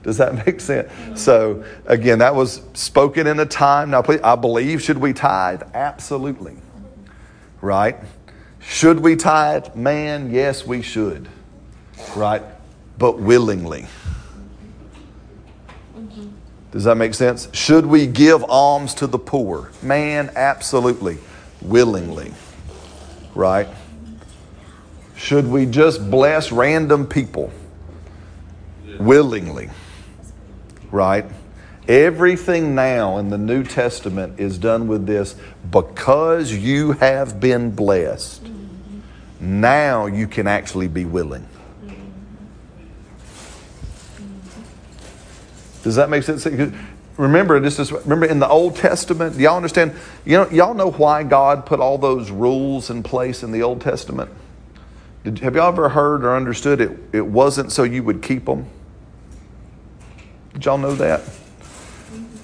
Does 0.03 0.17
that 0.17 0.45
make 0.45 0.59
sense? 0.59 0.91
So, 1.21 1.63
again, 1.85 2.19
that 2.19 2.35
was 2.35 2.61
spoken 2.73 3.25
in 3.25 3.39
a 3.39 3.45
time. 3.45 3.89
Now, 3.89 4.01
please, 4.01 4.19
I 4.21 4.35
believe, 4.35 4.81
should 4.81 4.97
we 4.97 5.13
tithe? 5.13 5.61
Absolutely. 5.73 6.57
Right? 7.61 7.97
Should 8.59 8.99
we 8.99 9.15
tithe? 9.15 9.75
Man, 9.75 10.29
yes, 10.29 10.67
we 10.67 10.81
should. 10.81 11.29
Right? 12.17 12.43
But 12.97 13.19
willingly. 13.19 13.87
Does 16.71 16.83
that 16.83 16.95
make 16.95 17.13
sense? 17.13 17.47
Should 17.53 17.85
we 17.85 18.05
give 18.05 18.43
alms 18.43 18.93
to 18.95 19.07
the 19.07 19.19
poor? 19.19 19.71
Man, 19.81 20.29
absolutely. 20.35 21.17
Willingly. 21.61 22.33
Right? 23.33 23.69
Should 25.15 25.47
we 25.47 25.65
just 25.65 26.11
bless 26.11 26.51
random 26.51 27.07
people? 27.07 27.53
Willingly. 28.99 29.69
Right? 30.91 31.25
Everything 31.87 32.73
now 32.73 33.17
in 33.17 33.29
the 33.29 33.37
New 33.37 33.63
Testament 33.63 34.39
is 34.39 34.57
done 34.57 34.87
with 34.87 35.05
this 35.05 35.35
because 35.69 36.51
you 36.51 36.93
have 36.93 37.39
been 37.39 37.71
blessed. 37.71 38.41
Now 39.39 40.07
you 40.07 40.27
can 40.27 40.47
actually 40.47 40.87
be 40.87 41.05
willing. 41.05 41.47
Does 45.83 45.95
that 45.97 46.09
make 46.09 46.23
sense? 46.23 46.47
Remember, 47.17 47.59
this 47.59 47.77
is 47.77 47.91
remember 47.91 48.25
in 48.25 48.39
the 48.39 48.47
Old 48.47 48.75
Testament. 48.75 49.37
Do 49.37 49.43
y'all 49.43 49.55
understand? 49.55 49.93
You 50.25 50.37
know, 50.37 50.49
y'all 50.49 50.73
know 50.73 50.91
why 50.91 51.21
God 51.21 51.67
put 51.67 51.79
all 51.79 51.99
those 51.99 52.31
rules 52.31 52.89
in 52.89 53.03
place 53.03 53.43
in 53.43 53.51
the 53.51 53.61
Old 53.61 53.81
Testament. 53.81 54.31
Did, 55.23 55.39
have 55.39 55.55
y'all 55.55 55.71
ever 55.71 55.89
heard 55.89 56.25
or 56.25 56.35
understood 56.35 56.81
it? 56.81 56.97
It 57.13 57.25
wasn't 57.25 57.71
so 57.71 57.83
you 57.83 58.03
would 58.03 58.23
keep 58.23 58.45
them. 58.45 58.65
Did 60.55 60.63
y'all 60.63 60.77
know 60.77 60.95
that? 60.95 61.21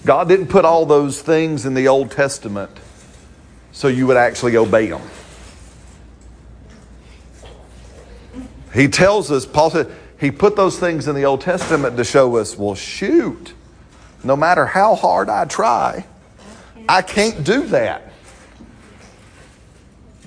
God 0.06 0.28
didn't 0.28 0.48
put 0.48 0.66
all 0.66 0.86
those 0.86 1.22
things 1.22 1.66
in 1.66 1.74
the 1.74 1.88
Old 1.88 2.12
Testament 2.12 2.70
so 3.72 3.88
you 3.88 4.06
would 4.06 4.18
actually 4.18 4.58
obey 4.58 4.88
them. 4.88 5.02
He 8.74 8.90
tells 8.90 9.32
us, 9.32 9.46
Paul 9.46 9.70
said, 9.70 9.90
he 10.20 10.30
put 10.30 10.58
those 10.58 10.78
things 10.78 11.08
in 11.08 11.16
the 11.16 11.24
Old 11.24 11.40
Testament 11.40 11.96
to 11.96 12.04
show 12.04 12.36
us, 12.36 12.58
well, 12.58 12.76
shoot, 12.76 13.54
no 14.26 14.36
matter 14.36 14.66
how 14.66 14.96
hard 14.96 15.30
I 15.30 15.46
try, 15.46 16.06
I 16.90 17.02
can't 17.02 17.46
do 17.46 17.64
that. 17.68 18.12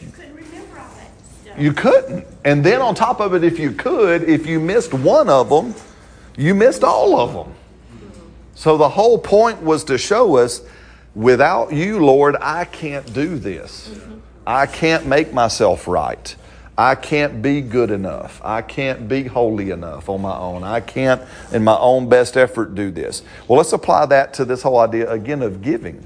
You 0.01 0.09
couldn't 0.11 0.37
remember 0.37 0.79
all 0.79 0.89
that 0.95 1.11
stuff. 1.43 1.59
You 1.59 1.73
couldn't. 1.75 2.27
And 2.47 2.65
then 2.65 2.81
on 2.81 2.95
top 2.95 3.21
of 3.21 3.35
it, 3.35 3.45
if 3.45 3.59
you 3.59 3.73
could, 3.73 4.23
if 4.23 4.47
you 4.47 4.59
missed 4.59 4.95
one 4.95 5.29
of 5.29 5.51
them, 5.51 5.75
you 6.35 6.55
missed 6.55 6.83
all 6.83 7.21
of 7.21 7.35
them. 7.35 7.55
So 8.55 8.77
the 8.77 8.89
whole 8.89 9.19
point 9.19 9.63
was 9.63 9.85
to 9.85 9.99
show 9.99 10.37
us 10.37 10.63
without 11.15 11.73
you, 11.73 12.05
Lord, 12.05 12.37
I 12.41 12.65
can't 12.65 13.13
do 13.13 13.39
this. 13.39 13.89
Mm-hmm. 13.89 14.19
I 14.47 14.67
can't 14.67 15.07
make 15.07 15.33
myself 15.33 15.89
right. 15.89 16.35
I 16.77 16.97
can't 16.97 17.41
be 17.41 17.61
good 17.61 17.91
enough. 17.91 18.41
I 18.45 18.61
can't 18.61 19.09
be 19.09 19.25
holy 19.25 19.71
enough 19.71 20.09
on 20.09 20.21
my 20.23 20.37
own. 20.37 20.65
I 20.65 20.81
can't, 20.81 21.23
in 21.53 21.63
my 21.63 21.77
own 21.79 22.09
best 22.09 22.37
effort, 22.37 22.75
do 22.75 22.91
this. 22.91 23.23
Well, 23.47 23.59
let's 23.59 23.73
apply 23.73 24.07
that 24.07 24.35
to 24.35 24.45
this 24.45 24.63
whole 24.63 24.79
idea 24.79 25.09
again 25.11 25.43
of 25.43 25.63
giving, 25.63 26.05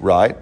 right? 0.00 0.36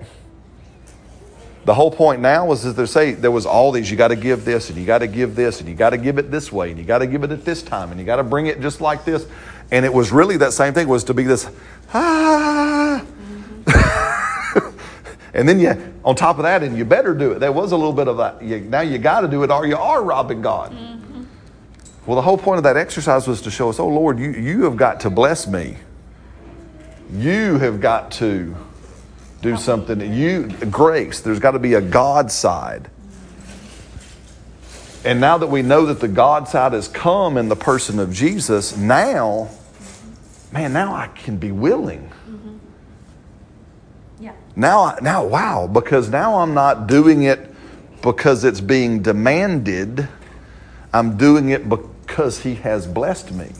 The 1.65 1.75
whole 1.75 1.91
point 1.91 2.23
now 2.23 2.47
was 2.47 2.63
that 2.63 2.73
they 2.73 2.87
say 2.87 3.13
there 3.13 3.33
was 3.33 3.47
all 3.47 3.73
these, 3.73 3.91
you 3.91 3.97
got 3.97 4.09
to 4.09 4.17
give 4.17 4.45
this, 4.45 4.71
and 4.71 4.79
you 4.79 4.87
got 4.87 4.99
to 4.99 5.09
give 5.09 5.35
this, 5.35 5.61
and 5.61 5.69
you 5.69 5.75
got 5.75 5.91
to 5.91 5.99
give 5.99 6.19
it 6.19 6.31
this 6.31 6.53
way, 6.53 6.71
and 6.71 6.79
you 6.79 6.85
got 6.85 6.99
to 6.99 7.07
give 7.07 7.25
it 7.25 7.33
at 7.33 7.45
this 7.45 7.63
time, 7.63 7.91
and 7.91 7.99
you 7.99 8.07
got 8.07 8.17
to 8.17 8.25
bring 8.25 8.47
it 8.47 8.61
just 8.61 8.81
like 8.81 9.05
this. 9.05 9.27
And 9.71 9.85
it 9.85 9.93
was 9.93 10.11
really 10.13 10.37
that 10.39 10.53
same 10.53 10.75
thing 10.75 10.89
was 10.89 11.05
to 11.05 11.15
be 11.15 11.23
this, 11.23 11.49
ah. 11.95 13.05
and 15.35 15.49
then 15.49 15.61
you, 15.61 15.95
on 16.05 16.17
top 16.17 16.39
of 16.39 16.43
that, 16.43 16.63
and 16.63 16.77
you 16.77 16.85
better 16.85 17.15
do 17.15 17.33
it. 17.33 17.39
There 17.39 17.53
was 17.53 17.73
a 17.73 17.77
little 17.77 17.93
bit 17.93 18.09
of 18.09 18.17
that. 18.17 18.43
You, 18.43 18.61
now 18.61 18.81
you 18.81 18.99
got 18.99 19.21
to 19.21 19.29
do 19.29 19.43
it, 19.45 19.51
or 19.51 19.67
you 19.67 19.77
are 19.77 20.03
robbing 20.03 20.43
God. 20.43 20.75
Well, 22.07 22.17
the 22.17 22.23
whole 22.23 22.39
point 22.39 22.59
of 22.59 22.65
that 22.65 22.77
exercise 22.77 23.29
was 23.29 23.43
to 23.43 23.51
show 23.51 23.69
us, 23.69 23.79
oh 23.79 23.87
Lord, 23.87 24.19
you, 24.19 24.31
you 24.31 24.65
have 24.65 24.77
got 24.77 25.01
to 25.01 25.11
bless 25.11 25.47
me. 25.47 25.77
You 27.13 27.59
have 27.59 27.81
got 27.81 28.11
to 28.13 28.57
do 29.43 29.57
something 29.57 29.99
that 29.99 30.09
you, 30.09 30.49
grace, 30.71 31.21
there's 31.21 31.39
got 31.39 31.53
to 31.53 31.59
be 31.59 31.75
a 31.75 31.81
God 31.81 32.31
side. 32.31 32.91
And 35.05 35.21
now 35.21 35.39
that 35.39 35.47
we 35.47 35.63
know 35.63 35.87
that 35.87 36.01
the 36.01 36.09
God 36.09 36.47
side 36.47 36.73
has 36.73 36.89
come 36.89 37.37
in 37.37 37.49
the 37.49 37.57
person 37.57 37.99
of 37.99 38.13
Jesus, 38.13 38.77
now, 38.77 39.49
man, 40.53 40.73
now 40.73 40.95
I 40.95 41.09
can 41.09 41.37
be 41.37 41.53
willing. 41.53 42.11
Mm-hmm. 42.29 42.57
Yeah. 44.21 44.33
Now, 44.57 44.97
now, 45.03 45.25
wow, 45.25 45.67
because 45.67 46.09
now 46.11 46.37
I'm 46.41 46.55
not 46.55 46.87
doing 46.87 47.23
it 47.25 47.49
because 48.03 48.45
it's 48.45 48.61
being 48.61 49.03
demanded. 49.03 50.09
I'm 50.93 51.17
doing 51.17 51.51
it 51.51 51.69
because 51.69 52.41
He 52.41 52.55
has 52.57 52.87
blessed 52.87 53.33
me. 53.33 53.51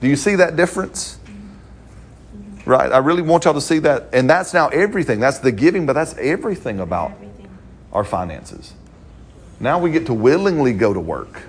Do 0.00 0.08
you 0.08 0.16
see 0.16 0.34
that 0.36 0.56
difference? 0.56 1.18
Mm-hmm. 1.24 2.58
Mm-hmm. 2.58 2.70
Right? 2.70 2.92
I 2.92 2.98
really 2.98 3.22
want 3.22 3.44
y'all 3.44 3.54
to 3.54 3.60
see 3.60 3.78
that. 3.80 4.08
And 4.12 4.28
that's 4.28 4.54
now 4.54 4.68
everything. 4.68 5.20
That's 5.20 5.38
the 5.38 5.52
giving, 5.52 5.86
but 5.86 5.92
that's 5.94 6.14
everything 6.18 6.80
about 6.80 7.12
Everything. 7.12 7.48
our 7.92 8.04
finances. 8.04 8.74
Now 9.58 9.78
we 9.78 9.90
get 9.90 10.06
to 10.06 10.14
willingly 10.14 10.72
go 10.72 10.94
to 10.94 11.00
work. 11.00 11.42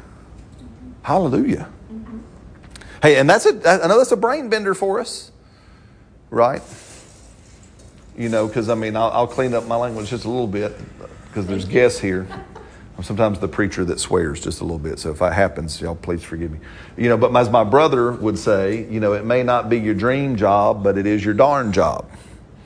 Hallelujah. 1.03 1.69
Hey, 3.01 3.17
and 3.17 3.29
that's 3.29 3.45
a, 3.45 3.83
I 3.83 3.87
know 3.87 3.97
that's 3.97 4.11
a 4.11 4.17
brain 4.17 4.49
bender 4.49 4.73
for 4.73 4.99
us, 4.99 5.31
right? 6.29 6.61
You 8.15 8.29
know, 8.29 8.47
because 8.47 8.69
I 8.69 8.75
mean, 8.75 8.95
I'll, 8.95 9.09
I'll 9.09 9.27
clean 9.27 9.53
up 9.53 9.65
my 9.65 9.75
language 9.75 10.09
just 10.09 10.25
a 10.25 10.29
little 10.29 10.47
bit 10.47 10.77
because 11.27 11.47
there's 11.47 11.65
guests 11.65 11.99
here. 11.99 12.27
I'm 12.97 13.03
sometimes 13.03 13.39
the 13.39 13.47
preacher 13.47 13.83
that 13.85 13.99
swears 13.99 14.41
just 14.43 14.61
a 14.61 14.63
little 14.63 14.77
bit. 14.77 14.99
So 14.99 15.11
if 15.11 15.19
that 15.19 15.33
happens, 15.33 15.81
y'all 15.81 15.95
please 15.95 16.23
forgive 16.23 16.51
me. 16.51 16.59
You 16.97 17.09
know, 17.09 17.17
but 17.17 17.35
as 17.35 17.49
my 17.49 17.63
brother 17.63 18.11
would 18.11 18.37
say, 18.37 18.85
you 18.89 18.99
know, 18.99 19.13
it 19.13 19.25
may 19.25 19.41
not 19.41 19.69
be 19.69 19.79
your 19.79 19.95
dream 19.95 20.35
job, 20.35 20.83
but 20.83 20.97
it 20.97 21.07
is 21.07 21.25
your 21.25 21.33
darn 21.33 21.71
job. 21.71 22.09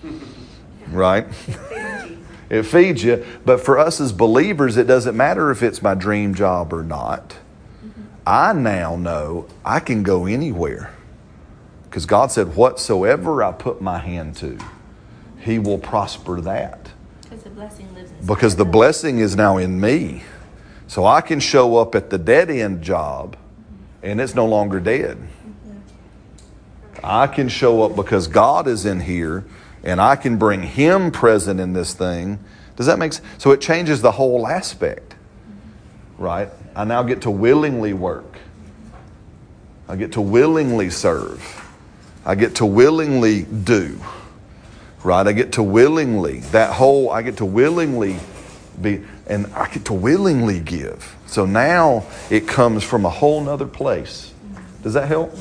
Right? 0.91 1.25
It 2.49 2.63
feeds 2.63 3.03
you. 3.03 3.25
But 3.43 3.59
for 3.59 3.79
us 3.79 3.99
as 3.99 4.11
believers, 4.11 4.77
it 4.77 4.85
doesn't 4.85 5.17
matter 5.17 5.49
if 5.49 5.63
it's 5.63 5.81
my 5.81 5.95
dream 5.95 6.35
job 6.35 6.73
or 6.73 6.83
not. 6.83 7.35
I 8.25 8.53
now 8.53 8.95
know 8.95 9.47
I 9.63 9.79
can 9.79 10.03
go 10.03 10.25
anywhere. 10.25 10.93
Because 11.83 12.05
God 12.05 12.31
said, 12.31 12.55
Whatsoever 12.55 13.43
I 13.43 13.51
put 13.51 13.81
my 13.81 13.99
hand 13.99 14.35
to, 14.37 14.57
He 15.39 15.59
will 15.59 15.77
prosper 15.77 16.41
that. 16.41 16.91
Because 17.23 17.43
the 17.43 17.49
blessing 17.51 17.93
lives. 17.93 18.11
Because 18.25 18.55
the 18.55 18.65
blessing 18.65 19.19
is 19.19 19.35
now 19.35 19.57
in 19.57 19.79
me. 19.79 20.23
So 20.87 21.05
I 21.05 21.21
can 21.21 21.39
show 21.39 21.77
up 21.77 21.95
at 21.95 22.09
the 22.09 22.17
dead 22.17 22.49
end 22.49 22.81
job 22.81 23.37
and 24.03 24.21
it's 24.21 24.35
no 24.35 24.45
longer 24.45 24.79
dead. 24.79 25.17
I 27.03 27.27
can 27.27 27.49
show 27.49 27.83
up 27.83 27.95
because 27.95 28.27
God 28.27 28.67
is 28.67 28.85
in 28.85 28.99
here 28.99 29.45
and 29.83 30.01
I 30.01 30.15
can 30.15 30.37
bring 30.37 30.63
Him 30.63 31.11
present 31.11 31.59
in 31.59 31.73
this 31.73 31.93
thing. 31.93 32.39
Does 32.75 32.87
that 32.87 32.99
make 32.99 33.13
sense? 33.13 33.27
So 33.37 33.51
it 33.51 33.61
changes 33.61 34.01
the 34.01 34.11
whole 34.11 34.47
aspect, 34.47 35.15
right? 36.17 36.49
I 36.75 36.83
now 36.83 37.03
get 37.03 37.21
to 37.21 37.31
willingly 37.31 37.93
work, 37.93 38.37
I 39.87 39.95
get 39.95 40.13
to 40.13 40.21
willingly 40.21 40.89
serve, 40.89 41.41
I 42.25 42.35
get 42.35 42.55
to 42.55 42.65
willingly 42.65 43.43
do, 43.43 43.99
right? 45.03 45.25
I 45.25 45.31
get 45.31 45.53
to 45.53 45.63
willingly, 45.63 46.39
that 46.51 46.73
whole, 46.73 47.11
I 47.11 47.21
get 47.21 47.37
to 47.37 47.45
willingly 47.45 48.17
be, 48.81 49.03
and 49.27 49.47
I 49.53 49.69
get 49.69 49.85
to 49.85 49.93
willingly 49.93 50.59
give. 50.59 51.15
So 51.27 51.45
now 51.45 52.05
it 52.29 52.47
comes 52.47 52.83
from 52.83 53.05
a 53.05 53.09
whole 53.09 53.41
nother 53.41 53.67
place. 53.67 54.33
Does 54.83 54.93
that 54.93 55.07
help? 55.07 55.33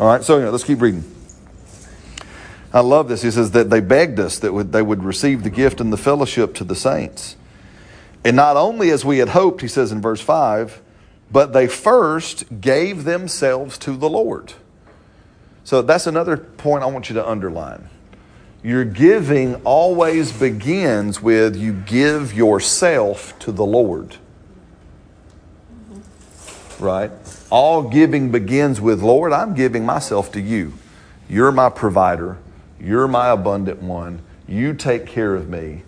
All 0.00 0.06
right, 0.06 0.24
so 0.24 0.40
know, 0.40 0.50
let's 0.50 0.64
keep 0.64 0.80
reading. 0.80 1.04
I 2.72 2.80
love 2.80 3.08
this. 3.08 3.20
He 3.20 3.30
says 3.30 3.50
that 3.50 3.68
they 3.68 3.80
begged 3.80 4.18
us 4.18 4.38
that 4.38 4.72
they 4.72 4.80
would 4.80 5.04
receive 5.04 5.42
the 5.42 5.50
gift 5.50 5.80
and 5.80 5.92
the 5.92 5.98
fellowship 5.98 6.54
to 6.54 6.64
the 6.64 6.74
saints. 6.74 7.36
And 8.24 8.36
not 8.36 8.56
only 8.56 8.90
as 8.90 9.04
we 9.04 9.18
had 9.18 9.30
hoped, 9.30 9.60
he 9.62 9.68
says 9.68 9.90
in 9.92 10.00
verse 10.00 10.20
5, 10.20 10.80
but 11.30 11.52
they 11.52 11.66
first 11.66 12.60
gave 12.60 13.04
themselves 13.04 13.78
to 13.78 13.96
the 13.96 14.08
Lord. 14.08 14.52
So 15.64 15.82
that's 15.82 16.06
another 16.06 16.36
point 16.36 16.82
I 16.82 16.86
want 16.86 17.08
you 17.08 17.14
to 17.14 17.28
underline. 17.28 17.88
Your 18.62 18.84
giving 18.84 19.56
always 19.64 20.32
begins 20.32 21.20
with 21.20 21.56
you 21.56 21.72
give 21.72 22.32
yourself 22.32 23.36
to 23.40 23.50
the 23.50 23.66
Lord. 23.66 24.16
Right? 26.78 27.10
All 27.50 27.82
giving 27.82 28.30
begins 28.30 28.80
with, 28.80 29.02
Lord, 29.02 29.32
I'm 29.32 29.54
giving 29.54 29.84
myself 29.84 30.30
to 30.32 30.40
you. 30.40 30.74
You're 31.28 31.52
my 31.52 31.70
provider. 31.70 32.38
You're 32.78 33.08
my 33.08 33.28
abundant 33.28 33.82
one. 33.82 34.20
You 34.46 34.74
take 34.74 35.06
care 35.06 35.34
of 35.34 35.48
me. 35.48 35.82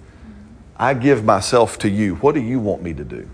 I 0.77 0.95
give 0.95 1.25
myself 1.25 1.79
to 1.81 1.89
you. 1.89 2.17
What 2.17 2.35
do 2.35 2.41
you 2.41 2.59
want 2.59 2.83
me 2.83 2.95
to 2.95 3.05
do? 3.05 3.29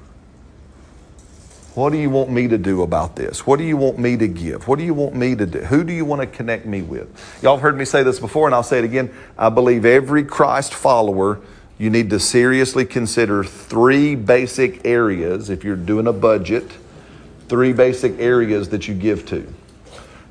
What 1.74 1.90
do 1.90 1.98
you 1.98 2.10
want 2.10 2.30
me 2.30 2.48
to 2.48 2.58
do 2.58 2.82
about 2.82 3.14
this? 3.14 3.46
What 3.46 3.58
do 3.58 3.64
you 3.64 3.76
want 3.76 3.98
me 3.98 4.16
to 4.16 4.26
give? 4.26 4.66
What 4.66 4.78
do 4.78 4.84
you 4.84 4.92
want 4.92 5.14
me 5.14 5.36
to 5.36 5.46
do? 5.46 5.60
Who 5.60 5.84
do 5.84 5.92
you 5.92 6.04
want 6.04 6.20
to 6.20 6.26
connect 6.26 6.66
me 6.66 6.82
with? 6.82 7.08
Y'all 7.42 7.54
have 7.54 7.62
heard 7.62 7.78
me 7.78 7.84
say 7.84 8.02
this 8.02 8.18
before, 8.18 8.46
and 8.46 8.54
I'll 8.54 8.64
say 8.64 8.78
it 8.78 8.84
again. 8.84 9.14
I 9.38 9.50
believe 9.50 9.84
every 9.84 10.24
Christ 10.24 10.74
follower, 10.74 11.40
you 11.78 11.88
need 11.88 12.10
to 12.10 12.18
seriously 12.18 12.84
consider 12.84 13.44
three 13.44 14.16
basic 14.16 14.84
areas 14.84 15.48
if 15.48 15.62
you're 15.62 15.76
doing 15.76 16.08
a 16.08 16.12
budget, 16.12 16.70
three 17.48 17.72
basic 17.72 18.18
areas 18.18 18.70
that 18.70 18.88
you 18.88 18.94
give 18.94 19.24
to. 19.26 19.46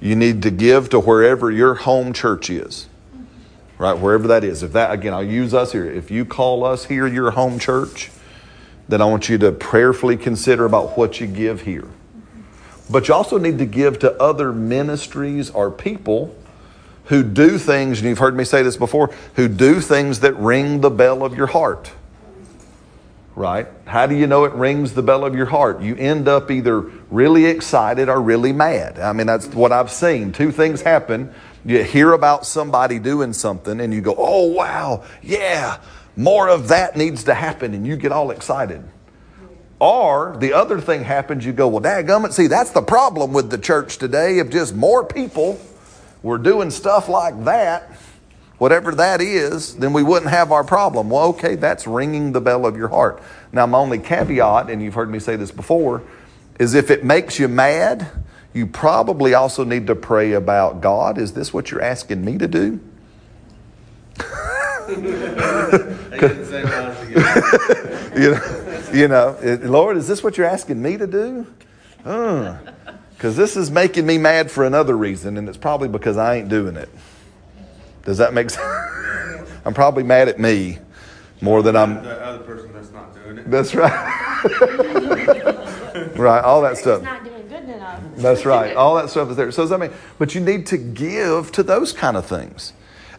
You 0.01 0.17
need 0.17 0.43
to 0.43 0.51
give 0.51 0.89
to 0.89 0.99
wherever 0.99 1.49
your 1.49 1.73
home 1.73 2.11
church 2.11 2.49
is. 2.49 2.88
Right, 3.79 3.97
wherever 3.97 4.27
that 4.27 4.43
is. 4.43 4.61
If 4.61 4.73
that 4.73 4.91
again, 4.91 5.13
I'll 5.13 5.23
use 5.23 5.53
us 5.53 5.71
here. 5.71 5.89
If 5.89 6.11
you 6.11 6.25
call 6.25 6.65
us 6.65 6.85
here 6.85 7.07
your 7.07 7.31
home 7.31 7.57
church, 7.57 8.11
then 8.89 9.01
I 9.01 9.05
want 9.05 9.29
you 9.29 9.37
to 9.37 9.53
prayerfully 9.53 10.17
consider 10.17 10.65
about 10.65 10.97
what 10.97 11.21
you 11.21 11.27
give 11.27 11.61
here. 11.61 11.87
But 12.89 13.07
you 13.07 13.13
also 13.13 13.37
need 13.37 13.57
to 13.59 13.65
give 13.65 13.99
to 13.99 14.21
other 14.21 14.51
ministries 14.51 15.49
or 15.49 15.71
people 15.71 16.35
who 17.05 17.23
do 17.23 17.57
things, 17.57 17.99
and 17.99 18.09
you've 18.09 18.19
heard 18.19 18.35
me 18.35 18.43
say 18.43 18.63
this 18.63 18.75
before, 18.75 19.11
who 19.35 19.47
do 19.47 19.79
things 19.79 20.19
that 20.19 20.35
ring 20.35 20.81
the 20.81 20.89
bell 20.89 21.23
of 21.23 21.37
your 21.37 21.47
heart. 21.47 21.91
Right? 23.33 23.67
How 23.85 24.07
do 24.07 24.15
you 24.15 24.27
know 24.27 24.43
it 24.43 24.53
rings 24.53 24.93
the 24.93 25.01
bell 25.01 25.23
of 25.23 25.35
your 25.35 25.45
heart? 25.45 25.81
You 25.81 25.95
end 25.95 26.27
up 26.27 26.51
either 26.51 26.81
really 27.09 27.45
excited 27.45 28.09
or 28.09 28.21
really 28.21 28.51
mad. 28.51 28.99
I 28.99 29.13
mean, 29.13 29.27
that's 29.27 29.47
what 29.47 29.71
I've 29.71 29.89
seen. 29.89 30.33
Two 30.33 30.51
things 30.51 30.81
happen. 30.81 31.33
You 31.65 31.83
hear 31.83 32.13
about 32.13 32.45
somebody 32.45 32.99
doing 32.99 33.33
something 33.33 33.79
and 33.79 33.93
you 33.93 34.01
go, 34.01 34.15
oh, 34.17 34.45
wow, 34.45 35.03
yeah, 35.21 35.79
more 36.15 36.49
of 36.49 36.69
that 36.69 36.95
needs 36.95 37.25
to 37.25 37.33
happen, 37.33 37.73
and 37.73 37.85
you 37.85 37.95
get 37.95 38.11
all 38.11 38.31
excited. 38.31 38.83
Or 39.79 40.35
the 40.39 40.53
other 40.53 40.81
thing 40.81 41.03
happens, 41.03 41.45
you 41.45 41.53
go, 41.53 41.67
well, 41.69 41.81
dadgummit, 41.81 42.33
see, 42.33 42.47
that's 42.47 42.71
the 42.71 42.81
problem 42.81 43.31
with 43.31 43.49
the 43.49 43.57
church 43.57 43.97
today. 43.97 44.39
If 44.39 44.49
just 44.49 44.75
more 44.75 45.05
people 45.05 45.59
were 46.21 46.37
doing 46.37 46.71
stuff 46.71 47.07
like 47.07 47.45
that, 47.45 47.89
whatever 48.57 48.93
that 48.95 49.21
is, 49.21 49.75
then 49.77 49.93
we 49.93 50.03
wouldn't 50.03 50.31
have 50.31 50.51
our 50.51 50.65
problem. 50.65 51.09
Well, 51.09 51.29
okay, 51.29 51.55
that's 51.55 51.87
ringing 51.87 52.33
the 52.33 52.41
bell 52.41 52.65
of 52.65 52.75
your 52.75 52.89
heart. 52.89 53.23
Now, 53.53 53.65
my 53.65 53.77
only 53.77 53.99
caveat, 53.99 54.69
and 54.69 54.81
you've 54.81 54.95
heard 54.95 55.09
me 55.09 55.19
say 55.19 55.37
this 55.37 55.51
before, 55.51 56.03
is 56.59 56.73
if 56.73 56.91
it 56.91 57.05
makes 57.05 57.39
you 57.39 57.47
mad, 57.47 58.05
you 58.53 58.67
probably 58.67 59.33
also 59.33 59.63
need 59.63 59.87
to 59.87 59.95
pray 59.95 60.33
about 60.33 60.81
God, 60.81 61.17
is 61.17 61.33
this 61.33 61.53
what 61.53 61.71
you're 61.71 61.81
asking 61.81 62.23
me 62.23 62.37
to 62.37 62.47
do? 62.47 62.79
you 68.15 68.31
know, 68.31 68.87
you 68.93 69.07
know, 69.07 69.37
Lord, 69.63 69.97
is 69.97 70.07
this 70.07 70.23
what 70.23 70.37
you're 70.37 70.47
asking 70.47 70.81
me 70.81 70.97
to 70.97 71.05
do? 71.05 71.45
Because 73.19 73.35
this 73.35 73.55
is 73.55 73.69
making 73.69 74.05
me 74.05 74.17
mad 74.17 74.49
for 74.49 74.65
another 74.65 74.97
reason, 74.97 75.37
and 75.37 75.47
it's 75.47 75.57
probably 75.57 75.87
because 75.89 76.17
I 76.17 76.37
ain't 76.37 76.49
doing 76.49 76.75
it. 76.75 76.89
Does 78.03 78.17
that 78.17 78.33
make 78.33 78.49
sense? 78.49 78.65
I'm 79.65 79.73
probably 79.73 80.03
mad 80.03 80.27
at 80.27 80.39
me 80.39 80.79
more 81.41 81.61
than 81.61 81.75
I'm. 81.75 82.03
The 82.03 82.25
other 82.25 82.39
person 82.39 82.73
that's 82.73 82.91
not 82.91 83.13
doing 83.13 83.37
it. 83.37 83.51
That's 83.51 83.75
right. 83.75 83.91
right, 86.15 86.43
all 86.43 86.61
that 86.61 86.71
It's 86.71 86.81
stuff. 86.81 87.03
not 87.03 87.23
doing 87.23 87.47
good 87.47 87.63
enough. 87.63 88.01
That's 88.21 88.45
right. 88.45 88.75
All 88.75 88.95
that 88.95 89.09
stuff 89.09 89.29
is 89.29 89.37
there. 89.37 89.51
So 89.51 89.63
does 89.63 89.69
that 89.69 89.79
mean? 89.79 89.91
But 90.17 90.35
you 90.35 90.41
need 90.41 90.67
to 90.67 90.77
give 90.77 91.51
to 91.53 91.63
those 91.63 91.93
kind 91.93 92.17
of 92.17 92.25
things. 92.25 92.73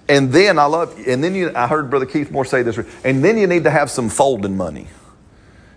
And 0.08 0.32
then 0.32 0.58
I 0.58 0.64
love, 0.64 0.98
and 1.06 1.22
then 1.22 1.34
you, 1.34 1.52
I 1.54 1.68
heard 1.68 1.88
Brother 1.88 2.06
Keith 2.06 2.30
Moore 2.30 2.44
say 2.44 2.62
this, 2.62 2.78
and 3.04 3.24
then 3.24 3.38
you 3.38 3.46
need 3.46 3.64
to 3.64 3.70
have 3.70 3.90
some 3.90 4.08
folding 4.08 4.56
money. 4.56 4.88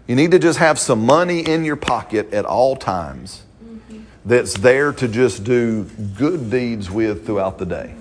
You 0.08 0.16
need 0.16 0.32
to 0.32 0.40
just 0.40 0.60
have 0.60 0.80
some 0.80 1.06
money 1.06 1.42
in 1.42 1.64
your 1.64 1.76
pocket 1.76 2.34
at 2.34 2.44
all 2.44 2.76
times 2.76 3.44
that's 4.26 4.56
there 4.56 4.92
to 4.94 5.08
just 5.08 5.44
do 5.44 5.84
good 6.18 6.50
deeds 6.50 6.90
with 6.90 7.26
throughout 7.26 7.58
the 7.58 7.66
day. 7.66 7.94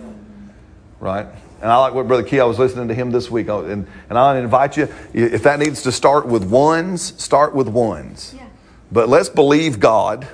Right? 1.01 1.27
And 1.61 1.71
I 1.71 1.77
like 1.77 1.95
what 1.95 2.09
Brother 2.09 2.25
Key, 2.25 2.41
I 2.41 2.45
was 2.45 2.59
listening 2.59 2.89
to 2.89 2.95
him 2.95 3.11
this 3.11 3.31
week, 3.31 3.49
uh, 3.49 3.65
and, 3.65 3.87
and 4.09 4.19
I 4.19 4.39
invite 4.39 4.77
you, 4.77 4.89
if 5.13 5.45
that 5.45 5.61
needs 5.61 5.83
to 5.83 5.93
start 5.93 6.27
with 6.27 6.45
ones, 6.45 7.15
start 7.23 7.55
with 7.55 7.69
ones. 7.69 8.35
Yeah. 8.37 8.47
But 8.91 9.09
let's 9.09 9.29
believe 9.29 9.79
God 9.79 10.27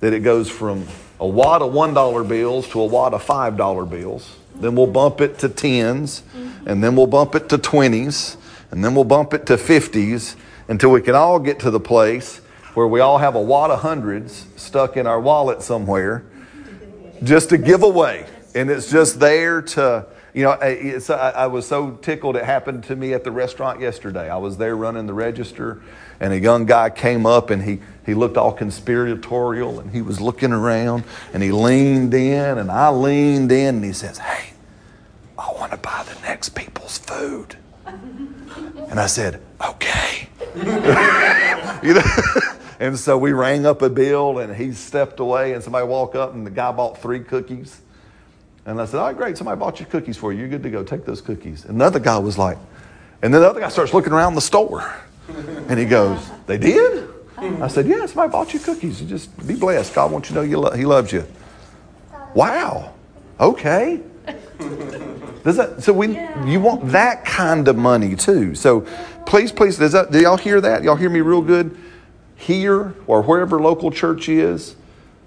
that 0.00 0.12
it 0.12 0.20
goes 0.20 0.50
from 0.50 0.86
a 1.20 1.26
wad 1.26 1.62
of 1.62 1.72
$1 1.72 2.28
bills 2.28 2.68
to 2.68 2.80
a 2.80 2.86
wad 2.86 3.14
of 3.14 3.24
$5 3.24 3.90
bills. 3.90 4.36
Then 4.56 4.74
we'll 4.74 4.86
bump 4.86 5.20
it 5.20 5.38
to 5.38 5.48
10s, 5.48 6.22
mm-hmm. 6.22 6.68
and 6.68 6.82
then 6.82 6.96
we'll 6.96 7.06
bump 7.06 7.34
it 7.34 7.48
to 7.50 7.58
20s, 7.58 8.36
and 8.70 8.84
then 8.84 8.94
we'll 8.94 9.04
bump 9.04 9.34
it 9.34 9.46
to 9.46 9.56
50s 9.56 10.36
until 10.68 10.90
we 10.90 11.00
can 11.00 11.14
all 11.14 11.38
get 11.38 11.58
to 11.60 11.70
the 11.70 11.80
place 11.80 12.38
where 12.74 12.86
we 12.86 13.00
all 13.00 13.18
have 13.18 13.34
a 13.34 13.40
wad 13.40 13.70
of 13.70 13.80
hundreds 13.80 14.46
stuck 14.56 14.96
in 14.96 15.06
our 15.06 15.20
wallet 15.20 15.62
somewhere 15.62 16.24
just 17.22 17.48
to 17.48 17.58
give 17.58 17.82
away. 17.82 18.26
And 18.54 18.70
it's 18.70 18.90
just 18.90 19.18
there 19.18 19.62
to, 19.62 20.06
you 20.34 20.44
know, 20.44 20.50
I 20.50 21.46
was 21.46 21.66
so 21.66 21.92
tickled. 21.92 22.36
It 22.36 22.44
happened 22.44 22.84
to 22.84 22.96
me 22.96 23.14
at 23.14 23.24
the 23.24 23.30
restaurant 23.30 23.80
yesterday. 23.80 24.28
I 24.28 24.36
was 24.36 24.58
there 24.58 24.76
running 24.76 25.06
the 25.06 25.14
register, 25.14 25.80
and 26.20 26.32
a 26.32 26.38
young 26.38 26.66
guy 26.66 26.90
came 26.90 27.26
up 27.26 27.50
and 27.50 27.62
he, 27.62 27.80
he 28.04 28.14
looked 28.14 28.36
all 28.36 28.52
conspiratorial 28.52 29.80
and 29.80 29.90
he 29.90 30.02
was 30.02 30.20
looking 30.20 30.52
around 30.52 31.04
and 31.32 31.42
he 31.42 31.52
leaned 31.52 32.14
in 32.14 32.58
and 32.58 32.70
I 32.70 32.90
leaned 32.90 33.52
in 33.52 33.76
and 33.76 33.84
he 33.84 33.92
says, 33.92 34.18
Hey, 34.18 34.52
I 35.38 35.52
want 35.52 35.72
to 35.72 35.78
buy 35.78 36.04
the 36.04 36.20
next 36.22 36.50
people's 36.50 36.98
food. 36.98 37.56
And 38.88 39.00
I 39.00 39.06
said, 39.06 39.42
Okay. 39.68 40.28
you 41.82 41.94
know? 41.94 42.02
And 42.78 42.98
so 42.98 43.16
we 43.16 43.32
rang 43.32 43.64
up 43.64 43.80
a 43.80 43.88
bill 43.88 44.38
and 44.38 44.54
he 44.54 44.72
stepped 44.72 45.18
away 45.18 45.54
and 45.54 45.62
somebody 45.62 45.86
walked 45.86 46.14
up 46.14 46.34
and 46.34 46.46
the 46.46 46.50
guy 46.50 46.70
bought 46.72 47.00
three 47.00 47.20
cookies. 47.20 47.80
And 48.66 48.80
I 48.80 48.84
said, 48.84 49.00
All 49.00 49.06
right, 49.06 49.16
great. 49.16 49.38
Somebody 49.38 49.58
bought 49.58 49.80
you 49.80 49.86
cookies 49.86 50.16
for 50.16 50.32
you. 50.32 50.40
You're 50.40 50.48
good 50.48 50.62
to 50.62 50.70
go. 50.70 50.82
Take 50.82 51.04
those 51.06 51.22
cookies. 51.22 51.64
Another 51.64 51.98
guy 51.98 52.18
was 52.18 52.36
like, 52.36 52.58
and 53.22 53.32
then 53.32 53.40
the 53.40 53.48
other 53.48 53.60
guy 53.60 53.70
starts 53.70 53.94
looking 53.94 54.12
around 54.12 54.34
the 54.34 54.40
store. 54.40 54.94
And 55.68 55.78
he 55.78 55.84
goes, 55.84 56.30
They 56.46 56.58
did? 56.58 57.08
I 57.38 57.68
said, 57.68 57.86
Yeah, 57.86 58.06
somebody 58.06 58.30
bought 58.32 58.54
you 58.54 58.60
cookies. 58.60 59.00
You 59.00 59.08
just 59.08 59.46
be 59.46 59.54
blessed. 59.54 59.94
God 59.94 60.12
wants 60.12 60.30
you 60.30 60.34
to 60.34 60.40
know 60.40 60.46
you 60.46 60.58
lo- 60.58 60.72
He 60.72 60.84
loves 60.84 61.12
you. 61.12 61.26
Wow. 62.34 62.94
Okay. 63.40 64.00
Does 65.44 65.58
that, 65.58 65.82
so 65.82 65.92
we, 65.92 66.18
you 66.44 66.58
want 66.60 66.88
that 66.88 67.24
kind 67.24 67.68
of 67.68 67.76
money 67.76 68.16
too. 68.16 68.54
So 68.56 68.80
please, 69.26 69.52
please, 69.52 69.78
does 69.78 69.92
that, 69.92 70.10
do 70.10 70.20
y'all 70.20 70.36
hear 70.36 70.60
that? 70.60 70.82
Y'all 70.82 70.96
hear 70.96 71.10
me 71.10 71.20
real 71.20 71.42
good? 71.42 71.76
Here 72.34 72.94
or 73.06 73.22
wherever 73.22 73.60
local 73.60 73.90
church 73.92 74.28
is, 74.28 74.74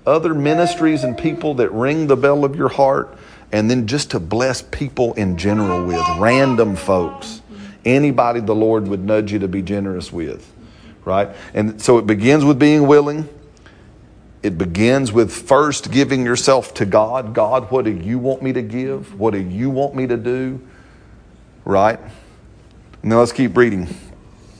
other 0.05 0.33
ministries 0.33 1.03
and 1.03 1.17
people 1.17 1.53
that 1.55 1.71
ring 1.71 2.07
the 2.07 2.17
bell 2.17 2.43
of 2.43 2.55
your 2.55 2.69
heart, 2.69 3.17
and 3.51 3.71
then 3.71 3.87
just 3.87 4.11
to 4.11 4.19
bless 4.19 4.61
people 4.61 5.13
in 5.13 5.37
general 5.37 5.85
with 5.85 6.03
random 6.19 6.75
folks, 6.75 7.38
anybody 7.85 8.39
the 8.39 8.55
Lord 8.55 8.87
would 8.87 9.03
nudge 9.03 9.31
you 9.31 9.39
to 9.39 9.47
be 9.47 9.61
generous 9.61 10.11
with, 10.11 10.51
right? 11.05 11.29
And 11.53 11.81
so 11.81 11.97
it 11.97 12.07
begins 12.07 12.45
with 12.45 12.59
being 12.59 12.87
willing. 12.87 13.29
It 14.41 14.57
begins 14.57 15.11
with 15.11 15.31
first 15.31 15.91
giving 15.91 16.23
yourself 16.23 16.73
to 16.75 16.85
God. 16.85 17.33
God, 17.33 17.69
what 17.71 17.85
do 17.85 17.91
you 17.91 18.19
want 18.19 18.41
me 18.41 18.53
to 18.53 18.61
give? 18.61 19.19
What 19.19 19.31
do 19.31 19.39
you 19.39 19.69
want 19.69 19.95
me 19.95 20.07
to 20.07 20.17
do? 20.17 20.61
Right? 21.65 21.99
Now 23.03 23.19
let's 23.19 23.31
keep 23.33 23.55
reading. 23.57 23.87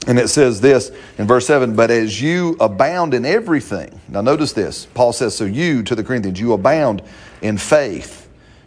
And 0.07 0.17
it 0.17 0.29
says 0.29 0.59
this 0.59 0.91
in 1.17 1.27
verse 1.27 1.45
7 1.45 1.75
But 1.75 1.91
as 1.91 2.21
you 2.21 2.57
abound 2.59 3.13
in 3.13 3.25
everything, 3.25 4.01
now 4.07 4.21
notice 4.21 4.53
this. 4.53 4.87
Paul 4.93 5.13
says, 5.13 5.35
So 5.35 5.45
you, 5.45 5.83
to 5.83 5.93
the 5.93 6.03
Corinthians, 6.03 6.39
you 6.39 6.53
abound 6.53 7.03
in 7.41 7.57
faith, 7.57 8.18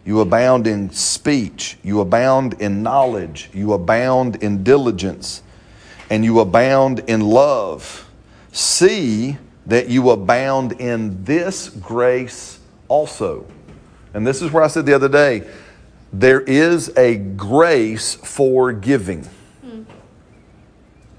you 0.05 0.21
abound 0.21 0.67
in 0.67 0.91
speech, 0.91 1.79
you 1.83 2.01
abound 2.01 2.55
in 2.61 2.83
knowledge, 2.83 3.51
you 3.53 3.73
abound 3.73 4.37
in 4.37 4.65
diligence, 4.65 5.43
and 6.11 6.25
you 6.25 6.41
abound 6.41 7.01
in 7.07 7.21
love. 7.21 8.09
See 8.53 9.37
that 9.67 9.88
you 9.88 10.11
abound 10.11 10.73
in 10.73 11.23
this 11.25 11.69
grace 11.69 12.59
also. 12.88 13.47
And 14.12 14.27
this 14.27 14.43
is 14.43 14.51
where 14.51 14.62
I 14.62 14.67
said 14.67 14.87
the 14.87 14.95
other 14.95 15.09
day 15.09 15.49
there 16.12 16.43
is 16.43 16.95
a 16.97 17.17
grace 17.17 18.15
for 18.17 18.73
giving 18.73 19.27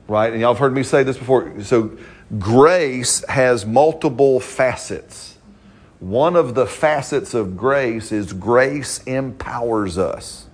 right? 0.07 0.31
And 0.31 0.41
y'all 0.41 0.53
have 0.53 0.59
heard 0.59 0.73
me 0.73 0.83
say 0.83 1.03
this 1.03 1.17
before. 1.17 1.61
So, 1.63 1.97
grace 2.37 3.23
has 3.27 3.65
multiple 3.65 4.39
facets. 4.39 5.32
One 6.03 6.35
of 6.35 6.53
the 6.53 6.65
facets 6.65 7.33
of 7.33 7.55
grace 7.55 8.11
is 8.11 8.33
grace 8.33 9.01
empowers 9.03 9.97
us. 9.97 10.47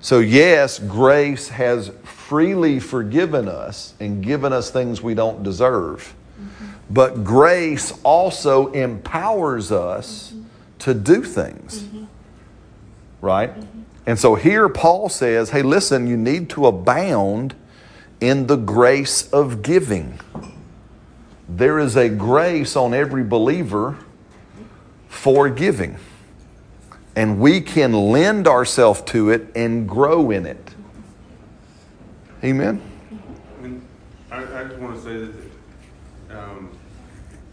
So, 0.00 0.20
yes, 0.20 0.78
grace 0.78 1.48
has 1.48 1.90
freely 2.04 2.78
forgiven 2.78 3.48
us 3.48 3.94
and 3.98 4.22
given 4.22 4.52
us 4.52 4.70
things 4.70 5.02
we 5.02 5.14
don't 5.14 5.42
deserve. 5.42 6.14
Mm-hmm. 6.40 6.66
But 6.90 7.24
grace 7.24 7.92
also 8.04 8.70
empowers 8.70 9.72
us 9.72 10.30
mm-hmm. 10.30 10.44
to 10.78 10.94
do 10.94 11.24
things. 11.24 11.80
Mm-hmm. 11.80 12.04
Right? 13.20 13.52
And 14.06 14.16
so 14.16 14.36
here 14.36 14.68
Paul 14.68 15.08
says, 15.08 15.50
hey, 15.50 15.62
listen, 15.62 16.06
you 16.06 16.16
need 16.16 16.48
to 16.50 16.66
abound 16.66 17.56
in 18.20 18.46
the 18.46 18.56
grace 18.56 19.28
of 19.32 19.62
giving. 19.62 20.20
There 21.48 21.80
is 21.80 21.96
a 21.96 22.08
grace 22.08 22.76
on 22.76 22.94
every 22.94 23.24
believer 23.24 23.98
for 25.10 25.50
giving. 25.50 25.98
And 27.14 27.38
we 27.38 27.60
can 27.60 27.92
lend 27.92 28.46
ourselves 28.48 29.02
to 29.02 29.28
it 29.28 29.48
and 29.54 29.86
grow 29.86 30.30
in 30.30 30.46
it. 30.46 30.74
Amen? 32.42 32.80
And 33.62 33.86
I, 34.30 34.60
I 34.60 34.64
just 34.64 34.78
want 34.78 34.96
to 34.96 35.02
say 35.02 35.32
that, 36.28 36.38
um, 36.38 36.70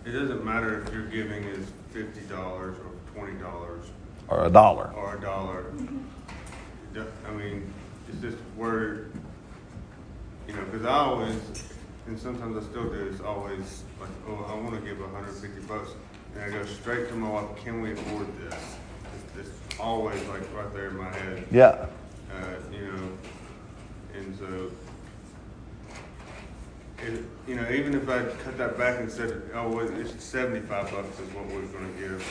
it 0.06 0.12
doesn't 0.12 0.46
matter 0.46 0.84
if 0.84 0.94
your 0.94 1.08
giving 1.08 1.44
is 1.44 1.68
fifty 1.92 2.22
dollars 2.34 2.78
or 2.78 2.92
twenty 3.14 3.38
dollars 3.42 3.88
or 4.30 4.46
a 4.46 4.50
dollar. 4.50 4.94
or 4.96 5.18
a 5.18 5.20
dollar. 5.20 5.66
I 7.28 7.32
mean, 7.32 7.74
it's 8.08 8.22
just 8.22 8.38
where, 8.56 9.08
you 10.48 10.54
know, 10.56 10.64
because 10.72 10.86
I 10.86 10.98
always, 10.98 11.36
and 12.06 12.18
sometimes 12.18 12.56
I 12.56 12.70
still 12.70 12.90
do, 12.90 13.10
it's 13.12 13.22
always 13.22 13.84
like, 14.00 14.10
oh, 14.30 14.46
I 14.50 14.56
want 14.56 14.76
to 14.76 14.82
give 14.82 15.02
a 15.02 15.08
hundred 15.10 15.34
fifty 15.34 15.62
bucks. 15.62 15.90
And 16.38 16.54
I 16.54 16.58
go 16.58 16.66
straight 16.66 17.10
to 17.10 17.16
my 17.16 17.30
wife, 17.30 17.48
can 17.64 17.82
we 17.82 17.94
afford 17.94 18.28
this? 18.40 18.54
It's, 19.40 19.48
it's 19.50 19.80
always 19.80 20.22
like 20.28 20.42
right 20.56 20.72
there 20.74 20.88
in 20.90 20.98
my 20.98 21.10
head, 21.12 21.48
Yeah. 21.52 21.88
uh, 22.32 22.44
you 22.72 22.92
know, 22.92 23.10
and 24.14 24.38
so. 24.38 24.72
It, 27.00 27.24
you 27.48 27.56
know, 27.56 27.70
even 27.70 27.94
if 27.94 28.10
I 28.10 28.24
cut 28.44 28.58
that 28.58 28.78
back 28.78 29.00
and 29.00 29.12
said, 29.12 29.42
oh, 29.54 29.70
well, 29.70 29.88
it's 30.00 30.24
seventy-five 30.24 30.92
bucks 30.92 31.20
is 31.20 31.32
what 31.34 31.46
we're 31.48 31.62
gonna 31.68 31.92
give, 32.00 32.26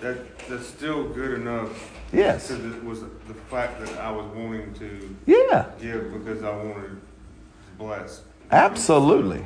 that, 0.00 0.38
that's 0.48 0.66
still 0.66 1.08
good 1.08 1.38
enough 1.40 1.90
Yes. 2.12 2.48
because 2.48 2.64
it 2.74 2.84
was 2.84 3.00
the 3.00 3.34
fact 3.50 3.80
that 3.80 3.98
I 3.98 4.10
was 4.10 4.26
wanting 4.34 4.72
to 4.74 5.16
Yeah. 5.26 5.66
give 5.80 6.12
because 6.12 6.42
I 6.42 6.54
wanted 6.54 6.88
to 6.90 6.96
bless. 7.78 8.22
Absolutely. 8.50 9.44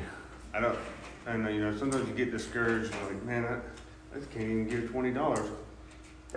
I 0.53 0.61
don't, 0.61 0.79
I 1.27 1.37
know, 1.37 1.49
you 1.51 1.61
know, 1.61 1.77
sometimes 1.77 2.09
you 2.09 2.15
get 2.15 2.31
discouraged, 2.33 2.93
like, 3.07 3.23
man, 3.25 3.45
I, 3.45 3.59
I 4.15 4.19
just 4.19 4.31
can't 4.31 4.45
even 4.45 4.69
give 4.69 4.91
twenty 4.91 5.11
dollars. 5.13 5.49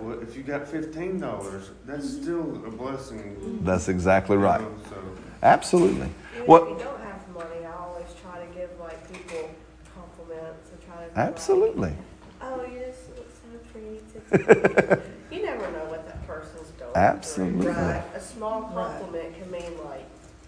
Well, 0.00 0.20
if 0.20 0.36
you 0.36 0.42
got 0.42 0.66
fifteen 0.68 1.20
dollars, 1.20 1.70
that's 1.86 2.08
still 2.08 2.62
a 2.66 2.70
blessing. 2.70 3.58
That's 3.62 3.88
exactly 3.88 4.36
you 4.36 4.42
right. 4.42 4.60
know, 4.60 4.74
So, 4.88 4.96
Absolutely. 5.42 6.08
Even 6.34 6.46
What? 6.46 6.62
if 6.62 6.68
you 6.70 6.74
don't 6.84 7.00
have 7.00 7.28
money, 7.34 7.64
I 7.66 7.72
always 7.72 8.06
try 8.22 8.44
to 8.44 8.54
give 8.54 8.70
like 8.80 9.06
people 9.12 9.50
compliments 9.94 10.70
and 10.70 10.80
try 10.86 10.96
to. 10.96 11.10
be 11.12 11.18
like, 11.18 11.28
Absolutely. 11.28 11.92
Oh, 12.40 12.64
you 12.64 12.78
just 12.80 13.08
look 13.10 13.28
so 13.30 13.58
pretty. 13.72 15.02
you 15.36 15.42
never 15.42 15.70
know 15.72 15.84
what 15.86 16.06
that 16.06 16.26
person's 16.26 16.68
going 16.78 16.92
through. 16.92 17.00
Absolutely. 17.00 17.66
Right. 17.72 18.02
A 18.14 18.20
small 18.20 18.62
compliment 18.62 19.38
can 19.38 19.50
mean 19.50 19.78
like 19.84 20.04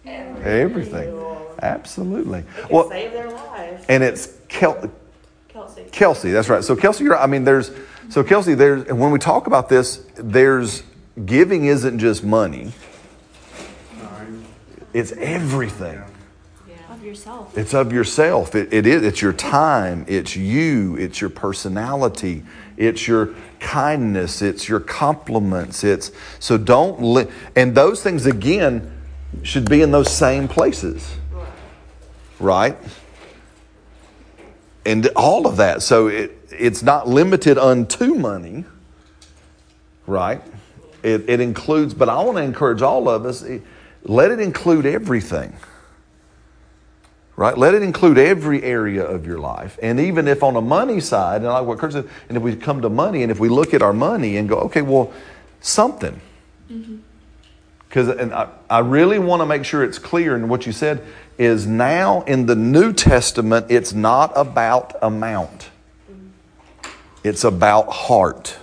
everything. 0.07 0.45
Everything. 0.47 1.25
Absolutely. 1.63 2.39
It 2.41 2.47
can 2.57 2.69
Well, 2.71 2.89
save 2.89 3.13
their 3.13 3.31
lives. 3.31 3.85
and 3.89 4.03
it's 4.03 4.33
Kel- 4.49 4.91
Kelsey. 5.75 5.91
Kelsey, 5.91 6.31
that's 6.33 6.49
right. 6.49 6.65
So 6.65 6.77
Kelsey, 6.77 7.05
you're, 7.05 7.19
I 7.19 7.27
mean, 7.27 7.45
there's, 7.45 7.71
so 8.09 8.23
Kelsey, 8.23 8.55
there's, 8.55 8.89
and 8.89 8.99
when 9.01 9.11
we 9.11 9.19
talk 9.19 9.47
about 9.47 9.69
this, 9.69 10.05
there's, 10.17 10.83
giving 11.25 11.67
isn't 11.67 11.99
just 11.99 12.25
money, 12.25 12.73
it's 14.93 15.13
everything. 15.13 16.01
yeah. 16.69 16.75
Of 16.89 17.03
yourself. 17.05 17.59
It's 17.59 17.75
of 17.75 17.93
yourself. 17.93 18.55
It, 18.55 18.73
it 18.73 18.87
is. 18.87 19.03
It's 19.03 19.21
your 19.21 19.33
time. 19.33 20.05
It's 20.07 20.37
you. 20.37 20.97
It's 20.97 21.21
your 21.21 21.31
personality. 21.31 22.45
It's 22.77 23.09
your 23.09 23.35
kindness. 23.59 24.41
It's 24.41 24.69
your 24.69 24.79
compliments. 24.79 25.83
It's 25.83 26.13
so 26.39 26.57
don't 26.57 27.03
li- 27.03 27.27
and 27.57 27.75
those 27.75 28.03
things 28.03 28.27
again 28.27 28.93
should 29.43 29.69
be 29.69 29.83
in 29.83 29.91
those 29.91 30.15
same 30.15 30.47
places, 30.47 31.17
right? 32.39 32.77
And 34.87 35.09
all 35.17 35.47
of 35.47 35.57
that. 35.57 35.83
So 35.83 36.09
it 36.09 36.39
it's 36.51 36.83
not 36.83 37.09
limited 37.09 37.59
unto 37.59 38.15
money, 38.15 38.65
right? 40.07 40.41
It, 41.03 41.29
it 41.29 41.41
includes, 41.41 41.95
but 41.95 42.09
I 42.09 42.23
want 42.23 42.37
to 42.39 42.43
encourage 42.43 42.83
all 42.83 43.09
of 43.09 43.27
us. 43.27 43.43
eh, 43.43 43.59
Let 44.05 44.31
it 44.31 44.41
include 44.41 44.87
everything 44.87 45.55
right? 47.37 47.57
Let 47.59 47.75
it 47.75 47.83
include 47.83 48.19
every 48.19 48.63
area 48.63 49.05
of 49.05 49.27
your 49.27 49.39
life. 49.39 49.79
And 49.83 49.99
even 49.99 50.29
if 50.29 50.43
on 50.43 50.57
a 50.57 50.61
money 50.61 51.01
side, 51.01 51.43
and 51.43 51.47
like 51.47 51.67
what 51.67 51.79
Kurt 51.79 51.93
said, 51.93 52.09
and 52.29 52.37
if 52.37 52.43
we 52.45 52.55
come 52.55 52.83
to 52.83 52.89
money 52.89 53.23
and 53.23 53.31
if 53.33 53.41
we 53.41 53.49
look 53.49 53.75
at 53.75 53.83
our 53.83 53.93
money 53.93 54.37
and 54.37 54.49
go, 54.49 54.57
okay, 54.61 54.83
well, 54.83 55.13
something. 55.61 56.21
Because 57.89 58.09
and 58.09 58.33
I, 58.33 58.49
I 58.71 58.79
really 58.81 59.19
want 59.19 59.41
to 59.43 59.47
make 59.47 59.65
sure 59.65 59.83
it's 59.83 59.99
clear 59.99 60.37
in 60.37 60.49
what 60.49 60.67
you 60.67 60.73
said 60.73 61.05
is 61.39 61.67
now 61.67 62.23
in 62.23 62.47
the 62.47 62.57
New 62.57 62.93
Testament, 62.93 63.67
it's 63.69 63.93
not 63.93 64.33
about 64.37 64.95
amount. 65.03 65.71
It's 67.23 67.45
about 67.45 67.91
heart. 67.91 68.57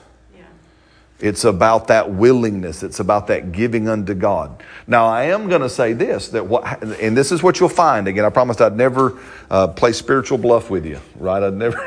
It's 1.22 1.44
about 1.44 1.88
that 1.88 2.12
willingness. 2.12 2.82
It's 2.82 3.00
about 3.00 3.28
that 3.28 3.52
giving 3.52 3.88
unto 3.88 4.16
God. 4.16 4.64
Now, 4.88 5.06
I 5.06 5.26
am 5.26 5.50
going 5.50 5.62
to 5.62 5.70
say 5.70 5.94
this 5.94 6.30
that 6.30 6.48
what, 6.48 6.82
and 7.00 7.16
this 7.16 7.32
is 7.32 7.44
what 7.44 7.60
you'll 7.60 7.70
find. 7.70 8.08
Again, 8.08 8.26
I 8.26 8.30
promised 8.30 8.60
I'd 8.60 8.76
never 8.76 9.20
uh, 9.50 9.68
play 9.68 9.94
spiritual 9.94 10.40
bluff 10.40 10.72
with 10.72 10.86
you, 10.86 11.00
right? 11.18 11.44
I'd 11.44 11.54
never. 11.54 11.80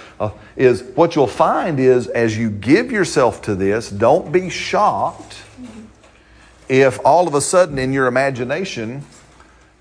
uh, 0.20 0.30
is 0.56 0.82
what 0.94 1.16
you'll 1.16 1.26
find 1.26 1.80
is 1.80 2.06
as 2.08 2.38
you 2.38 2.48
give 2.48 2.92
yourself 2.92 3.42
to 3.42 3.56
this, 3.56 3.90
don't 3.90 4.30
be 4.30 4.48
shocked 4.48 5.42
if 6.68 7.00
all 7.04 7.26
of 7.26 7.34
a 7.34 7.40
sudden 7.40 7.78
in 7.78 7.92
your 7.92 8.06
imagination, 8.06 9.04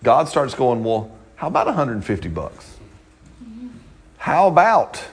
God 0.03 0.29
starts 0.29 0.53
going, 0.53 0.83
well, 0.83 1.12
how 1.35 1.47
about 1.47 1.67
150 1.67 2.29
bucks? 2.29 2.77
How 4.17 4.47
about? 4.47 5.03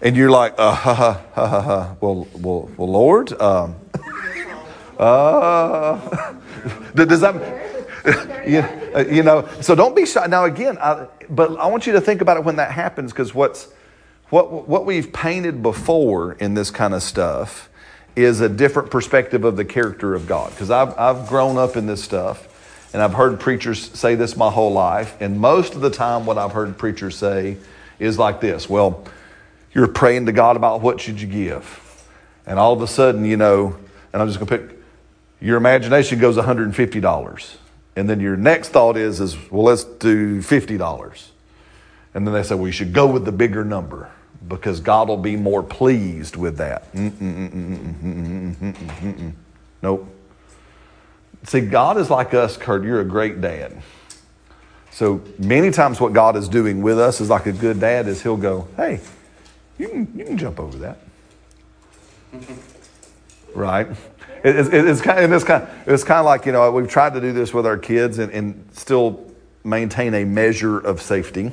And 0.00 0.16
you're 0.16 0.30
like, 0.30 0.54
uh, 0.58 0.74
ha, 0.74 0.94
ha, 0.94 1.22
ha, 1.34 1.46
ha, 1.46 1.60
ha. 1.60 1.96
Well, 2.00 2.26
well, 2.34 2.70
well, 2.76 2.90
Lord, 2.90 3.40
um, 3.40 3.76
uh, 4.98 6.34
does 6.94 7.20
that, 7.20 7.34
yeah, 8.46 8.90
uh, 8.94 9.04
you 9.08 9.22
know, 9.22 9.48
so 9.60 9.74
don't 9.74 9.94
be 9.94 10.06
shy. 10.06 10.26
Now, 10.26 10.44
again, 10.44 10.76
I, 10.78 11.06
but 11.30 11.56
I 11.56 11.66
want 11.66 11.86
you 11.86 11.92
to 11.94 12.00
think 12.00 12.20
about 12.20 12.36
it 12.36 12.44
when 12.44 12.56
that 12.56 12.72
happens 12.72 13.12
because 13.12 13.32
what's, 13.32 13.72
what, 14.30 14.68
what 14.68 14.86
we've 14.86 15.12
painted 15.12 15.62
before 15.62 16.32
in 16.34 16.54
this 16.54 16.70
kind 16.70 16.94
of 16.94 17.02
stuff 17.02 17.70
is 18.14 18.40
a 18.40 18.48
different 18.48 18.90
perspective 18.90 19.44
of 19.44 19.56
the 19.56 19.64
character 19.64 20.14
of 20.14 20.26
God. 20.26 20.50
Because 20.50 20.70
I've, 20.70 20.98
I've 20.98 21.28
grown 21.28 21.58
up 21.58 21.76
in 21.76 21.86
this 21.86 22.02
stuff 22.02 22.48
and 22.92 23.02
I've 23.02 23.14
heard 23.14 23.40
preachers 23.40 23.90
say 23.98 24.14
this 24.14 24.36
my 24.36 24.50
whole 24.50 24.72
life, 24.72 25.16
and 25.20 25.40
most 25.40 25.74
of 25.74 25.80
the 25.80 25.90
time, 25.90 26.26
what 26.26 26.38
I've 26.38 26.52
heard 26.52 26.76
preachers 26.76 27.16
say 27.16 27.56
is 27.98 28.18
like 28.18 28.40
this 28.40 28.68
Well, 28.68 29.04
you're 29.72 29.88
praying 29.88 30.26
to 30.26 30.32
God 30.32 30.56
about 30.56 30.80
what 30.82 31.00
should 31.00 31.20
you 31.20 31.26
give. 31.26 31.78
And 32.46 32.58
all 32.58 32.72
of 32.72 32.82
a 32.82 32.86
sudden, 32.86 33.24
you 33.24 33.36
know, 33.36 33.76
and 34.12 34.20
I'm 34.20 34.28
just 34.28 34.38
going 34.38 34.48
to 34.48 34.58
pick, 34.58 34.78
your 35.40 35.56
imagination 35.56 36.18
goes 36.18 36.36
$150. 36.36 37.56
And 37.94 38.08
then 38.08 38.20
your 38.20 38.36
next 38.36 38.70
thought 38.70 38.96
is, 38.96 39.20
is 39.20 39.36
well, 39.50 39.64
let's 39.64 39.84
do 39.84 40.40
$50. 40.40 41.28
And 42.14 42.26
then 42.26 42.34
they 42.34 42.42
say, 42.42 42.54
well, 42.54 42.66
you 42.66 42.72
should 42.72 42.92
go 42.92 43.06
with 43.06 43.24
the 43.24 43.32
bigger 43.32 43.64
number 43.64 44.10
because 44.48 44.80
God 44.80 45.08
will 45.08 45.16
be 45.16 45.36
more 45.36 45.62
pleased 45.62 46.36
with 46.36 46.56
that. 46.58 46.92
Nope. 49.82 50.08
See, 51.44 51.60
God 51.60 51.98
is 51.98 52.10
like 52.10 52.34
us, 52.34 52.56
Kurt. 52.56 52.84
You're 52.84 53.00
a 53.00 53.04
great 53.04 53.40
dad. 53.40 53.82
So 54.90 55.22
many 55.38 55.70
times, 55.70 56.00
what 56.00 56.12
God 56.12 56.36
is 56.36 56.48
doing 56.48 56.82
with 56.82 56.98
us 56.98 57.20
is 57.20 57.30
like 57.30 57.46
a 57.46 57.52
good 57.52 57.80
dad. 57.80 58.06
Is 58.06 58.22
He'll 58.22 58.36
go, 58.36 58.68
"Hey, 58.76 59.00
you 59.78 59.88
can 59.88 60.12
you 60.16 60.24
can 60.24 60.38
jump 60.38 60.60
over 60.60 60.78
that." 60.78 60.98
right? 63.54 63.88
It, 64.44 64.56
it's, 64.56 64.68
it's 64.72 65.00
kind 65.00 65.24
of, 65.24 65.32
it's 65.32 65.44
kind 65.44 65.62
of, 65.62 65.70
it's 65.86 66.04
kind 66.04 66.18
of 66.18 66.26
like, 66.26 66.46
you 66.46 66.52
know, 66.52 66.70
we've 66.70 66.88
tried 66.88 67.14
to 67.14 67.20
do 67.20 67.32
this 67.32 67.54
with 67.54 67.66
our 67.66 67.78
kids 67.78 68.18
and, 68.18 68.32
and 68.32 68.68
still 68.72 69.30
maintain 69.64 70.14
a 70.14 70.24
measure 70.24 70.78
of 70.78 71.00
safety. 71.00 71.52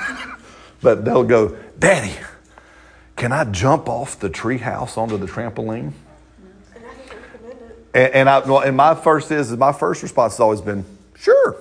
but 0.80 1.04
they'll 1.04 1.24
go, 1.24 1.56
Daddy, 1.78 2.14
can 3.16 3.32
I 3.32 3.44
jump 3.44 3.88
off 3.88 4.18
the 4.18 4.30
treehouse 4.30 4.96
onto 4.96 5.18
the 5.18 5.26
trampoline? 5.26 5.92
And 5.92 5.94
I 6.74 6.78
don't 6.78 7.08
recommend 7.08 7.70
it. 7.70 7.77
And, 7.94 8.14
and, 8.14 8.28
I, 8.28 8.40
well, 8.40 8.60
and 8.60 8.76
my 8.76 8.94
first 8.94 9.30
is, 9.30 9.50
is 9.50 9.56
my 9.56 9.72
first 9.72 10.02
response 10.02 10.34
has 10.34 10.40
always 10.40 10.60
been, 10.60 10.84
sure. 11.16 11.56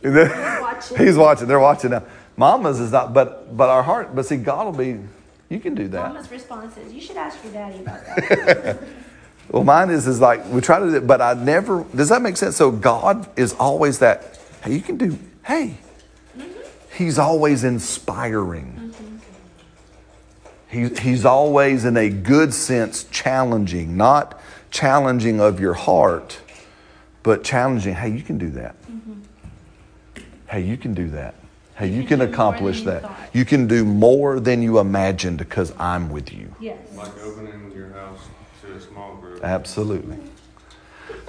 Then- 0.00 0.60
Watching. 0.60 0.96
He's 1.06 1.16
watching. 1.16 1.48
They're 1.48 1.60
watching 1.60 1.90
now. 1.90 2.02
Mama's 2.36 2.80
is 2.80 2.92
not, 2.92 3.14
but 3.14 3.56
but 3.56 3.68
our 3.68 3.82
heart. 3.82 4.14
But 4.14 4.26
see, 4.26 4.36
God 4.36 4.66
will 4.66 4.72
be. 4.72 5.00
You 5.48 5.60
can 5.60 5.74
do 5.74 5.88
that. 5.88 6.08
Mama's 6.08 6.30
response 6.30 6.76
is, 6.76 6.92
you 6.92 7.00
should 7.00 7.16
ask 7.16 7.42
your 7.44 7.52
daddy 7.52 7.80
about 7.80 8.04
that. 8.04 8.78
Well, 9.50 9.62
mine 9.62 9.90
is 9.90 10.06
is 10.06 10.22
like 10.22 10.44
we 10.48 10.62
try 10.62 10.80
to 10.80 10.86
do 10.86 10.96
it, 10.96 11.06
but 11.06 11.20
I 11.20 11.34
never. 11.34 11.84
Does 11.94 12.08
that 12.08 12.22
make 12.22 12.38
sense? 12.38 12.56
So 12.56 12.70
God 12.70 13.28
is 13.38 13.52
always 13.52 13.98
that. 13.98 14.38
Hey, 14.62 14.72
you 14.72 14.80
can 14.80 14.96
do. 14.96 15.18
Hey, 15.44 15.76
mm-hmm. 16.36 16.48
He's 16.96 17.18
always 17.18 17.62
inspiring. 17.62 18.83
He's 20.74 20.98
he's 20.98 21.24
always 21.24 21.84
in 21.84 21.96
a 21.96 22.10
good 22.10 22.52
sense 22.52 23.04
challenging, 23.04 23.96
not 23.96 24.40
challenging 24.72 25.40
of 25.40 25.60
your 25.60 25.74
heart, 25.74 26.40
but 27.22 27.44
challenging. 27.44 27.94
Hey, 27.94 28.08
you 28.08 28.22
can 28.22 28.38
do 28.38 28.50
that. 28.50 28.74
Mm-hmm. 28.82 29.12
Hey, 30.50 30.62
you 30.62 30.76
can 30.76 30.92
do 30.92 31.10
that. 31.10 31.36
Hey, 31.76 31.86
you, 31.86 32.02
can, 32.02 32.18
can 32.18 32.28
accomplish 32.28 32.80
you 32.80 32.86
that. 32.86 33.02
thought. 33.02 33.16
You 33.32 33.44
can 33.44 33.68
do 33.68 33.84
more 33.84 34.40
than 34.40 34.62
you 34.62 34.80
imagined 34.80 35.38
because 35.38 35.72
I'm 35.78 36.10
with 36.10 36.32
you. 36.32 36.52
yes. 36.58 36.76
Like 36.94 37.16
opening 37.22 37.70
your 37.72 37.90
house 37.90 38.20
to 38.62 38.74
a 38.74 38.80
small 38.80 39.14
group. 39.16 39.44
Absolutely. 39.44 40.18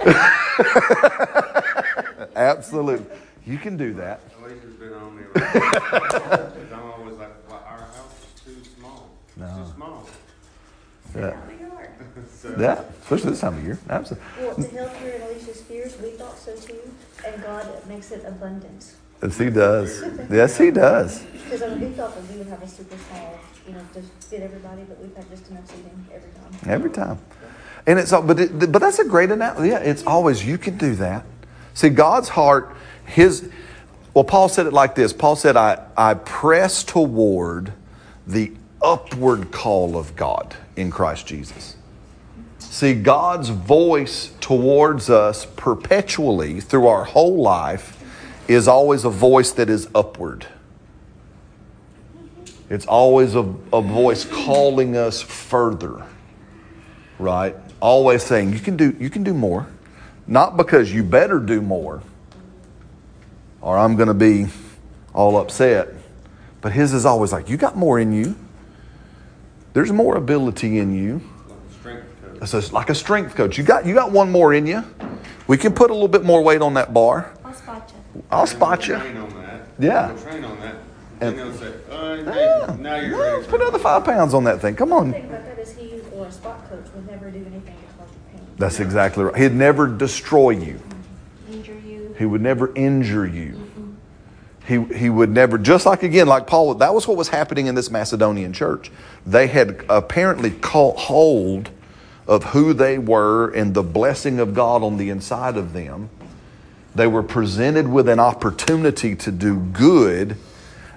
Absolutely. 2.36 3.06
You 3.46 3.58
can 3.58 3.76
do 3.76 3.94
that. 3.94 4.20
Alicia's 4.40 4.74
been 4.74 4.92
on 4.92 5.16
me. 5.16 5.22
Like, 5.34 6.72
I'm 6.72 6.90
always 6.98 7.16
like, 7.16 7.30
what, 7.48 7.64
our 7.64 7.78
house? 7.78 8.16
Yeah. 11.16 11.30
That'll 11.30 11.46
be 11.48 11.64
hard. 11.64 11.90
So- 12.30 12.54
Yeah, 12.58 12.82
especially 13.02 13.30
this 13.30 13.40
time 13.40 13.58
of 13.58 13.64
year. 13.64 13.78
Absolutely. 13.88 14.26
Well, 14.44 14.54
to 14.54 14.62
help 14.68 14.92
her 14.96 15.08
in 15.08 15.22
Alicia's 15.22 15.62
fears, 15.62 15.96
we 16.00 16.10
thought 16.10 16.38
so 16.38 16.54
too, 16.56 16.78
and 17.26 17.42
God 17.42 17.66
makes 17.88 18.10
it 18.12 18.24
abundant. 18.26 18.94
Yes, 19.22 19.38
he 19.38 19.50
does. 19.50 20.02
Yes, 20.30 20.58
he 20.58 20.70
does. 20.70 21.22
Because 21.22 21.62
I 21.62 21.68
mean, 21.70 21.80
we 21.80 21.86
thought 21.96 22.14
that 22.14 22.30
we 22.30 22.38
would 22.38 22.48
have 22.48 22.62
a 22.62 22.68
super 22.68 22.96
small, 23.08 23.38
you 23.66 23.72
know, 23.72 23.80
to 23.94 24.02
fit 24.28 24.42
everybody, 24.42 24.82
but 24.82 25.00
we've 25.00 25.14
had 25.16 25.28
just 25.30 25.48
enough 25.50 25.66
seating 25.68 26.06
every 26.12 26.30
time. 26.30 26.70
Every 26.70 26.90
time. 26.90 27.18
And 27.86 27.98
it's 27.98 28.12
all, 28.12 28.22
but 28.22 28.38
it, 28.40 28.72
but 28.72 28.80
that's 28.80 28.98
a 28.98 29.04
great 29.04 29.30
analogy. 29.30 29.68
Yeah, 29.68 29.78
it's 29.78 30.04
always 30.06 30.44
you 30.44 30.58
can 30.58 30.76
do 30.76 30.94
that. 30.96 31.24
See, 31.74 31.88
God's 31.88 32.28
heart, 32.28 32.74
His. 33.06 33.48
Well, 34.12 34.24
Paul 34.24 34.48
said 34.48 34.66
it 34.66 34.72
like 34.72 34.94
this. 34.96 35.12
Paul 35.12 35.36
said, 35.36 35.56
"I 35.56 35.86
I 35.96 36.14
press 36.14 36.82
toward 36.82 37.72
the 38.26 38.52
upward 38.82 39.52
call 39.52 39.96
of 39.96 40.16
God 40.16 40.56
in 40.76 40.90
Christ 40.90 41.26
Jesus." 41.26 41.76
See, 42.58 42.94
God's 42.94 43.48
voice 43.48 44.32
towards 44.40 45.08
us 45.08 45.46
perpetually 45.56 46.60
through 46.60 46.86
our 46.86 47.04
whole 47.04 47.40
life 47.40 48.02
is 48.48 48.68
always 48.68 49.04
a 49.04 49.10
voice 49.10 49.52
that 49.52 49.70
is 49.70 49.88
upward. 49.94 50.46
It's 52.68 52.86
always 52.86 53.34
a, 53.34 53.54
a 53.72 53.80
voice 53.80 54.24
calling 54.24 54.96
us 54.96 55.22
further 55.22 56.04
right? 57.18 57.54
Always 57.80 58.22
saying 58.22 58.52
you 58.52 58.58
can 58.58 58.76
do 58.76 58.96
you 58.98 59.10
can 59.10 59.22
do 59.22 59.34
more, 59.34 59.66
not 60.26 60.56
because 60.56 60.92
you 60.92 61.02
better 61.02 61.38
do 61.38 61.60
more, 61.60 62.02
or 63.60 63.78
I'm 63.78 63.96
going 63.96 64.08
to 64.08 64.14
be 64.14 64.46
all 65.14 65.36
upset. 65.38 65.88
But 66.60 66.72
his 66.72 66.92
is 66.92 67.04
always 67.04 67.32
like 67.32 67.48
you 67.48 67.56
got 67.56 67.76
more 67.76 67.98
in 68.00 68.12
you. 68.12 68.34
There's 69.76 69.92
more 69.92 70.16
ability 70.16 70.78
in 70.78 70.94
you. 70.94 71.20
Strength 71.70 72.06
coach. 72.24 72.38
It's 72.40 72.52
just 72.52 72.72
like 72.72 72.88
a 72.88 72.94
strength 72.94 73.34
coach. 73.34 73.58
You 73.58 73.62
got 73.62 73.84
you 73.84 73.92
got 73.92 74.10
one 74.10 74.32
more 74.32 74.54
in 74.54 74.66
you. 74.66 74.82
We 75.48 75.58
can 75.58 75.74
put 75.74 75.90
a 75.90 75.92
little 75.92 76.08
bit 76.08 76.24
more 76.24 76.42
weight 76.42 76.62
on 76.62 76.72
that 76.74 76.94
bar. 76.94 77.30
I'll 77.44 77.52
spot 77.52 77.92
you. 78.14 78.22
I'll 78.30 78.46
spot 78.46 78.88
you. 78.88 78.94
Yeah. 79.78 80.12
We'll 80.12 80.22
train 80.22 80.44
on 80.44 80.58
that. 80.60 80.76
And- 81.20 81.38
And 81.38 81.38
they'll 81.38 81.52
say, 81.52 81.72
uh, 81.92 82.14
Yeah. 82.24 82.32
hey, 82.74 82.82
now 82.82 82.96
you're 82.96 83.18
Yeah, 83.18 83.32
ready. 83.34 83.46
put 83.48 83.60
another 83.60 83.78
five 83.78 84.02
pounds 84.06 84.32
on 84.32 84.44
that 84.44 84.62
thing. 84.62 84.76
Come 84.76 84.88
The 84.88 84.94
on. 84.94 85.12
thing 85.12 85.26
about 85.26 85.44
that 85.44 85.58
is 85.58 85.72
he, 85.72 86.00
or 86.16 86.24
a 86.24 86.32
spot 86.32 86.70
coach, 86.70 86.86
would 86.94 87.10
never 87.10 87.30
do 87.30 87.36
anything 87.40 87.60
to 87.60 87.68
cause 87.98 88.08
you 88.10 88.38
pain. 88.38 88.46
That's 88.56 88.80
exactly 88.80 89.24
right. 89.24 89.36
He'd 89.36 89.52
never 89.54 89.86
destroy 89.86 90.50
you. 90.52 90.80
Injure 91.52 91.74
you. 91.86 92.14
He 92.18 92.24
would 92.24 92.40
never 92.40 92.72
injure 92.74 93.26
you. 93.26 93.60
He, 94.66 94.82
he 94.82 95.08
would 95.08 95.30
never, 95.30 95.58
just 95.58 95.86
like 95.86 96.02
again, 96.02 96.26
like 96.26 96.46
Paul, 96.46 96.74
that 96.74 96.92
was 96.92 97.06
what 97.06 97.16
was 97.16 97.28
happening 97.28 97.66
in 97.66 97.74
this 97.74 97.90
Macedonian 97.90 98.52
church. 98.52 98.90
They 99.24 99.46
had 99.46 99.84
apparently 99.88 100.50
caught 100.50 100.96
hold 100.98 101.70
of 102.26 102.42
who 102.44 102.72
they 102.72 102.98
were 102.98 103.50
and 103.50 103.74
the 103.74 103.84
blessing 103.84 104.40
of 104.40 104.54
God 104.54 104.82
on 104.82 104.96
the 104.96 105.10
inside 105.10 105.56
of 105.56 105.72
them. 105.72 106.10
They 106.96 107.06
were 107.06 107.22
presented 107.22 107.86
with 107.86 108.08
an 108.08 108.18
opportunity 108.18 109.14
to 109.16 109.30
do 109.30 109.56
good, 109.56 110.36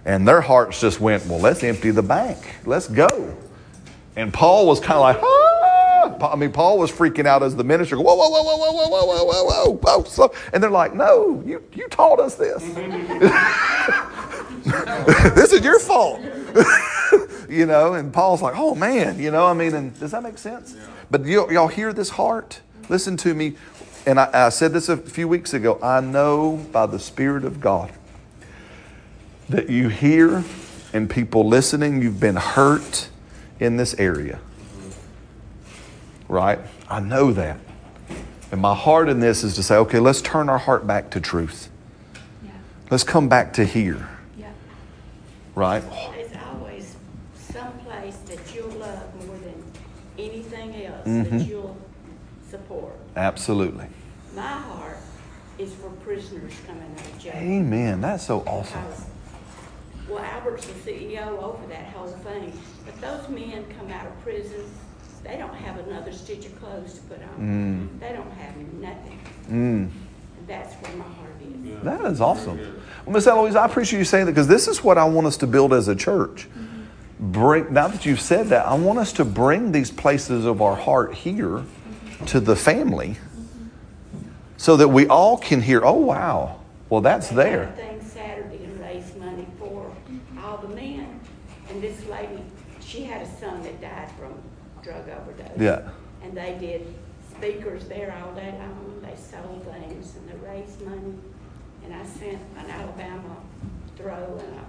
and 0.05 0.28
their 0.28 0.41
hearts 0.41 0.82
just 0.82 0.99
went, 0.99 1.28
Well, 1.28 1.39
let's 1.39 1.63
empty 1.63 1.91
the 1.91 2.01
bank. 2.01 2.38
Let's 2.65 2.88
go. 2.88 3.38
And 4.15 4.34
Paul 4.34 4.65
was 4.65 4.80
kind 4.80 4.93
of 4.93 5.01
like, 5.01 5.20
ah! 5.22 5.59
I 6.22 6.36
mean, 6.36 6.51
Paul 6.51 6.78
was 6.78 6.91
freaking 6.91 7.26
out 7.26 7.43
as 7.43 7.55
the 7.55 7.63
minister. 7.63 7.97
Whoa, 7.97 8.15
whoa, 8.15 8.30
whoa, 8.30 8.43
whoa, 8.43 8.57
whoa, 8.57 8.72
whoa, 8.72 8.89
whoa, 8.89 9.05
whoa, 9.05 9.26
whoa, 9.26 9.45
whoa, 9.45 9.78
whoa. 9.78 10.03
So, 10.03 10.34
and 10.53 10.61
they're 10.61 10.70
like, 10.70 10.93
no, 10.93 11.43
you, 11.45 11.63
you 11.74 11.88
taught 11.88 12.20
us 12.20 12.36
this. 12.36 12.63
this 15.36 15.53
is 15.53 15.63
your 15.63 15.80
fault. 15.80 16.22
you 17.49 17.65
know, 17.65 17.95
and 17.95 18.13
Paul's 18.13 18.41
like, 18.41 18.55
oh 18.57 18.76
man, 18.76 19.20
you 19.20 19.32
know, 19.32 19.45
I 19.45 19.53
mean, 19.53 19.74
and 19.74 19.99
does 19.99 20.11
that 20.11 20.24
make 20.24 20.38
sense? 20.38 20.76
But 21.09 21.26
you, 21.26 21.49
y'all 21.51 21.67
hear 21.67 21.93
this 21.93 22.09
heart? 22.09 22.61
Listen 22.89 23.17
to 23.17 23.34
me. 23.34 23.55
And 24.05 24.20
I, 24.20 24.47
I 24.47 24.49
said 24.49 24.74
this 24.74 24.89
a 24.89 24.97
few 24.97 25.28
weeks 25.28 25.53
ago. 25.53 25.80
I 25.82 25.99
know 26.01 26.57
by 26.72 26.86
the 26.86 26.99
Spirit 26.99 27.43
of 27.43 27.59
God 27.59 27.91
that 29.49 29.70
you 29.70 29.89
hear 29.89 30.43
and 30.93 31.09
people 31.09 31.47
listening, 31.47 32.01
you've 32.01 32.20
been 32.20 32.36
hurt 32.36 33.09
in 33.59 33.78
this 33.78 33.93
area. 33.95 34.39
Right? 36.30 36.60
I 36.88 37.00
know 37.00 37.34
that. 37.34 37.58
And 38.52 38.62
my 38.62 38.76
heart 38.76 39.10
in 39.10 39.20
this 39.20 39.44
is 39.44 39.56
to 39.56 39.64
say, 39.64 39.76
okay, 39.78 40.00
let's 40.00 40.22
turn 40.22 40.48
our 40.48 40.58
heart 40.60 40.88
back 40.88 41.10
to 41.12 41.20
truth. 41.20 41.70
Yeah. 42.44 42.52
Let's 42.90 43.04
come 43.04 43.28
back 43.28 43.54
to 43.54 43.66
here. 43.66 44.08
Yeah. 44.38 44.52
Right? 45.56 45.84
There's 46.16 46.32
always 46.54 46.96
some 47.36 47.74
place 47.80 48.16
that 48.28 48.40
you'll 48.56 48.70
love 48.70 49.26
more 49.26 49.38
than 49.38 49.64
anything 50.18 50.86
else 50.86 51.08
Mhm. 51.08 51.30
that 51.32 51.48
you'll 51.48 51.78
support. 52.50 52.94
Absolutely. 53.16 53.88
My 54.36 54.42
heart 54.42 54.98
is 55.58 55.74
for 55.74 55.90
prisoners 55.90 56.54
coming 56.66 56.92
out 56.98 57.06
of 57.06 57.20
jail. 57.20 57.34
Amen. 57.36 58.02
That's 58.02 58.24
so 58.26 58.42
awesome. 58.46 58.82
Because, 58.84 59.06
Well, 60.08 60.24
Albert's 60.24 60.66
the 60.66 60.74
CEO 60.74 61.38
over 61.40 61.68
that 61.68 61.94
whole 61.94 62.08
thing, 62.08 62.52
but 62.84 63.00
those 63.00 63.30
men 63.30 63.66
come 63.78 63.92
out 63.92 64.08
of 64.08 64.24
prison, 64.24 64.64
they 65.24 65.38
don't 65.38 65.55
have 65.55 65.78
another 65.88 66.11
stitch 66.11 66.45
of 66.45 66.59
clothes 66.59 66.95
to 66.95 67.01
put 67.01 67.22
on. 67.22 67.89
Mm. 67.89 67.99
They 67.99 68.13
don't 68.13 68.32
have 68.32 68.55
nothing. 68.74 69.20
Mm. 69.49 69.89
That's 70.47 70.74
where 70.76 70.95
my 70.97 71.03
heart 71.03 71.36
is. 71.41 71.84
That 71.84 72.01
is 72.05 72.22
awesome. 72.22 72.57
Well, 73.05 73.13
Miss 73.13 73.28
Eloise, 73.28 73.55
I 73.55 73.65
appreciate 73.65 73.99
you 73.99 74.05
saying 74.05 74.26
that 74.26 74.32
because 74.32 74.47
this 74.47 74.67
is 74.67 74.84
what 74.84 74.97
I 74.97 75.05
want 75.05 75.28
us 75.28 75.38
to 75.38 75.47
build 75.47 75.74
as 75.74 75.88
a 75.88 75.95
church. 75.95 76.47
Mm-hmm. 76.49 77.32
Bring 77.32 77.74
now 77.74 77.88
that 77.88 78.05
you've 78.05 78.22
said 78.22 78.47
that, 78.47 78.65
I 78.65 78.74
want 78.74 78.99
us 78.99 79.13
to 79.13 79.26
bring 79.26 79.72
these 79.72 79.91
places 79.91 80.45
of 80.45 80.61
our 80.61 80.76
heart 80.76 81.13
here 81.13 81.63
to 82.28 82.39
the 82.39 82.55
family 82.55 83.09
mm-hmm. 83.09 84.30
so 84.57 84.78
that 84.78 84.88
we 84.88 85.07
all 85.07 85.38
can 85.38 85.61
hear, 85.61 85.86
oh 85.86 85.93
wow, 85.93 86.59
well 86.89 87.01
that's 87.01 87.30
there. 87.30 87.67
thing 87.76 88.01
Saturday 88.01 88.63
and 88.63 88.80
raise 88.80 89.15
money 89.15 89.45
for 89.57 89.91
all 90.43 90.57
the 90.57 90.70
men. 90.70 91.20
And 91.70 91.82
this 91.82 92.05
lady, 92.07 92.41
she 92.80 93.03
had 93.03 93.22
a 93.22 93.30
son 93.38 93.61
that 93.63 93.80
died 93.82 94.09
from 94.17 94.34
drug 94.90 95.10
overdose. 95.10 95.60
Yeah. 95.60 95.90
And 96.24 96.36
they 96.36 96.58
did 96.60 96.86
speakers 97.32 97.86
there 97.86 98.16
all 98.24 98.34
day 98.34 98.54
long. 98.58 99.02
They 99.02 99.16
sold 99.16 99.64
things 99.64 100.16
and 100.16 100.30
they 100.30 100.48
raised 100.48 100.82
money. 100.82 101.14
And 101.86 101.94
I 101.94 102.06
sent 102.06 102.40
an 102.58 102.70
Alabama 102.70 103.38
throw 103.96 104.40
and 104.40 104.60
a 104.60 104.66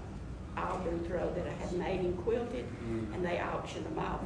Auburn 0.57 1.03
throw 1.05 1.33
that 1.33 1.47
I 1.47 1.65
had 1.65 1.73
made 1.73 2.01
and 2.01 2.19
quilted, 2.19 2.67
mm-hmm. 2.67 3.15
and 3.15 3.25
they 3.25 3.41
auctioned 3.41 3.87
them 3.87 3.99
off. 3.99 4.21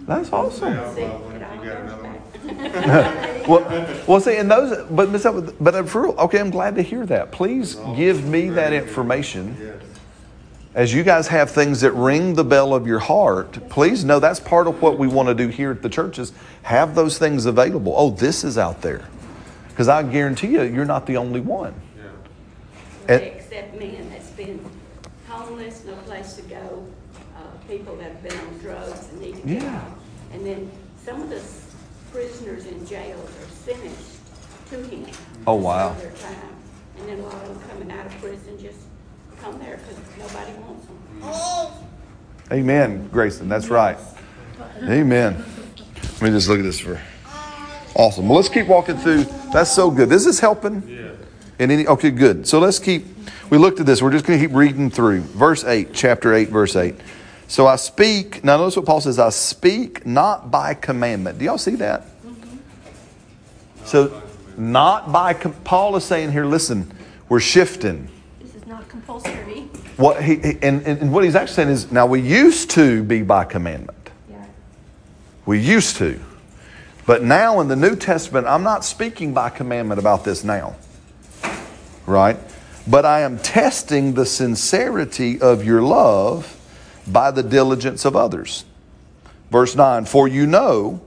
That's 0.00 0.32
awesome. 0.32 0.76
Well, 0.76 0.96
it 0.96 1.02
if 1.02 1.10
all 1.10 1.32
you 1.32 1.38
got 1.38 1.62
goes 1.62 1.92
another 1.92 2.02
back. 2.02 3.46
Well, 3.48 4.04
well, 4.06 4.20
see, 4.20 4.36
and 4.36 4.50
those, 4.50 4.86
but 4.90 5.10
Miss, 5.10 5.24
Eloise, 5.24 5.52
but 5.60 5.88
for 5.88 6.02
real, 6.02 6.12
okay, 6.12 6.38
I'm 6.38 6.50
glad 6.50 6.76
to 6.76 6.82
hear 6.82 7.06
that. 7.06 7.32
Please 7.32 7.76
oh, 7.76 7.94
give 7.96 8.24
me 8.24 8.48
that 8.50 8.72
information. 8.72 9.80
As 10.72 10.94
you 10.94 11.02
guys 11.02 11.26
have 11.28 11.50
things 11.50 11.80
that 11.80 11.92
ring 11.92 12.34
the 12.34 12.44
bell 12.44 12.74
of 12.74 12.86
your 12.86 13.00
heart, 13.00 13.68
please 13.70 14.04
know 14.04 14.20
that's 14.20 14.38
part 14.38 14.68
of 14.68 14.80
what 14.80 14.98
we 14.98 15.08
want 15.08 15.28
to 15.28 15.34
do 15.34 15.48
here 15.48 15.72
at 15.72 15.82
the 15.82 15.88
churches. 15.88 16.32
Have 16.62 16.94
those 16.94 17.18
things 17.18 17.44
available. 17.44 17.92
Oh, 17.96 18.10
this 18.10 18.44
is 18.44 18.56
out 18.56 18.80
there. 18.80 19.08
Because 19.68 19.88
I 19.88 20.04
guarantee 20.04 20.48
you, 20.48 20.62
you're 20.62 20.84
not 20.84 21.06
the 21.06 21.16
only 21.16 21.40
one. 21.40 21.74
Yeah. 21.96 22.04
And- 23.08 23.20
They 23.20 23.32
accept 23.32 23.78
men 23.80 24.10
that's 24.10 24.30
been 24.30 24.64
homeless, 25.28 25.84
no 25.84 25.94
place 26.06 26.34
to 26.34 26.42
go, 26.42 26.86
uh, 27.36 27.40
people 27.66 27.96
that 27.96 28.12
have 28.12 28.22
been 28.22 28.38
on 28.38 28.58
drugs 28.58 29.08
and 29.10 29.20
need 29.20 29.36
to 29.36 29.42
get 29.42 29.62
Yeah. 29.62 29.74
out. 29.74 29.98
And 30.32 30.46
then 30.46 30.70
some 31.04 31.20
of 31.20 31.30
the 31.30 31.40
prisoners 32.12 32.66
in 32.66 32.86
jails 32.86 33.28
are 33.28 33.72
sentenced 33.72 34.18
to 34.70 34.76
him. 34.84 35.06
Oh, 35.48 35.54
wow. 35.56 35.94
their 35.94 36.10
time. 36.10 36.54
And 36.98 37.08
then 37.08 37.18
a 37.18 37.22
lot 37.22 37.34
of 37.42 37.48
them 37.48 37.58
coming 37.70 37.90
out 37.98 38.06
of 38.06 38.12
prison 38.20 38.56
just 38.60 38.78
come 39.40 39.58
there 39.58 39.78
because 39.78 39.98
nobody 40.18 40.52
wants 40.58 40.86
them. 40.86 41.86
Amen, 42.52 43.08
Grayson. 43.08 43.48
That's 43.48 43.68
right. 43.68 43.98
Amen. 44.82 45.44
Let 46.02 46.22
me 46.22 46.30
just 46.30 46.48
look 46.48 46.58
at 46.58 46.64
this 46.64 46.80
for 46.80 47.00
awesome. 47.94 48.28
Well, 48.28 48.36
let's 48.36 48.48
keep 48.48 48.66
walking 48.66 48.96
through. 48.96 49.24
That's 49.52 49.70
so 49.70 49.90
good. 49.90 50.08
This 50.08 50.26
is 50.26 50.40
helping. 50.40 50.86
Yeah. 50.88 51.12
And 51.58 51.70
any 51.70 51.86
okay, 51.86 52.10
good. 52.10 52.46
So 52.46 52.58
let's 52.58 52.78
keep. 52.78 53.04
We 53.50 53.58
looked 53.58 53.80
at 53.80 53.86
this. 53.86 54.00
We're 54.00 54.12
just 54.12 54.24
going 54.24 54.38
to 54.38 54.46
keep 54.46 54.54
reading 54.54 54.90
through 54.90 55.20
verse 55.20 55.64
eight, 55.64 55.92
chapter 55.92 56.34
eight, 56.34 56.48
verse 56.48 56.76
eight. 56.76 56.94
So 57.48 57.66
I 57.66 57.76
speak. 57.76 58.42
Now 58.44 58.56
notice 58.56 58.76
what 58.76 58.86
Paul 58.86 59.00
says. 59.00 59.18
I 59.18 59.30
speak 59.30 60.06
not 60.06 60.50
by 60.50 60.74
commandment. 60.74 61.38
Do 61.38 61.44
y'all 61.44 61.58
see 61.58 61.76
that? 61.76 62.02
Mm-hmm. 62.22 62.56
So, 63.84 64.22
not 64.56 65.12
by 65.12 65.34
com- 65.34 65.54
Paul 65.64 65.96
is 65.96 66.04
saying 66.04 66.32
here. 66.32 66.46
Listen, 66.46 66.92
we're 67.28 67.40
shifting. 67.40 68.08
This 69.14 69.24
is 69.24 69.32
compulsory. 69.32 69.60
What 69.96 70.22
he 70.22 70.58
and 70.62 70.82
and 70.86 71.12
what 71.12 71.24
he's 71.24 71.34
actually 71.34 71.54
saying 71.54 71.68
is 71.68 71.92
now 71.92 72.06
we 72.06 72.20
used 72.20 72.70
to 72.70 73.02
be 73.02 73.22
by 73.22 73.44
commandment. 73.44 74.10
Yeah. 74.28 74.44
We 75.46 75.60
used 75.60 75.96
to. 75.96 76.20
But 77.06 77.22
now 77.22 77.60
in 77.60 77.68
the 77.68 77.76
New 77.76 77.96
Testament, 77.96 78.46
I'm 78.46 78.62
not 78.62 78.84
speaking 78.84 79.34
by 79.34 79.50
commandment 79.50 79.98
about 79.98 80.24
this 80.24 80.44
now. 80.44 80.76
Right? 82.06 82.36
But 82.86 83.04
I 83.04 83.20
am 83.20 83.38
testing 83.38 84.14
the 84.14 84.26
sincerity 84.26 85.40
of 85.40 85.64
your 85.64 85.82
love 85.82 86.56
by 87.06 87.30
the 87.30 87.42
diligence 87.42 88.04
of 88.04 88.16
others. 88.16 88.64
Verse 89.50 89.74
9 89.74 90.04
For 90.04 90.28
you 90.28 90.46
know 90.46 91.00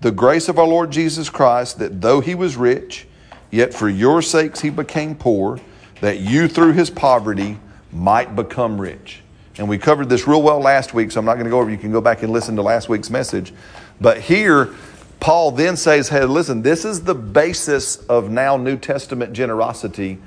the 0.00 0.12
grace 0.12 0.48
of 0.48 0.58
our 0.58 0.66
Lord 0.66 0.90
Jesus 0.90 1.28
Christ, 1.28 1.78
that 1.80 2.00
though 2.00 2.20
he 2.20 2.34
was 2.34 2.56
rich, 2.56 3.06
yet 3.50 3.74
for 3.74 3.88
your 3.88 4.22
sakes 4.22 4.60
he 4.60 4.70
became 4.70 5.14
poor, 5.14 5.60
that 6.00 6.18
you 6.18 6.48
through 6.48 6.72
his 6.72 6.90
poverty 6.90 7.58
might 7.92 8.36
become 8.36 8.80
rich. 8.80 9.22
And 9.58 9.68
we 9.68 9.78
covered 9.78 10.08
this 10.08 10.26
real 10.26 10.42
well 10.42 10.60
last 10.60 10.92
week, 10.92 11.10
so 11.10 11.18
I'm 11.18 11.24
not 11.24 11.34
going 11.34 11.46
to 11.46 11.50
go 11.50 11.60
over. 11.60 11.70
You 11.70 11.78
can 11.78 11.92
go 11.92 12.00
back 12.00 12.22
and 12.22 12.32
listen 12.32 12.56
to 12.56 12.62
last 12.62 12.88
week's 12.88 13.08
message. 13.08 13.54
But 14.00 14.20
here, 14.20 14.74
Paul 15.20 15.50
then 15.52 15.76
says, 15.76 16.08
Hey, 16.08 16.24
listen, 16.24 16.62
this 16.62 16.84
is 16.84 17.04
the 17.04 17.14
basis 17.14 17.96
of 18.06 18.30
now 18.30 18.56
New 18.56 18.76
Testament 18.76 19.32
generosity 19.32 20.18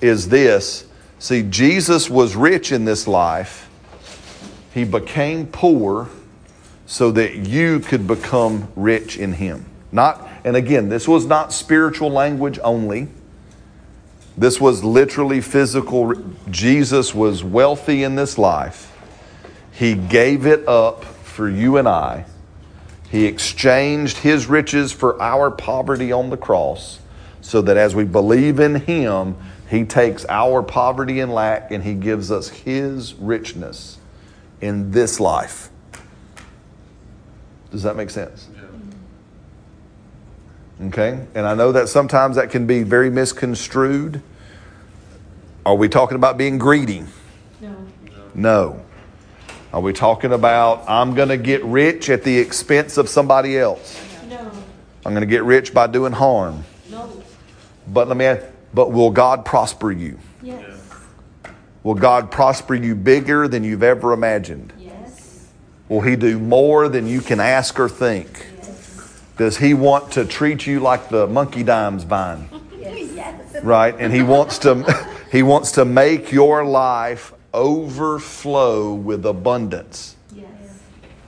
is 0.00 0.28
this. 0.28 0.86
See, 1.18 1.42
Jesus 1.42 2.08
was 2.08 2.36
rich 2.36 2.70
in 2.70 2.84
this 2.84 3.08
life, 3.08 3.68
he 4.72 4.84
became 4.84 5.46
poor 5.48 6.08
so 6.86 7.10
that 7.10 7.34
you 7.34 7.80
could 7.80 8.06
become 8.06 8.68
rich 8.76 9.18
in 9.18 9.32
him. 9.32 9.64
Not, 9.90 10.26
and 10.44 10.56
again, 10.56 10.88
this 10.88 11.08
was 11.08 11.26
not 11.26 11.52
spiritual 11.52 12.10
language 12.10 12.58
only. 12.62 13.08
This 14.38 14.60
was 14.60 14.84
literally 14.84 15.40
physical. 15.40 16.14
Jesus 16.48 17.12
was 17.12 17.42
wealthy 17.42 18.04
in 18.04 18.14
this 18.14 18.38
life. 18.38 18.96
He 19.72 19.96
gave 19.96 20.46
it 20.46 20.66
up 20.68 21.04
for 21.04 21.48
you 21.48 21.76
and 21.76 21.88
I. 21.88 22.24
He 23.10 23.24
exchanged 23.24 24.18
his 24.18 24.46
riches 24.46 24.92
for 24.92 25.20
our 25.20 25.50
poverty 25.50 26.12
on 26.12 26.30
the 26.30 26.36
cross 26.36 27.00
so 27.40 27.60
that 27.62 27.76
as 27.76 27.96
we 27.96 28.04
believe 28.04 28.60
in 28.60 28.76
him, 28.76 29.36
he 29.68 29.84
takes 29.84 30.24
our 30.28 30.62
poverty 30.62 31.18
and 31.18 31.32
lack 31.34 31.72
and 31.72 31.82
he 31.82 31.94
gives 31.94 32.30
us 32.30 32.48
his 32.48 33.14
richness 33.14 33.98
in 34.60 34.92
this 34.92 35.18
life. 35.18 35.70
Does 37.72 37.82
that 37.82 37.96
make 37.96 38.10
sense? 38.10 38.47
Okay? 40.80 41.26
And 41.34 41.46
I 41.46 41.54
know 41.54 41.72
that 41.72 41.88
sometimes 41.88 42.36
that 42.36 42.50
can 42.50 42.66
be 42.66 42.82
very 42.82 43.10
misconstrued. 43.10 44.22
Are 45.66 45.74
we 45.74 45.88
talking 45.88 46.14
about 46.14 46.38
being 46.38 46.58
greedy? 46.58 47.04
No. 47.60 47.76
No. 48.34 48.84
Are 49.72 49.80
we 49.80 49.92
talking 49.92 50.32
about 50.32 50.88
I'm 50.88 51.14
going 51.14 51.28
to 51.28 51.36
get 51.36 51.62
rich 51.64 52.08
at 52.08 52.22
the 52.22 52.38
expense 52.38 52.96
of 52.96 53.08
somebody 53.08 53.58
else? 53.58 54.00
No. 54.28 54.50
I'm 55.04 55.12
going 55.12 55.20
to 55.20 55.26
get 55.26 55.42
rich 55.42 55.74
by 55.74 55.88
doing 55.88 56.12
harm. 56.12 56.64
No. 56.90 57.22
But 57.88 58.08
let 58.08 58.16
me 58.16 58.24
ask, 58.24 58.46
but 58.72 58.92
will 58.92 59.10
God 59.10 59.44
prosper 59.44 59.90
you? 59.90 60.18
Yes. 60.42 60.64
Will 61.82 61.94
God 61.94 62.30
prosper 62.30 62.74
you 62.74 62.94
bigger 62.94 63.48
than 63.48 63.64
you've 63.64 63.82
ever 63.82 64.12
imagined? 64.12 64.72
Yes. 64.78 65.48
Will 65.88 66.00
He 66.00 66.16
do 66.16 66.38
more 66.38 66.88
than 66.88 67.06
you 67.06 67.20
can 67.20 67.40
ask 67.40 67.78
or 67.80 67.88
think? 67.88 68.46
Does 69.38 69.56
He 69.56 69.72
want 69.72 70.12
to 70.12 70.24
treat 70.24 70.66
you 70.66 70.80
like 70.80 71.08
the 71.08 71.26
monkey 71.26 71.62
dimes 71.62 72.02
vine? 72.04 72.48
Yes. 72.78 73.62
Right? 73.62 73.94
And 73.98 74.12
He 74.12 74.22
wants 74.22 74.58
to 74.60 74.84
He 75.32 75.42
wants 75.42 75.72
to 75.72 75.84
make 75.84 76.32
your 76.32 76.64
life 76.64 77.32
overflow 77.54 78.94
with 78.94 79.24
abundance. 79.26 80.16
Yes. 80.34 80.48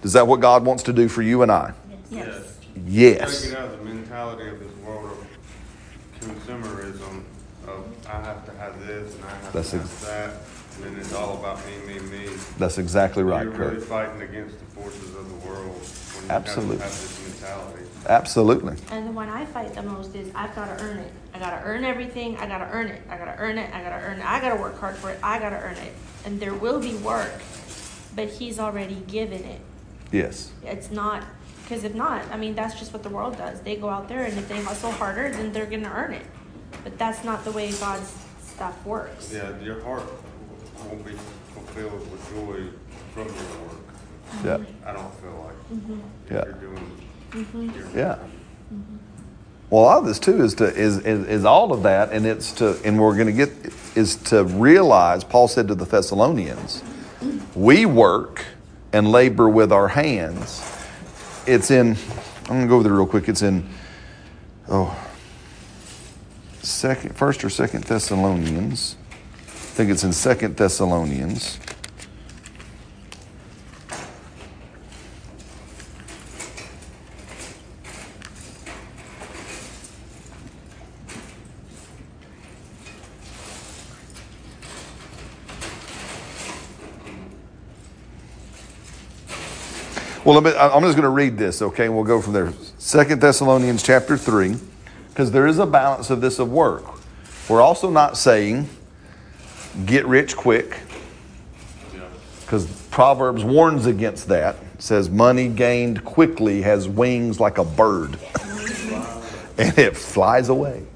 Is 0.03 0.13
that 0.15 0.27
what 0.27 0.41
God 0.41 0.65
wants 0.65 0.83
to 0.85 0.93
do 0.93 1.09
for 1.09 1.23
you 1.23 1.43
and 1.43 1.53
I? 1.53 1.73
Yes. 2.11 2.59
Yes. 2.87 3.43
Take 3.43 3.53
it 3.53 3.59
out 3.59 3.65
of 3.73 3.79
the 3.79 3.85
mentality 3.85 4.49
of 4.49 4.59
this 4.59 4.75
world 4.79 5.19
of 5.19 6.21
consumerism, 6.21 7.23
of 7.69 7.85
I 8.09 8.21
have 8.23 8.45
to 8.47 8.53
have 8.59 8.87
this 8.87 9.15
and 9.15 9.25
I 9.25 9.31
have 9.31 9.53
That's 9.53 9.71
to 9.71 9.77
ex- 9.79 10.05
have 10.07 10.33
that, 10.33 10.35
and 10.77 10.85
then 10.97 11.01
it's 11.01 11.13
all 11.13 11.39
about 11.39 11.59
me, 11.67 11.79
me, 11.87 12.01
me. 12.09 12.29
That's 12.59 12.79
exactly 12.79 13.23
right, 13.23 13.45
You're 13.45 13.53
really 13.53 13.77
Kurt. 13.77 13.85
fighting 13.85 14.23
against 14.23 14.59
the 14.59 14.65
forces 14.67 15.15
of 15.15 15.29
the 15.29 15.49
world 15.49 15.81
when 16.21 16.31
you 16.31 16.37
Absolutely. 16.37 16.77
have, 16.79 16.85
have 16.85 17.01
this 17.01 17.41
mentality. 17.41 17.85
Absolutely. 18.09 18.77
And 18.91 19.07
the 19.07 19.13
one 19.13 19.29
I 19.29 19.45
fight 19.45 19.75
the 19.75 19.83
most 19.83 20.15
is 20.15 20.31
I've 20.35 20.55
got 20.55 20.77
to 20.77 20.85
earn 20.85 20.99
it. 20.99 21.13
I 21.35 21.39
got 21.39 21.51
to 21.51 21.63
earn 21.65 21.85
everything. 21.85 22.37
I 22.39 22.47
got 22.47 22.59
to 22.59 22.69
earn 22.71 22.89
it. 22.89 23.03
I 23.09 23.19
got 23.19 23.27
to 23.27 23.37
earn 23.39 23.59
it. 23.59 23.73
I 23.75 23.83
got 23.83 23.91
to 23.91 24.05
earn 24.05 24.19
it. 24.19 24.25
I 24.25 24.41
got 24.41 24.55
to 24.55 24.61
work 24.61 24.79
hard 24.79 24.97
for 24.97 25.11
it. 25.11 25.19
I 25.23 25.39
got 25.39 25.51
to 25.51 25.61
earn 25.61 25.77
it. 25.77 25.93
And 26.25 26.41
there 26.41 26.55
will 26.55 26.81
be 26.81 26.95
work, 26.97 27.33
but 28.15 28.29
he's 28.29 28.59
already 28.59 29.03
given 29.07 29.45
it. 29.45 29.61
Yes. 30.13 30.53
It's 30.65 30.91
not 30.91 31.25
because 31.63 31.85
if 31.85 31.95
not, 31.95 32.25
I 32.33 32.37
mean 32.37 32.57
that's 32.57 32.77
just 32.79 32.93
what 32.93 33.05
the 33.05 33.09
world 33.09 33.37
does. 33.37 33.61
They 33.61 33.77
go 33.77 33.89
out 33.89 34.09
there 34.09 34.25
and 34.25 34.37
if 34.37 34.49
they 34.49 34.61
hustle 34.61 34.91
harder, 34.91 35.31
then 35.31 35.53
they're 35.53 35.67
gonna 35.67 35.93
earn 35.95 36.13
it. 36.13 36.27
But 36.83 36.99
that's 36.99 37.23
not 37.23 37.45
the 37.45 37.53
way 37.53 37.71
God's 37.71 38.13
stuff 38.43 38.85
works. 38.85 39.33
Yeah, 39.33 39.57
your 39.61 39.81
heart 39.83 40.03
won't 40.85 41.05
be 41.07 41.13
fulfilled 41.55 42.11
with 42.11 42.29
joy 42.31 42.77
from 43.15 43.27
your 43.27 43.69
work. 43.69 44.65
Yeah. 44.65 44.89
I 44.89 44.93
don't 44.93 45.15
feel 45.15 45.45
like 45.45 45.55
if 45.71 46.33
Yeah. 46.33 46.45
you're 46.45 46.53
doing. 46.55 46.91
Mm-hmm. 47.31 47.71
your- 47.79 47.89
Yeah. 47.97 48.15
Mm-hmm. 48.17 48.97
Well, 49.71 49.83
a 49.83 49.85
lot 49.85 49.99
of 49.99 50.07
this 50.07 50.19
too 50.19 50.43
is 50.43 50.55
to 50.57 50.65
is, 50.67 50.99
is 50.99 51.27
is 51.29 51.45
all 51.45 51.73
of 51.73 51.85
that, 51.85 52.11
and 52.13 52.27
it's 52.27 52.53
to 52.55 52.77
and 52.85 52.99
we're 53.01 53.15
going 53.15 53.27
to 53.29 53.33
get 53.33 53.51
is 53.95 54.17
to 54.17 54.45
realize. 54.45 55.23
Paul 55.23 55.47
said 55.49 55.69
to 55.69 55.75
the 55.77 55.85
Thessalonians, 55.85 56.83
"We 57.55 57.87
work 57.87 58.45
and 58.93 59.13
labor 59.13 59.49
with 59.49 59.71
our 59.73 59.87
hands." 59.89 60.61
It's 61.47 61.71
in. 61.71 61.97
I'm 62.47 62.57
going 62.57 62.63
to 62.63 62.67
go 62.67 62.75
over 62.77 62.83
there 62.85 62.93
real 62.93 63.07
quick. 63.07 63.29
It's 63.29 63.43
in. 63.43 63.69
Oh. 64.69 64.97
Second, 66.63 67.17
first 67.17 67.43
or 67.45 67.49
second 67.49 67.85
Thessalonians. 67.85 68.97
I 69.47 69.51
think 69.51 69.91
it's 69.91 70.05
in 70.05 70.13
Second 70.13 70.57
Thessalonians. 70.57 71.59
Well, 90.31 90.41
let 90.41 90.55
me, 90.55 90.57
I- 90.57 90.69
I'm 90.69 90.85
just 90.85 90.95
going 90.95 91.03
to 91.03 91.09
read 91.09 91.37
this, 91.37 91.61
okay? 91.61 91.87
and 91.87 91.95
We'll 91.97 92.05
go 92.05 92.23
from 92.23 92.35
there. 92.35 92.53
Second 92.79 93.21
Thessalonians 93.21 93.83
chapter 93.83 94.17
3, 94.17 94.55
because 95.09 95.33
there 95.33 95.49
is 95.49 95.59
a 95.59 95.67
balance 95.67 96.09
of 96.09 96.21
this 96.21 96.39
of 96.39 96.53
work. 96.53 96.85
We're 97.49 97.61
also 97.61 97.91
not 97.91 98.17
saying 98.17 98.69
get 99.87 100.07
rich 100.07 100.37
quick, 100.37 100.83
because 102.43 102.71
Proverbs 102.91 103.43
warns 103.43 103.87
against 103.87 104.29
that. 104.29 104.55
It 104.75 104.83
says 104.83 105.11
money 105.11 105.49
gained 105.49 106.05
quickly 106.05 106.63
has 106.63 106.87
wings 106.87 107.41
like 107.41 107.59
a 107.59 107.65
bird, 107.65 108.17
and 109.59 109.77
it 109.77 109.97
flies 109.97 110.49
away. 110.49 110.87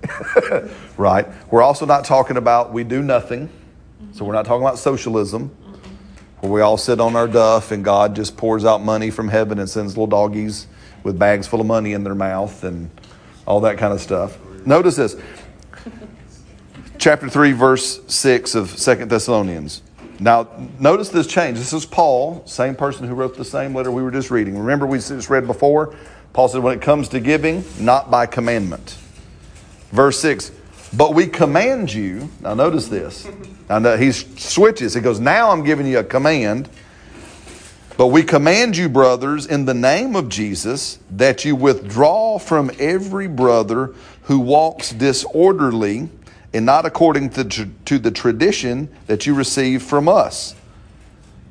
right? 0.96 1.26
We're 1.50 1.62
also 1.62 1.86
not 1.86 2.04
talking 2.04 2.36
about 2.36 2.72
we 2.72 2.84
do 2.84 3.02
nothing. 3.02 3.50
So 4.12 4.24
we're 4.24 4.34
not 4.34 4.46
talking 4.46 4.62
about 4.62 4.78
socialism 4.78 5.50
where 6.44 6.52
we 6.52 6.60
all 6.60 6.76
sit 6.76 7.00
on 7.00 7.16
our 7.16 7.26
duff 7.26 7.70
and 7.70 7.82
God 7.82 8.14
just 8.14 8.36
pours 8.36 8.66
out 8.66 8.82
money 8.82 9.10
from 9.10 9.28
heaven 9.28 9.58
and 9.58 9.68
sends 9.68 9.94
little 9.94 10.06
doggies 10.06 10.66
with 11.02 11.18
bags 11.18 11.46
full 11.46 11.58
of 11.58 11.66
money 11.66 11.94
in 11.94 12.04
their 12.04 12.14
mouth 12.14 12.64
and 12.64 12.90
all 13.46 13.60
that 13.60 13.78
kind 13.78 13.94
of 13.94 14.00
stuff. 14.00 14.38
Notice 14.66 14.96
this. 14.96 15.16
Chapter 16.98 17.30
3, 17.30 17.52
verse 17.52 18.00
6 18.08 18.54
of 18.54 18.68
Second 18.78 19.10
Thessalonians. 19.10 19.82
Now, 20.20 20.48
notice 20.78 21.08
this 21.08 21.26
change. 21.26 21.56
This 21.56 21.72
is 21.72 21.86
Paul, 21.86 22.42
same 22.46 22.74
person 22.74 23.08
who 23.08 23.14
wrote 23.14 23.38
the 23.38 23.44
same 23.44 23.74
letter 23.74 23.90
we 23.90 24.02
were 24.02 24.10
just 24.10 24.30
reading. 24.30 24.58
Remember, 24.58 24.86
we 24.86 24.98
just 24.98 25.30
read 25.30 25.46
before? 25.46 25.96
Paul 26.34 26.48
said, 26.48 26.62
when 26.62 26.76
it 26.76 26.82
comes 26.82 27.08
to 27.08 27.20
giving, 27.20 27.64
not 27.80 28.10
by 28.10 28.26
commandment. 28.26 28.98
Verse 29.92 30.20
6 30.20 30.52
But 30.96 31.14
we 31.14 31.26
command 31.26 31.92
you, 31.92 32.30
now 32.40 32.54
notice 32.54 32.88
this. 32.88 33.26
Now 33.68 33.96
he 33.96 34.12
switches. 34.12 34.94
He 34.94 35.00
goes, 35.00 35.18
Now 35.18 35.50
I'm 35.50 35.64
giving 35.64 35.86
you 35.86 35.98
a 35.98 36.04
command. 36.04 36.68
But 37.96 38.08
we 38.08 38.22
command 38.22 38.76
you, 38.76 38.88
brothers, 38.88 39.46
in 39.46 39.66
the 39.66 39.74
name 39.74 40.16
of 40.16 40.28
Jesus, 40.28 40.98
that 41.10 41.44
you 41.44 41.54
withdraw 41.54 42.38
from 42.38 42.70
every 42.78 43.28
brother 43.28 43.94
who 44.22 44.40
walks 44.40 44.90
disorderly 44.90 46.08
and 46.52 46.66
not 46.66 46.86
according 46.86 47.30
to, 47.30 47.44
to 47.44 47.98
the 47.98 48.10
tradition 48.10 48.88
that 49.06 49.26
you 49.26 49.34
received 49.34 49.84
from 49.84 50.08
us. 50.08 50.54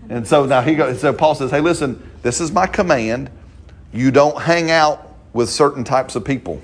And 0.10 0.28
so 0.28 0.46
now 0.46 0.62
he 0.62 0.76
goes, 0.76 1.00
so 1.00 1.14
Paul 1.14 1.36
says, 1.36 1.52
Hey, 1.52 1.62
listen, 1.62 2.12
this 2.22 2.39
is 2.39 2.52
my 2.52 2.68
command. 2.68 3.30
You 3.91 4.12
don't 4.12 4.41
hang 4.41 4.72
out 4.72 5.16
with 5.34 5.50
certain 5.50 5.84
types 5.84 6.16
of 6.16 6.24
people 6.24 6.62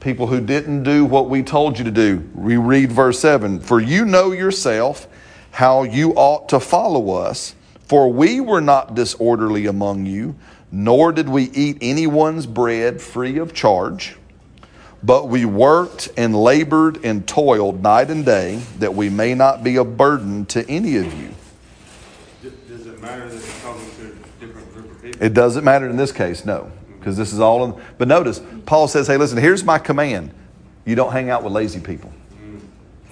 people 0.00 0.26
who 0.26 0.40
didn't 0.40 0.82
do 0.82 1.04
what 1.04 1.28
we 1.28 1.42
told 1.42 1.78
you 1.78 1.84
to 1.84 1.90
do. 1.90 2.28
We 2.34 2.56
read 2.56 2.90
verse 2.90 3.20
7 3.20 3.60
For 3.60 3.80
you 3.80 4.04
know 4.04 4.32
yourself 4.32 5.06
how 5.52 5.82
you 5.82 6.12
ought 6.14 6.48
to 6.48 6.60
follow 6.60 7.10
us, 7.10 7.54
for 7.86 8.10
we 8.12 8.40
were 8.40 8.60
not 8.60 8.94
disorderly 8.94 9.66
among 9.66 10.06
you, 10.06 10.36
nor 10.72 11.12
did 11.12 11.28
we 11.28 11.44
eat 11.50 11.78
anyone's 11.80 12.46
bread 12.46 13.00
free 13.00 13.38
of 13.38 13.52
charge. 13.52 14.16
But 15.02 15.28
we 15.28 15.44
worked 15.44 16.10
and 16.16 16.34
labored 16.34 17.04
and 17.04 17.26
toiled 17.26 17.82
night 17.82 18.10
and 18.10 18.24
day 18.24 18.62
that 18.78 18.94
we 18.94 19.08
may 19.08 19.34
not 19.34 19.64
be 19.64 19.76
a 19.76 19.84
burden 19.84 20.46
to 20.46 20.68
any 20.68 20.96
of 20.96 21.12
you. 21.20 21.30
Does 22.68 22.86
it 22.86 23.00
matter 23.00 23.28
that 23.28 23.34
you're 23.34 23.62
talking 23.62 23.90
to 23.96 24.06
a 24.06 24.46
different 24.46 24.72
group 24.74 24.90
of 24.90 25.02
people? 25.02 25.22
It 25.22 25.34
doesn't 25.34 25.64
matter 25.64 25.88
in 25.88 25.96
this 25.96 26.12
case, 26.12 26.44
no, 26.44 26.70
because 27.00 27.16
this 27.16 27.32
is 27.32 27.40
all 27.40 27.64
in. 27.64 27.82
But 27.98 28.06
notice, 28.06 28.40
Paul 28.66 28.86
says, 28.86 29.06
hey, 29.06 29.16
listen, 29.16 29.38
here's 29.38 29.64
my 29.64 29.78
command. 29.78 30.32
You 30.84 30.94
don't 30.94 31.12
hang 31.12 31.30
out 31.30 31.42
with 31.42 31.52
lazy 31.52 31.80
people. 31.80 32.12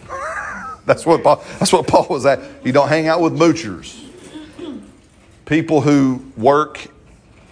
That's 0.87 1.05
what 1.05 1.23
Paul, 1.23 1.45
that's 1.59 1.71
what 1.71 1.87
Paul 1.87 2.07
was 2.09 2.25
at. 2.25 2.41
You 2.65 2.73
don't 2.73 2.89
hang 2.89 3.09
out 3.09 3.21
with 3.21 3.35
moochers. 3.35 4.05
People 5.45 5.83
who 5.83 6.25
work 6.35 6.87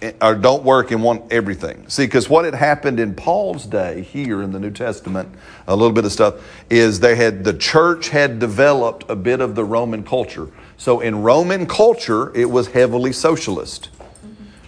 eh, 0.01 0.13
or 0.21 0.33
don't 0.33 0.63
work 0.63 0.89
and 0.89 1.03
want 1.03 1.31
everything. 1.31 1.87
See, 1.87 2.05
because 2.05 2.27
what 2.29 2.45
had 2.45 2.55
happened 2.55 2.99
in 2.99 3.13
Paul's 3.13 3.67
day 3.67 4.01
here 4.01 4.41
in 4.41 4.51
the 4.51 4.59
New 4.59 4.71
Testament, 4.71 5.29
a 5.67 5.75
little 5.75 5.93
bit 5.93 6.03
of 6.03 6.11
stuff, 6.11 6.35
is 6.71 6.99
they 6.99 7.15
had 7.15 7.43
the 7.43 7.53
church 7.53 8.09
had 8.09 8.39
developed 8.39 9.05
a 9.07 9.15
bit 9.15 9.39
of 9.39 9.53
the 9.53 9.63
Roman 9.63 10.03
culture. 10.03 10.49
So 10.77 10.99
in 10.99 11.21
Roman 11.21 11.67
culture, 11.67 12.35
it 12.35 12.49
was 12.49 12.69
heavily 12.69 13.11
socialist. 13.13 13.89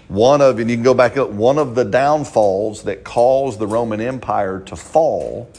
One 0.10 0.42
of, 0.42 0.60
and 0.60 0.70
you 0.70 0.76
can 0.76 0.84
go 0.84 0.96
back 0.96 1.18
up, 1.18 1.30
one 1.30 1.60
of 1.60 1.76
the 1.76 1.86
downfalls 1.86 2.84
that 2.84 3.04
caused 3.04 3.60
the 3.60 3.68
Roman 3.68 4.02
Empire 4.02 4.60
to 4.62 4.76
fall 4.76 5.50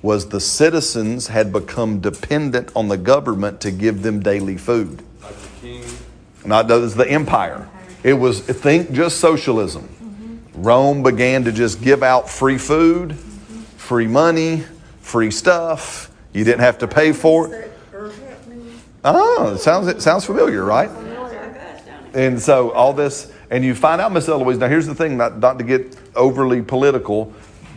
was 0.00 0.28
the 0.28 0.40
citizens 0.40 1.26
had 1.26 1.52
become 1.52 1.98
dependent 1.98 2.70
on 2.76 2.86
the 2.86 2.96
government 2.96 3.60
to 3.62 3.72
give 3.72 4.02
them 4.02 4.20
daily 4.20 4.56
food. 4.56 5.02
Like 5.20 5.36
the 5.36 5.48
king, 5.60 5.84
Not 6.44 6.68
that 6.68 6.80
was 6.80 6.94
the 6.94 7.10
empire. 7.10 7.68
It 8.04 8.12
was 8.14 8.40
think 8.40 8.92
just 8.92 9.18
socialism. 9.18 9.88
Rome 10.54 11.02
began 11.02 11.42
to 11.42 11.50
just 11.50 11.82
give 11.82 12.04
out 12.04 12.30
free 12.30 12.58
food, 12.58 13.16
free 13.76 14.06
money, 14.06 14.62
free 15.00 15.32
stuff. 15.32 16.10
You 16.32 16.44
didn't 16.44 16.60
have 16.60 16.78
to 16.78 16.88
pay 16.88 17.12
for 17.12 17.52
it. 17.52 17.72
That 17.90 17.98
are 17.98 18.10
happening 18.10 18.80
Oh, 19.04 19.54
it 19.54 19.58
sounds 19.58 19.88
it 19.88 20.00
sounds 20.00 20.24
familiar, 20.24 20.64
right? 20.64 20.90
And 22.14 22.40
so 22.40 22.70
all 22.70 22.92
this, 22.94 23.30
and 23.50 23.64
you 23.64 23.74
find 23.74 24.00
out, 24.00 24.12
Miss 24.12 24.28
Eloise. 24.28 24.58
Now, 24.58 24.68
here's 24.68 24.86
the 24.86 24.94
thing: 24.94 25.16
not 25.16 25.38
not 25.38 25.58
to 25.58 25.64
get 25.64 25.96
overly 26.14 26.62
political, 26.62 27.32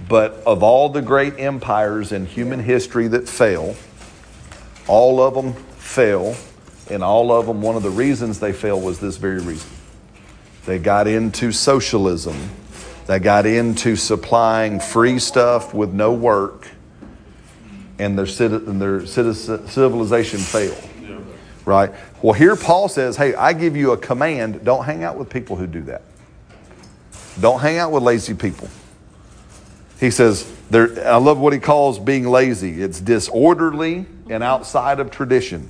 but 0.08 0.42
of 0.46 0.64
all 0.64 0.90
the 0.90 1.02
great 1.02 1.40
empires 1.40 2.12
in 2.12 2.26
human 2.26 2.60
history 2.60 3.08
that 3.10 3.30
fail, 3.30 3.76
all 4.88 5.22
of 5.22 5.36
them 5.36 5.54
fail, 5.78 6.36
and 6.90 7.04
all 7.04 7.32
of 7.32 7.46
them. 7.46 7.62
One 7.62 7.76
of 7.76 7.84
the 7.84 7.90
reasons 7.90 8.40
they 8.40 8.54
fail 8.54 8.80
was 8.80 9.00
this 9.00 9.18
very 9.18 9.40
reason. 9.40 9.70
They 10.66 10.80
got 10.80 11.08
into 11.08 11.52
socialism. 11.52 12.36
They 13.06 13.20
got 13.20 13.46
into 13.48 13.96
supplying 13.96 14.80
free 14.80 15.18
stuff 15.18 15.74
with 15.74 15.92
no 15.92 16.14
work, 16.14 16.68
and 17.98 18.18
their, 18.18 18.28
and 18.50 18.82
their 18.82 19.06
civilization 19.06 20.40
failed. 20.40 20.89
Right? 21.66 21.91
Well, 22.22 22.34
here 22.34 22.55
Paul 22.55 22.88
says, 22.89 23.18
hey, 23.18 23.36
I 23.36 23.53
give 23.53 23.76
you 23.76 23.91
a 23.91 23.97
command 23.97 24.64
don't 24.64 24.86
hang 24.86 25.03
out 25.03 25.18
with 25.18 25.30
people 25.30 25.55
who 25.55 25.68
do 25.68 25.82
that. 25.84 26.01
Don't 27.39 27.60
hang 27.60 27.78
out 27.78 27.91
with 27.91 28.03
lazy 28.03 28.34
people. 28.34 28.70
He 29.99 30.12
says, 30.12 30.51
there, 30.70 31.07
I 31.07 31.18
love 31.18 31.39
what 31.39 31.53
he 31.53 31.60
calls 31.60 31.99
being 31.99 32.28
lazy. 32.28 32.82
It's 32.82 33.01
disorderly 33.01 34.05
and 34.30 34.43
outside 34.43 34.99
of 34.99 35.12
tradition. 35.12 35.70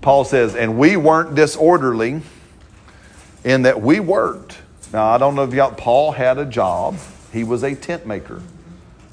Paul 0.00 0.24
says, 0.24 0.54
and 0.54 0.76
we 0.76 0.96
weren't 0.96 1.34
disorderly 1.34 2.20
in 3.44 3.62
that 3.62 3.80
we 3.80 4.00
worked. 4.00 4.58
Now, 4.92 5.06
I 5.06 5.18
don't 5.18 5.34
know 5.34 5.44
if 5.44 5.54
y'all, 5.54 5.72
Paul 5.72 6.12
had 6.12 6.38
a 6.38 6.44
job, 6.44 6.96
he 7.32 7.44
was 7.44 7.62
a 7.62 7.74
tent 7.74 8.06
maker. 8.06 8.42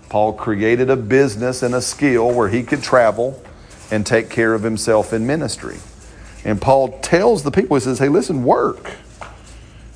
Paul 0.09 0.33
created 0.33 0.89
a 0.89 0.95
business 0.95 1.61
and 1.63 1.75
a 1.75 1.81
skill 1.81 2.31
where 2.31 2.49
he 2.49 2.63
could 2.63 2.81
travel 2.81 3.41
and 3.91 4.05
take 4.05 4.29
care 4.29 4.53
of 4.53 4.63
himself 4.63 5.13
in 5.13 5.25
ministry. 5.25 5.77
And 6.45 6.61
Paul 6.61 6.99
tells 6.99 7.43
the 7.43 7.51
people, 7.51 7.75
he 7.75 7.81
says, 7.81 7.99
hey, 7.99 8.09
listen, 8.09 8.43
work, 8.43 8.91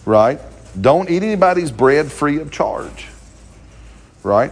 right? 0.06 0.40
Don't 0.80 1.10
eat 1.10 1.24
anybody's 1.24 1.72
bread 1.72 2.12
free 2.12 2.40
of 2.40 2.52
charge, 2.52 3.08
right? 4.24 4.52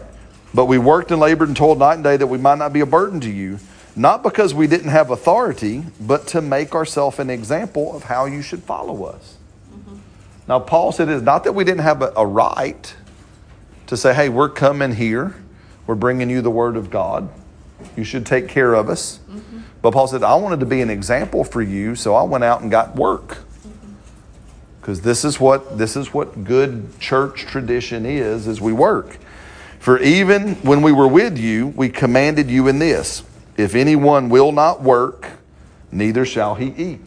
But 0.54 0.66
we 0.66 0.78
worked 0.78 1.12
and 1.12 1.20
labored 1.20 1.50
and 1.50 1.58
toiled 1.58 1.80
night 1.80 1.96
and 1.96 2.04
day 2.04 2.18
that 2.18 2.28
we 2.28 2.38
might 2.38 2.58
not 2.58 2.74
be 2.74 2.82
a 2.82 2.86
burden 2.86 3.20
to 3.22 3.30
you, 3.30 3.60
not 3.96 4.24
because 4.24 4.54
we 4.54 4.68
didn't 4.68 4.90
have 4.90 5.10
authority, 5.12 5.84
but 6.00 6.28
to 6.28 6.42
make 6.42 6.76
ourselves 6.76 7.20
an 7.20 7.30
example 7.30 7.96
of 7.96 8.04
how 8.04 8.26
you 8.26 8.42
should 8.42 8.64
follow 8.64 9.04
us. 9.06 9.38
Mm-hmm. 9.74 9.98
Now, 10.48 10.60
Paul 10.60 10.92
said 10.92 11.10
it's 11.10 11.24
not 11.24 11.44
that 11.44 11.54
we 11.54 11.64
didn't 11.64 11.82
have 11.82 12.02
a, 12.02 12.14
a 12.16 12.26
right 12.26 12.96
to 13.88 13.98
say, 13.98 14.14
hey, 14.14 14.30
we're 14.30 14.50
coming 14.50 14.94
here, 14.94 15.36
we're 15.88 15.96
bringing 15.96 16.30
you 16.30 16.42
the 16.42 16.52
word 16.52 16.78
of 16.78 16.90
God, 16.90 17.30
you 17.96 18.04
should 18.04 18.26
take 18.26 18.48
care 18.48 18.74
of 18.74 18.90
us. 18.90 19.20
Mm-hmm. 19.30 19.60
But 19.82 19.94
Paul 19.94 20.08
said, 20.08 20.24
I 20.24 20.36
wanted 20.36 20.60
to 20.60 20.66
be 20.66 20.82
an 20.82 20.90
example 20.90 21.44
for 21.44 21.62
you, 21.62 21.96
so 21.96 22.16
I 22.16 22.24
went 22.24 22.44
out 22.44 22.62
and 22.62 22.70
got 22.70 22.96
work. 22.96 23.30
Mm-hmm. 23.30 23.94
Because 24.80 25.02
this 25.02 25.26
is 25.26 25.40
what 25.40 25.78
this 25.78 25.96
is 25.96 26.14
what 26.14 26.44
good 26.44 27.00
church 27.00 27.42
tradition 27.42 28.06
is, 28.06 28.48
is 28.48 28.62
we 28.62 28.74
work. 28.74 29.18
For 29.80 30.00
even 30.00 30.56
when 30.56 30.82
we 30.82 30.92
were 30.92 31.08
with 31.08 31.38
you, 31.38 31.70
we 31.70 31.90
commanded 31.90 32.50
you 32.50 32.68
in 32.68 32.80
this 32.80 33.24
if 33.58 33.76
anyone 33.76 34.30
will 34.30 34.52
not 34.52 34.82
work, 34.82 35.28
neither 35.92 36.26
shall 36.26 36.56
he 36.56 36.68
eat. 36.68 37.06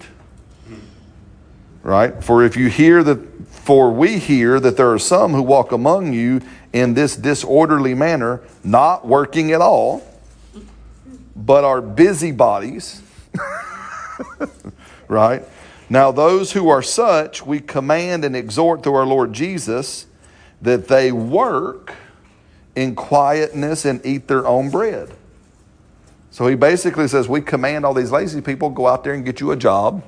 Mm-hmm. 0.69 1.89
Right? 1.89 2.23
For 2.23 2.45
if 2.45 2.57
you 2.57 2.69
hear 2.69 3.03
that 3.03 3.35
for 3.65 3.91
we 3.91 4.19
hear 4.19 4.61
that 4.61 4.77
there 4.77 4.93
are 4.93 4.99
some 4.99 5.33
who 5.33 5.41
walk 5.41 5.73
among 5.73 6.13
you 6.13 6.43
in 6.75 6.93
this 6.93 7.17
disorderly 7.17 7.95
manner, 7.95 8.43
not 8.63 9.07
working 9.07 9.53
at 9.53 9.63
all, 9.63 10.07
but 11.37 11.65
are 11.65 11.81
busybodies. 11.81 13.03
right? 15.09 15.43
Now, 15.91 16.13
those 16.13 16.53
who 16.53 16.69
are 16.69 16.83
such, 16.83 17.45
we 17.45 17.61
command 17.61 18.25
and 18.25 18.35
exhort 18.35 18.83
through 18.83 18.95
our 18.95 19.07
Lord 19.07 19.33
Jesus 19.33 20.07
that 20.63 20.89
they 20.89 21.13
work 21.13 21.95
in 22.75 22.95
quietness 22.95 23.85
and 23.85 24.05
eat 24.05 24.27
their 24.27 24.47
own 24.47 24.71
bread. 24.71 25.15
So 26.31 26.47
he 26.47 26.57
basically 26.57 27.07
says, 27.07 27.29
We 27.29 27.41
command 27.41 27.85
all 27.85 27.95
these 27.95 28.11
lazy 28.11 28.41
people 28.41 28.71
go 28.71 28.87
out 28.87 29.05
there 29.05 29.13
and 29.13 29.25
get 29.25 29.41
you 29.41 29.53
a 29.53 29.57
job 29.57 30.03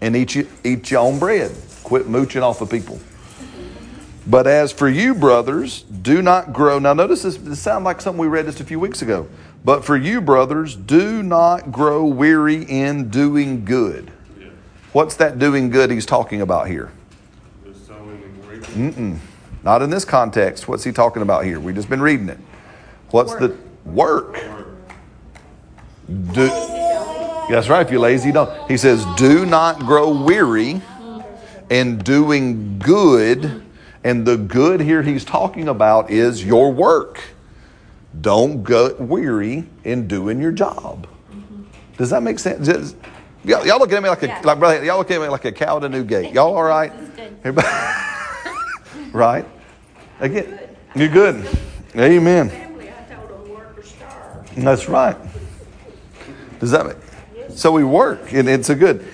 and 0.00 0.14
eat, 0.14 0.34
you, 0.34 0.48
eat 0.62 0.90
your 0.90 1.00
own 1.00 1.18
bread. 1.18 1.50
Quit 1.82 2.06
mooching 2.06 2.42
off 2.42 2.60
of 2.60 2.70
people. 2.70 3.00
But 4.26 4.46
as 4.46 4.70
for 4.70 4.88
you, 4.88 5.14
brothers, 5.14 5.82
do 5.82 6.22
not 6.22 6.52
grow. 6.52 6.78
Now, 6.78 6.92
notice 6.92 7.22
this, 7.22 7.36
this 7.36 7.60
sounds 7.60 7.84
like 7.84 8.00
something 8.00 8.20
we 8.20 8.28
read 8.28 8.46
just 8.46 8.60
a 8.60 8.64
few 8.64 8.78
weeks 8.78 9.02
ago. 9.02 9.26
But 9.64 9.84
for 9.84 9.96
you, 9.96 10.20
brothers, 10.20 10.74
do 10.74 11.22
not 11.22 11.70
grow 11.70 12.04
weary 12.04 12.62
in 12.62 13.10
doing 13.10 13.64
good. 13.64 14.10
What's 14.92 15.16
that 15.16 15.38
doing 15.38 15.70
good 15.70 15.90
he's 15.90 16.06
talking 16.06 16.40
about 16.40 16.66
here? 16.66 16.90
Mm-mm. 18.74 19.18
Not 19.62 19.82
in 19.82 19.90
this 19.90 20.04
context. 20.04 20.66
What's 20.66 20.84
he 20.84 20.92
talking 20.92 21.22
about 21.22 21.44
here? 21.44 21.60
We've 21.60 21.74
just 21.74 21.90
been 21.90 22.00
reading 22.00 22.28
it. 22.28 22.38
What's 23.10 23.34
the 23.34 23.56
work? 23.84 24.42
Do, 26.32 26.48
that's 26.48 27.68
right. 27.68 27.84
If 27.84 27.90
you're 27.90 28.00
lazy, 28.00 28.32
don't. 28.32 28.68
He 28.68 28.76
says, 28.76 29.04
do 29.16 29.44
not 29.44 29.80
grow 29.80 30.10
weary 30.10 30.80
in 31.68 31.98
doing 31.98 32.78
good. 32.78 33.62
And 34.02 34.26
the 34.26 34.36
good 34.38 34.80
here 34.80 35.02
he's 35.02 35.24
talking 35.24 35.68
about 35.68 36.10
is 36.10 36.44
your 36.44 36.72
work. 36.72 37.20
Don't 38.20 38.64
get 38.64 39.00
weary 39.00 39.64
in 39.84 40.08
doing 40.08 40.40
your 40.40 40.52
job. 40.52 41.06
Does 41.96 42.10
that 42.10 42.22
make 42.22 42.38
sense? 42.38 42.66
Just- 42.66 42.96
y'all, 43.44 43.66
y'all 43.66 43.78
looking 43.78 43.96
at 43.96 44.02
me 44.02 44.08
like 44.08 44.22
a 44.22 44.26
Yeah. 44.28 44.40
like 44.42 44.58
brother. 44.58 44.84
Y'all 44.84 44.98
looking 44.98 45.16
at 45.16 45.22
me 45.22 45.28
like 45.28 45.44
a 45.44 45.52
cow 45.52 45.76
at 45.76 45.84
a 45.84 45.88
new 45.88 46.02
gate. 46.04 46.32
Y'all 46.32 46.54
all 46.56 46.62
right? 46.62 46.92
This 46.98 47.08
is 47.08 47.14
good. 47.14 47.36
Everybody- 47.44 47.68
right? 49.12 49.44
Again, 50.20 50.58
you're 50.94 51.08
good. 51.08 51.46
Amen. 51.96 52.48
Family, 52.50 52.88
I 52.90 53.14
told 53.14 53.28
them 53.30 53.54
work 53.54 53.78
or. 53.78 54.44
That's 54.56 54.88
right. 54.88 55.16
Does 56.58 56.70
that 56.72 56.86
make? 56.86 56.96
So 57.50 57.72
we 57.72 57.84
work, 57.84 58.32
and 58.32 58.48
it's 58.48 58.70
a 58.70 58.74
good. 58.74 59.06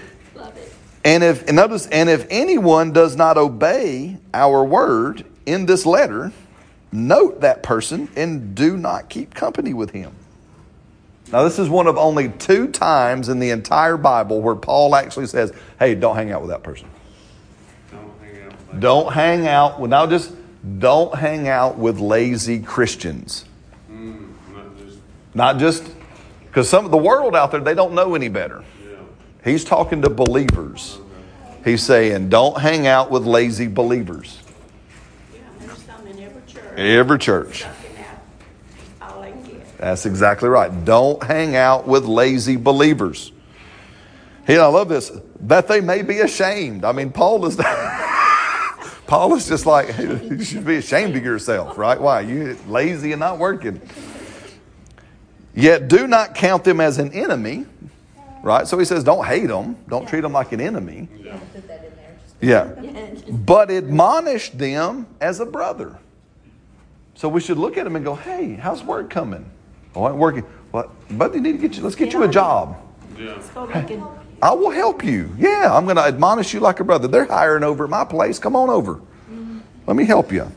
And 1.05 1.23
if 1.23 1.47
and 1.47 1.55
notice, 1.57 1.87
and 1.87 2.09
if 2.11 2.27
anyone 2.31 2.91
does 2.93 3.15
not 3.17 3.39
obey 3.39 4.17
our 4.35 4.65
word 4.65 5.25
in 5.47 5.67
this 5.67 5.87
letter, 5.87 6.33
note 6.93 7.41
that 7.41 7.62
person 7.62 8.09
and 8.16 8.55
do 8.55 8.76
not 8.76 9.09
keep 9.09 9.34
company 9.34 9.74
with 9.74 9.91
him. 9.91 10.12
Now, 11.32 11.43
this 11.43 11.59
is 11.59 11.68
one 11.68 11.89
of 11.89 11.97
only 11.97 12.28
two 12.28 12.68
times 12.68 13.28
in 13.28 13.41
the 13.41 13.51
entire 13.51 13.97
Bible 13.97 14.41
where 14.41 14.55
Paul 14.55 14.95
actually 14.95 15.26
says, 15.26 15.53
"Hey, 15.78 15.95
don't 15.95 16.14
hang 16.14 16.30
out 16.30 16.41
with 16.41 16.51
that 16.51 16.62
person. 16.62 16.89
Don't 18.78 19.12
hang 19.12 19.47
out. 19.49 19.80
with 19.80 19.91
now 19.91 20.07
just 20.07 20.32
don't 20.78 21.14
hang 21.14 21.49
out 21.49 21.78
with 21.78 21.99
lazy 21.99 22.61
Christians." 22.61 23.45
Mm, 23.91 24.28
not 25.34 25.59
just, 25.59 25.84
because 26.47 26.68
some 26.68 26.84
of 26.84 26.91
the 26.91 26.97
world 26.97 27.34
out 27.34 27.51
there, 27.51 27.61
they 27.61 27.74
don't 27.74 27.93
know 27.95 28.14
any 28.14 28.28
better. 28.28 28.62
yeah. 28.82 28.97
He's 29.45 29.64
talking 29.64 30.03
to 30.03 30.11
believers. 30.11 30.99
He's 31.64 31.82
saying, 31.82 32.28
don't 32.28 32.61
hang 32.61 32.87
out 32.87 33.11
with 33.11 33.26
lazy 33.26 33.66
believers. 33.66 34.39
Yeah, 35.34 35.41
there's 35.59 35.82
some 35.82 36.07
in 36.07 36.16
every 36.77 37.18
church. 37.18 37.64
Every 37.64 37.74
church. 37.74 37.74
Sucking 37.83 38.05
out 39.03 39.14
all 39.14 39.22
they 39.22 39.33
get. 39.33 39.79
That's 39.79 40.07
exactly 40.07 40.49
right. 40.49 40.85
Don't 40.85 41.22
hang 41.22 41.57
out 41.57 41.87
with 41.87 42.05
lazy 42.05 42.57
believers. 42.57 43.33
Hey, 44.47 44.59
I 44.59 44.66
love 44.66 44.89
this. 44.89 45.11
That 45.41 45.66
they 45.68 45.81
may 45.81 46.03
be 46.03 46.20
ashamed. 46.20 46.85
I 46.85 46.93
mean, 46.93 47.11
Paul 47.11 47.45
is. 47.47 47.57
Paul 49.07 49.35
is 49.35 49.47
just 49.47 49.66
like, 49.66 49.97
you 49.99 50.43
should 50.43 50.64
be 50.64 50.77
ashamed 50.77 51.14
of 51.16 51.24
yourself, 51.24 51.79
right? 51.79 52.01
Why? 52.01 52.22
You 52.22 52.59
lazy 52.66 53.12
and 53.12 53.20
not 53.20 53.39
working. 53.39 53.81
Yet 55.55 55.87
do 55.89 56.07
not 56.09 56.35
count 56.35 56.64
them 56.64 56.81
as 56.81 56.99
an 56.99 57.12
enemy, 57.12 57.66
right? 58.43 58.66
So 58.66 58.77
he 58.79 58.85
says, 58.85 59.05
don't 59.05 59.24
hate 59.24 59.47
them. 59.47 59.77
Don't 59.89 60.09
treat 60.09 60.22
them 60.22 60.33
like 60.33 60.51
an 60.53 60.61
enemy. 60.61 61.09
You 61.18 61.31
had 61.31 61.41
to 61.41 61.47
put 61.47 61.68
that 61.68 61.85
in 61.85 61.95
there. 61.97 62.18
just- 62.20 62.43
Yeah. 63.29 63.33
But 63.33 63.70
admonish 63.70 64.51
them 64.51 65.07
as 65.20 65.39
a 65.41 65.47
brother. 65.47 65.99
So 67.17 67.29
we 67.29 67.41
should 67.41 67.59
look 67.59 67.77
at 67.79 67.85
them 67.85 67.97
and 67.97 68.05
go, 68.05 68.14
hey, 68.14 68.55
how's 68.55 68.85
work 68.85 69.11
coming? 69.11 69.51
Oh, 69.95 70.05
I'm 70.05 70.19
working. 70.19 70.43
What? 70.71 70.91
But 71.11 71.35
you 71.35 71.41
need 71.41 71.53
to 71.53 71.59
get 71.59 71.77
you, 71.77 71.83
let's 71.83 71.97
get 71.97 72.12
you 72.12 72.23
a 72.23 72.29
job. 72.29 72.77
Let's 73.19 73.49
go 73.49 73.67
make 73.67 73.91
it. 73.91 74.01
I 74.43 74.53
will 74.53 74.71
help 74.71 75.03
you. 75.03 75.35
Yeah, 75.39 75.75
I'm 75.75 75.85
going 75.85 75.97
to 75.97 76.03
admonish 76.03 76.53
you 76.53 76.61
like 76.61 76.79
a 76.79 76.85
brother. 76.85 77.09
They're 77.09 77.25
hiring 77.25 77.64
over 77.64 77.85
at 77.85 77.91
my 77.91 78.05
place. 78.05 78.39
Come 78.39 78.55
on 78.55 78.69
over. 78.69 78.97
Mm-hmm. 78.97 79.61
Let 79.87 79.97
me 79.97 80.05
help 80.05 80.31
you. 80.31 80.53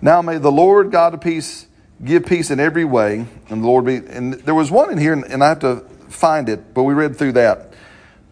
Now 0.00 0.22
may 0.22 0.38
the 0.38 0.50
Lord 0.50 0.90
God 0.90 1.12
of 1.12 1.20
peace 1.20 1.66
give 2.02 2.24
peace 2.24 2.50
in 2.50 2.58
every 2.58 2.86
way, 2.86 3.26
and 3.50 3.62
the 3.62 3.66
Lord 3.66 3.84
be. 3.84 3.96
And 3.96 4.32
there 4.32 4.54
was 4.54 4.70
one 4.70 4.90
in 4.90 4.96
here, 4.96 5.12
and, 5.12 5.24
and 5.24 5.44
I 5.44 5.50
have 5.50 5.60
to 5.60 5.80
find 6.08 6.48
it, 6.48 6.72
but 6.72 6.84
we 6.84 6.94
read 6.94 7.16
through 7.16 7.32
that. 7.32 7.74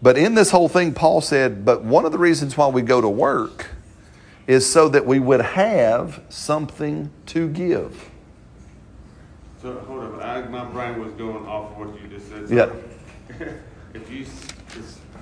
But 0.01 0.17
in 0.17 0.35
this 0.35 0.51
whole 0.51 0.69
thing, 0.69 0.95
Paul 0.95 1.21
said, 1.21 1.65
but 1.67 1.85
one 1.85 2.07
of 2.07 2.13
the 2.13 2.19
reasons 2.19 2.57
why 2.57 2.69
we 2.69 2.81
go 2.81 3.03
to 3.03 3.09
work 3.09 3.67
is 4.47 4.71
so 4.71 4.89
that 4.89 5.07
we 5.07 5.19
would 5.19 5.41
have 5.41 6.23
something 6.29 7.11
to 7.27 7.49
give. 7.49 8.11
So, 9.63 9.79
hold 9.81 10.05
up, 10.05 10.25
I, 10.25 10.43
my 10.43 10.65
brain 10.65 11.01
was 11.01 11.13
going 11.13 11.47
off 11.47 11.73
of 11.73 11.79
what 11.79 12.03
you 12.03 12.09
just 12.09 12.29
said. 12.29 12.49
So, 12.49 12.55
Yeah. 12.55 13.47
If 13.93 14.09
you, 14.09 14.25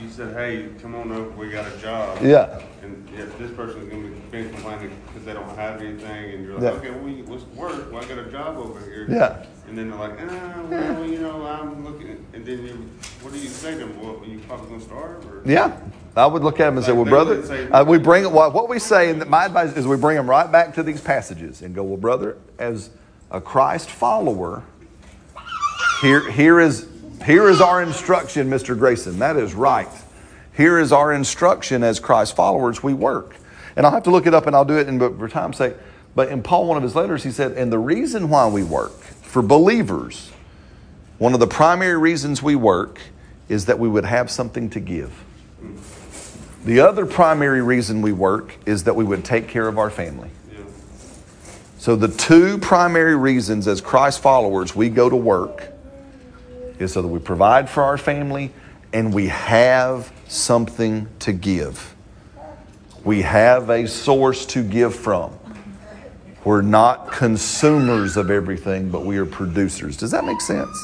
you 0.01 0.09
said, 0.09 0.35
hey, 0.35 0.69
come 0.81 0.95
on 0.95 1.11
over, 1.13 1.31
we 1.31 1.51
got 1.51 1.67
a 1.73 1.77
job. 1.79 2.19
Yeah. 2.23 2.61
And 2.83 3.09
if 3.17 3.37
this 3.39 3.51
person's 3.53 3.91
gonna 3.91 4.09
be 4.31 4.49
complaining 4.49 4.97
because 5.07 5.25
they 5.27 5.33
don't 5.33 5.49
have 5.57 5.81
anything, 5.81 6.35
and 6.35 6.45
you're 6.45 6.55
Yeah. 6.61 6.71
like, 6.71 6.79
okay, 6.81 6.91
well, 6.91 7.01
we- 7.01 7.23
what's 7.23 7.45
work? 7.57 7.93
Well, 7.93 8.03
I 8.03 8.07
got 8.07 8.19
a 8.19 8.31
job 8.31 8.57
over 8.59 8.79
here. 8.81 9.07
Yeah. 9.09 9.45
And 9.69 9.77
then 9.77 9.91
they're 9.91 9.99
like, 9.99 10.13
ah, 10.21 10.61
well, 10.69 11.05
you 11.05 11.19
know, 11.19 11.45
I'm 11.47 11.85
looking, 11.85 12.25
and 12.33 12.45
then 12.47 12.65
you, 12.65 12.75
what 13.23 13.33
do 13.33 13.39
you 13.39 13.49
say 13.49 13.73
to 13.73 13.79
them? 13.81 14.01
Well, 14.01 14.21
are 14.21 14.25
you 14.25 14.39
probably 14.47 14.69
gonna 14.71 14.81
starve, 14.83 15.27
or? 15.27 15.43
Yeah. 15.45 15.73
I 16.17 16.27
would 16.27 16.43
look 16.43 16.59
at 16.61 16.69
him 16.69 16.77
and 16.77 16.85
say, 16.87 16.93
Like 16.93 16.97
well, 17.07 17.25
brother, 17.25 17.45
say- 17.45 17.69
uh, 17.71 17.85
we 17.85 17.99
bring 17.99 18.31
what, 18.33 18.53
what 18.55 18.69
we 18.69 18.79
say, 18.79 19.11
and 19.11 19.27
my 19.29 19.45
advice 19.47 19.77
is 19.77 19.87
we 19.87 19.97
bring 19.97 20.17
them 20.17 20.29
right 20.29 20.51
back 20.51 20.75
to 20.75 20.83
these 20.83 21.01
passages 21.01 21.63
and 21.63 21.75
go, 21.75 21.83
well, 21.83 21.97
brother, 21.97 22.37
as 22.59 22.91
a 23.31 23.41
Christ 23.41 23.91
follower, 23.91 24.63
here, 26.01 26.31
here 26.31 26.61
is 26.61 26.88
here 27.25 27.49
is 27.49 27.61
our 27.61 27.83
instruction, 27.83 28.49
Mr. 28.49 28.79
Grayson. 28.79 29.19
That 29.19 29.37
is 29.37 29.55
right. 29.55 29.89
Here 30.57 30.79
is 30.79 30.93
our 30.93 31.13
instruction 31.13 31.83
as 31.83 32.01
Christ 32.01 32.35
followers. 32.35 32.83
We 32.83 32.95
work, 32.95 33.37
and 33.77 33.87
I'll 33.87 33.93
have 33.93 34.05
to 34.05 34.11
look 34.11 34.27
it 34.27 34.35
up, 34.35 34.47
and 34.47 34.57
I'll 34.57 34.65
do 34.65 34.79
it 34.79 34.89
in 34.89 34.99
but 34.99 35.17
for 35.19 35.29
time's 35.29 35.57
sake. 35.57 35.75
But 36.15 36.31
in 36.31 36.43
Paul, 36.43 36.67
one 36.67 36.77
of 36.77 36.83
his 36.83 36.97
letters, 36.97 37.23
he 37.23 37.31
said, 37.31 37.53
and 37.53 37.73
the 37.73 37.79
reason 37.79 38.29
why 38.29 38.49
we 38.49 38.65
work 38.65 38.93
for 38.93 39.41
believers, 39.41 40.33
one 41.19 41.35
of 41.35 41.41
the 41.41 41.47
primary 41.47 41.99
reasons 41.99 42.43
we 42.43 42.57
work 42.57 43.01
is 43.49 43.67
that 43.67 43.79
we 43.79 43.89
would 43.89 44.05
have 44.05 44.31
something 44.31 44.69
to 44.71 44.81
give. 44.81 45.13
The 46.65 46.81
other 46.81 47.07
primary 47.07 47.63
reason 47.63 48.03
we 48.03 48.13
work 48.13 48.55
is 48.67 48.85
that 48.85 48.97
we 48.97 49.05
would 49.05 49.25
take 49.25 49.49
care 49.49 49.69
of 49.69 49.79
our 49.79 49.91
family. 49.91 50.31
So, 51.79 51.95
the 51.95 52.09
two 52.09 52.59
primary 52.59 53.15
reasons 53.15 53.69
as 53.69 53.81
Christ 53.81 54.21
followers 54.21 54.75
we 54.75 54.89
go 54.89 55.09
to 55.09 55.15
work 55.15 55.73
is 56.79 56.93
so 56.93 57.03
that 57.03 57.09
we 57.09 57.19
provide 57.19 57.69
for 57.69 57.83
our 57.83 57.99
family 57.99 58.53
and 58.93 59.13
we 59.13 59.27
have 59.29 60.13
something 60.29 61.09
to 61.21 61.33
give. 61.33 61.95
We 63.05 63.23
have 63.23 63.71
a 63.71 63.87
source 63.87 64.47
to 64.47 64.63
give 64.63 64.95
from. 64.95 65.39
We're 66.45 66.63
not 66.63 67.13
consumers 67.13 68.17
of 68.17 68.31
everything, 68.31 68.91
but 68.91 69.05
we 69.05 69.19
are 69.19 69.27
producers. 69.27 69.97
Does 69.97 70.11
that 70.13 70.25
make 70.25 70.41
sense? 70.41 70.77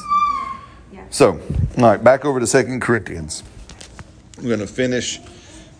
So, 1.09 1.39
all 1.77 1.83
right, 1.83 2.03
back 2.03 2.25
over 2.25 2.39
to 2.39 2.47
Second 2.47 2.81
Corinthians. 2.81 3.43
We're 4.37 4.55
going 4.55 4.59
to 4.59 4.67
finish 4.67 5.19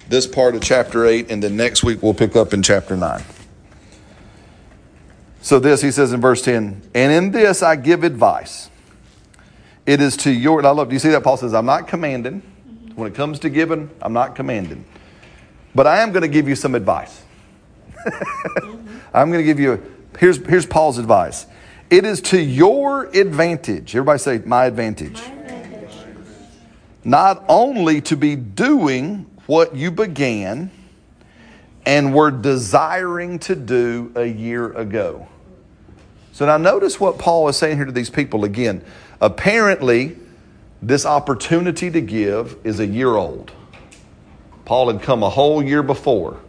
this 0.07 0.25
part 0.25 0.55
of 0.55 0.61
chapter 0.61 1.05
8, 1.05 1.29
and 1.29 1.43
then 1.43 1.57
next 1.57 1.83
week 1.83 2.01
we'll 2.01 2.13
pick 2.13 2.35
up 2.35 2.53
in 2.53 2.63
chapter 2.63 2.95
9. 2.95 3.23
So, 5.41 5.59
this, 5.59 5.81
he 5.81 5.91
says 5.91 6.13
in 6.13 6.21
verse 6.21 6.41
10, 6.41 6.89
and 6.93 7.11
in 7.11 7.31
this 7.31 7.61
I 7.61 7.75
give 7.75 8.03
advice. 8.03 8.69
It 9.85 10.01
is 10.01 10.17
to 10.17 10.31
your, 10.31 10.59
and 10.59 10.67
I 10.67 10.71
love, 10.71 10.89
do 10.89 10.93
you 10.93 10.99
see 10.99 11.09
that? 11.09 11.23
Paul 11.23 11.37
says, 11.37 11.53
I'm 11.53 11.65
not 11.65 11.87
commanding. 11.87 12.41
When 12.95 13.11
it 13.11 13.15
comes 13.15 13.39
to 13.39 13.49
giving, 13.49 13.89
I'm 14.01 14.13
not 14.13 14.35
commanding. 14.35 14.85
But 15.75 15.85
I 15.85 15.99
am 15.99 16.11
going 16.11 16.21
to 16.21 16.27
give 16.27 16.47
you 16.47 16.55
some 16.55 16.73
advice. 16.73 17.23
I'm 19.13 19.31
going 19.31 19.39
to 19.39 19.43
give 19.43 19.59
you, 19.59 19.81
here's, 20.17 20.37
here's 20.47 20.65
Paul's 20.65 20.97
advice. 20.97 21.45
It 21.89 22.05
is 22.05 22.21
to 22.23 22.41
your 22.41 23.05
advantage. 23.05 23.95
Everybody 23.95 24.19
say, 24.19 24.37
my 24.39 24.65
advantage. 24.65 25.21
Not 27.03 27.43
only 27.47 28.01
to 28.01 28.17
be 28.17 28.35
doing 28.35 29.29
what 29.45 29.75
you 29.75 29.91
began 29.91 30.71
and 31.85 32.15
were 32.15 32.31
desiring 32.31 33.37
to 33.39 33.55
do 33.55 34.11
a 34.15 34.25
year 34.25 34.71
ago. 34.73 35.27
So 36.31 36.45
now 36.45 36.57
notice 36.57 36.99
what 36.99 37.19
Paul 37.19 37.47
is 37.47 37.57
saying 37.57 37.77
here 37.77 37.85
to 37.85 37.91
these 37.91 38.09
people 38.09 38.43
again. 38.43 38.83
Apparently, 39.21 40.17
this 40.81 41.05
opportunity 41.05 41.89
to 41.89 42.01
give 42.01 42.57
is 42.63 42.79
a 42.79 42.85
year 42.85 43.15
old. 43.15 43.51
Paul 44.65 44.91
had 44.91 45.01
come 45.01 45.23
a 45.23 45.29
whole 45.29 45.63
year 45.63 45.83
before. 45.83 46.39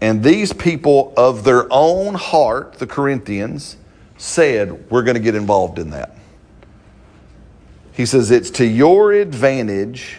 And 0.00 0.22
these 0.22 0.52
people 0.52 1.12
of 1.16 1.44
their 1.44 1.66
own 1.70 2.14
heart, 2.14 2.74
the 2.74 2.86
Corinthians, 2.86 3.76
said, 4.18 4.90
We're 4.90 5.02
going 5.02 5.14
to 5.14 5.22
get 5.22 5.34
involved 5.34 5.78
in 5.78 5.90
that. 5.90 6.16
He 7.92 8.06
says, 8.06 8.30
It's 8.30 8.50
to 8.50 8.66
your 8.66 9.12
advantage 9.12 10.18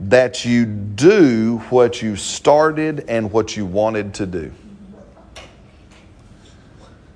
that 0.00 0.44
you 0.44 0.66
do 0.66 1.58
what 1.70 2.02
you 2.02 2.16
started 2.16 3.04
and 3.08 3.32
what 3.32 3.56
you 3.56 3.66
wanted 3.66 4.14
to 4.14 4.26
do. 4.26 4.52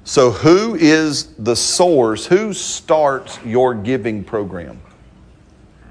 So, 0.09 0.31
who 0.31 0.75
is 0.75 1.35
the 1.35 1.55
source? 1.55 2.25
Who 2.25 2.55
starts 2.55 3.39
your 3.45 3.75
giving 3.75 4.25
program? 4.25 4.81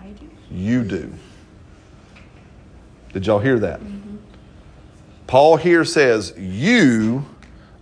I 0.01 0.07
do. 0.07 0.27
You 0.49 0.83
do. 0.83 1.13
Did 3.13 3.27
y'all 3.27 3.37
hear 3.37 3.59
that? 3.59 3.79
Paul 5.27 5.57
here 5.57 5.85
says, 5.85 6.33
You 6.35 7.27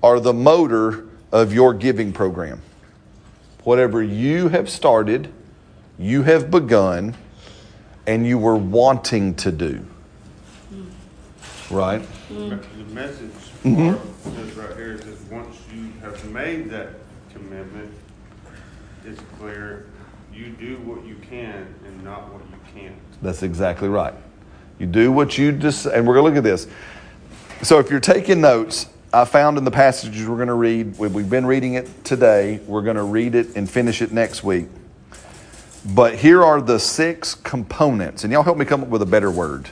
are 0.04 0.20
the 0.20 0.34
motor 0.34 1.08
of 1.32 1.54
your 1.54 1.74
giving 1.74 2.12
program. 2.12 2.62
Whatever 3.64 4.04
you 4.04 4.50
have 4.50 4.70
started, 4.70 5.32
you 5.98 6.24
have 6.24 6.52
begun, 6.52 7.16
and 8.08 8.28
you 8.28 8.38
were 8.38 8.58
wanting 8.58 9.36
to 9.36 9.54
do. 9.54 9.86
Right? 11.72 12.06
The 12.28 12.60
message 12.92 13.32
Mm-hmm. 13.66 14.36
says 14.36 14.54
right 14.54 14.76
here, 14.78 14.92
it 14.92 15.02
says, 15.02 15.20
once 15.24 15.58
you 15.58 15.65
have 16.06 16.32
made 16.32 16.70
that 16.70 16.90
commitment, 17.34 17.92
it's 19.06 19.22
clear, 19.40 19.88
you 20.34 20.50
do 20.50 20.78
what 20.80 21.06
you 21.06 21.16
can 21.30 21.68
and 21.86 22.04
not 22.04 22.32
what 22.34 22.42
you 22.50 22.58
can't. 22.74 22.96
That's 23.22 23.44
exactly 23.44 23.90
right. 23.90 24.14
You 24.80 24.86
do 24.86 25.12
what 25.12 25.38
you 25.38 25.52
just, 25.52 25.86
and 25.86 26.06
we're 26.08 26.16
going 26.16 26.26
to 26.26 26.30
look 26.30 26.38
at 26.38 26.44
this. 26.44 26.68
So 27.62 27.80
if 27.80 27.90
you're 27.90 28.00
taking 28.00 28.42
notes, 28.42 28.88
I 29.14 29.24
found 29.26 29.58
in 29.58 29.64
the 29.64 29.72
passages 29.72 30.28
we're 30.28 30.36
going 30.36 30.50
to 30.50 30.54
read, 30.54 30.98
we- 30.98 31.08
we've 31.08 31.30
been 31.30 31.46
reading 31.46 31.76
it 31.76 32.04
today, 32.04 32.60
we're 32.68 32.82
going 32.82 32.98
to 32.98 33.04
read 33.04 33.36
it 33.36 33.56
and 33.56 33.70
finish 33.70 34.02
it 34.02 34.12
next 34.12 34.44
week. 34.44 34.68
But 35.94 36.16
here 36.16 36.44
are 36.44 36.62
the 36.62 36.80
six 36.80 37.36
components, 37.36 38.24
and 38.24 38.34
y'all 38.34 38.44
help 38.44 38.58
me 38.58 38.66
come 38.66 38.82
up 38.82 38.90
with 38.90 39.02
a 39.02 39.06
better 39.06 39.32
word. 39.32 39.70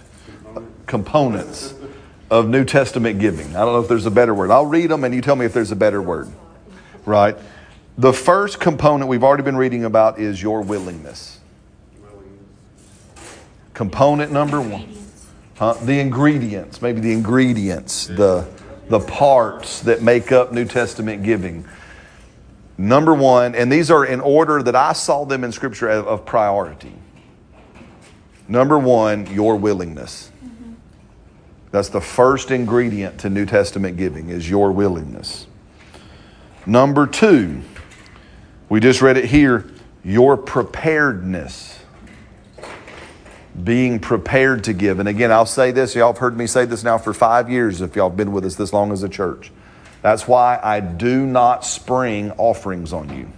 Components 0.86 1.73
of 2.34 2.50
New 2.50 2.66
Testament 2.66 3.20
giving. 3.20 3.56
I 3.56 3.60
don't 3.60 3.74
know 3.74 3.80
if 3.80 3.88
there's 3.88 4.08
a 4.08 4.12
better 4.12 4.34
word. 4.34 4.50
I'll 4.50 4.66
read 4.66 4.90
them 4.90 5.04
and 5.04 5.14
you 5.14 5.22
tell 5.22 5.36
me 5.36 5.46
if 5.46 5.54
there's 5.54 5.72
a 5.72 5.76
better 5.76 6.02
word. 6.02 6.32
Right? 7.06 7.38
The 7.96 8.12
first 8.12 8.60
component 8.60 9.08
we've 9.08 9.24
already 9.24 9.44
been 9.44 9.56
reading 9.56 9.86
about 9.86 10.18
is 10.18 10.42
your 10.42 10.64
willingness. 10.64 11.40
Component 13.76 14.32
number 14.32 14.60
one. 14.60 14.90
The 15.86 16.00
ingredients, 16.00 16.82
maybe 16.82 17.02
the 17.02 17.14
ingredients, 17.14 18.08
the, 18.08 18.50
the 18.90 19.00
parts 19.00 19.82
that 19.82 20.02
make 20.02 20.32
up 20.32 20.52
New 20.52 20.66
Testament 20.66 21.22
giving. 21.22 21.66
Number 22.80 23.14
one, 23.14 23.54
and 23.54 23.72
these 23.72 23.92
are 23.92 24.04
in 24.04 24.20
order 24.20 24.64
that 24.64 24.76
I 24.76 24.94
saw 24.94 25.24
them 25.24 25.44
in 25.44 25.52
Scripture 25.52 25.88
of 25.88 26.26
priority. 26.26 26.94
Number 28.48 28.80
one, 28.80 29.28
your 29.28 29.56
willingness. 29.56 30.32
That's 31.74 31.90
the 31.90 32.02
first 32.02 32.52
ingredient 32.52 33.22
to 33.22 33.32
New 33.32 33.48
Testament 33.48 33.98
giving 33.98 34.30
is 34.30 34.48
your 34.48 34.72
willingness. 34.72 35.48
Number 36.68 37.08
two, 37.08 37.64
we 38.70 38.80
just 38.80 39.02
read 39.02 39.18
it 39.18 39.26
here, 39.26 39.66
your 40.04 40.38
preparedness. 40.38 41.80
being 43.64 44.00
prepared 44.00 44.66
to 44.66 44.74
give. 44.74 45.00
And 45.00 45.10
again, 45.10 45.32
I'll 45.32 45.48
say 45.48 45.72
this, 45.72 45.96
y'all 45.96 46.14
have 46.14 46.20
heard 46.20 46.38
me 46.38 46.46
say 46.46 46.66
this 46.66 46.84
now 46.84 47.00
for 47.00 47.12
five 47.12 47.50
years 47.50 47.82
if 47.82 47.96
y'all 47.96 48.10
have 48.10 48.18
been 48.18 48.32
with 48.34 48.46
us 48.46 48.56
this 48.56 48.72
long 48.72 48.92
as 48.92 49.02
a 49.02 49.10
church. 49.10 49.52
That's 50.04 50.28
why 50.28 50.60
I 50.62 50.80
do 50.80 51.26
not 51.26 51.66
spring 51.66 52.32
offerings 52.38 52.94
on 52.94 53.18
you. 53.18 53.32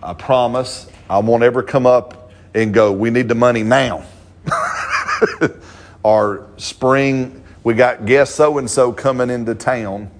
I 0.00 0.14
promise 0.14 0.88
I 1.10 1.18
won't 1.18 1.42
ever 1.42 1.64
come 1.64 1.86
up 1.86 2.30
and 2.54 2.72
go, 2.72 2.92
we 2.92 3.10
need 3.10 3.28
the 3.28 3.34
money 3.34 3.64
now. 3.64 4.04
or 6.02 6.48
spring, 6.56 7.42
we 7.62 7.74
got 7.74 8.06
guest 8.06 8.34
so 8.34 8.58
and 8.58 8.70
so 8.70 8.92
coming 8.92 9.30
into 9.30 9.54
town. 9.54 10.10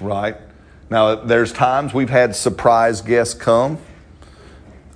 Right? 0.00 0.36
Now, 0.90 1.16
there's 1.16 1.52
times 1.52 1.94
we've 1.94 2.10
had 2.10 2.36
surprise 2.36 3.00
guests 3.00 3.34
come. 3.34 3.78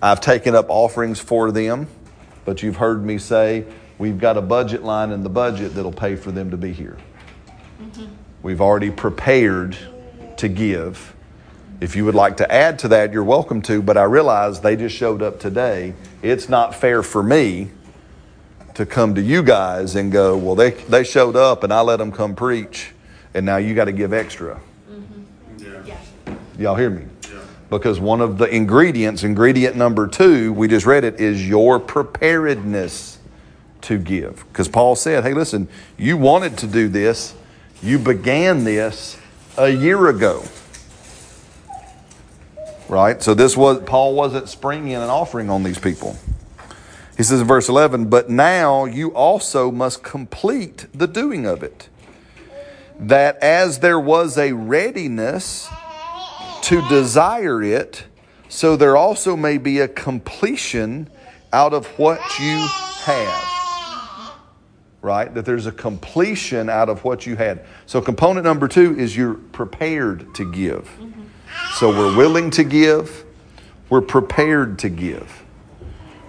I've 0.02 0.20
taken 0.20 0.54
up 0.54 0.66
offerings 0.68 1.18
for 1.18 1.50
them, 1.50 1.88
but 2.44 2.62
you've 2.62 2.76
heard 2.76 3.04
me 3.04 3.18
say 3.18 3.64
we've 3.98 4.18
got 4.18 4.36
a 4.36 4.42
budget 4.42 4.82
line 4.82 5.10
in 5.10 5.22
the 5.22 5.30
budget 5.30 5.74
that'll 5.74 5.92
pay 5.92 6.16
for 6.16 6.30
them 6.30 6.50
to 6.50 6.56
be 6.56 6.72
here. 6.72 6.96
Mm-hmm. 7.80 8.06
We've 8.42 8.60
already 8.60 8.90
prepared 8.90 9.76
to 10.36 10.48
give. 10.48 11.14
If 11.80 11.96
you 11.96 12.04
would 12.04 12.14
like 12.14 12.36
to 12.38 12.52
add 12.52 12.78
to 12.80 12.88
that, 12.88 13.12
you're 13.12 13.24
welcome 13.24 13.62
to, 13.62 13.82
but 13.82 13.96
I 13.96 14.04
realize 14.04 14.60
they 14.60 14.76
just 14.76 14.94
showed 14.94 15.22
up 15.22 15.40
today. 15.40 15.94
It's 16.22 16.48
not 16.48 16.74
fair 16.74 17.02
for 17.02 17.22
me 17.22 17.70
to 18.80 18.86
come 18.86 19.14
to 19.14 19.20
you 19.20 19.42
guys 19.42 19.94
and 19.94 20.10
go, 20.10 20.34
well, 20.38 20.54
they, 20.54 20.70
they 20.70 21.04
showed 21.04 21.36
up 21.36 21.64
and 21.64 21.72
I 21.72 21.82
let 21.82 21.98
them 21.98 22.10
come 22.10 22.34
preach, 22.34 22.92
and 23.34 23.44
now 23.44 23.58
you 23.58 23.74
got 23.74 23.84
to 23.84 23.92
give 23.92 24.14
extra. 24.14 24.58
Mm-hmm. 24.90 25.86
Yeah. 25.86 25.98
Y'all 26.58 26.76
hear 26.76 26.88
me? 26.88 27.04
Yeah. 27.24 27.42
Because 27.68 28.00
one 28.00 28.22
of 28.22 28.38
the 28.38 28.46
ingredients, 28.46 29.22
ingredient 29.22 29.76
number 29.76 30.08
two, 30.08 30.54
we 30.54 30.66
just 30.66 30.86
read 30.86 31.04
it, 31.04 31.20
is 31.20 31.46
your 31.46 31.78
preparedness 31.78 33.18
to 33.82 33.98
give. 33.98 34.46
Because 34.48 34.66
Paul 34.66 34.96
said, 34.96 35.24
hey, 35.24 35.34
listen, 35.34 35.68
you 35.98 36.16
wanted 36.16 36.56
to 36.58 36.66
do 36.66 36.88
this, 36.88 37.34
you 37.82 37.98
began 37.98 38.64
this 38.64 39.18
a 39.58 39.68
year 39.68 40.08
ago. 40.08 40.42
Right? 42.88 43.22
So 43.22 43.34
this 43.34 43.58
was, 43.58 43.82
Paul 43.82 44.14
wasn't 44.14 44.48
springing 44.48 44.94
an 44.94 45.02
offering 45.02 45.50
on 45.50 45.64
these 45.64 45.78
people. 45.78 46.16
He 47.20 47.24
says 47.24 47.42
in 47.42 47.46
verse 47.46 47.68
11, 47.68 48.06
but 48.06 48.30
now 48.30 48.86
you 48.86 49.12
also 49.14 49.70
must 49.70 50.02
complete 50.02 50.86
the 50.94 51.06
doing 51.06 51.44
of 51.44 51.62
it. 51.62 51.90
That 52.98 53.36
as 53.42 53.80
there 53.80 54.00
was 54.00 54.38
a 54.38 54.54
readiness 54.54 55.68
to 56.62 56.80
desire 56.88 57.62
it, 57.62 58.06
so 58.48 58.74
there 58.74 58.96
also 58.96 59.36
may 59.36 59.58
be 59.58 59.80
a 59.80 59.86
completion 59.86 61.10
out 61.52 61.74
of 61.74 61.84
what 61.98 62.20
you 62.38 62.66
have. 63.02 64.32
Right? 65.02 65.34
That 65.34 65.44
there's 65.44 65.66
a 65.66 65.72
completion 65.72 66.70
out 66.70 66.88
of 66.88 67.04
what 67.04 67.26
you 67.26 67.36
had. 67.36 67.66
So, 67.84 68.00
component 68.00 68.44
number 68.44 68.66
two 68.66 68.98
is 68.98 69.14
you're 69.14 69.34
prepared 69.34 70.34
to 70.36 70.50
give. 70.50 70.88
So, 71.74 71.90
we're 71.90 72.16
willing 72.16 72.48
to 72.52 72.64
give, 72.64 73.26
we're 73.90 74.00
prepared 74.00 74.78
to 74.78 74.88
give. 74.88 75.44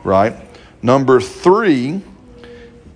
Right? 0.03 0.50
Number 0.81 1.21
three, 1.21 2.01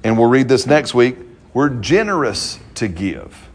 and 0.03 0.17
we'll 0.17 0.29
read 0.29 0.47
this 0.47 0.65
next 0.65 0.93
week, 0.93 1.17
we're 1.53 1.69
generous 1.69 2.59
to 2.75 2.87
give. 2.87 3.47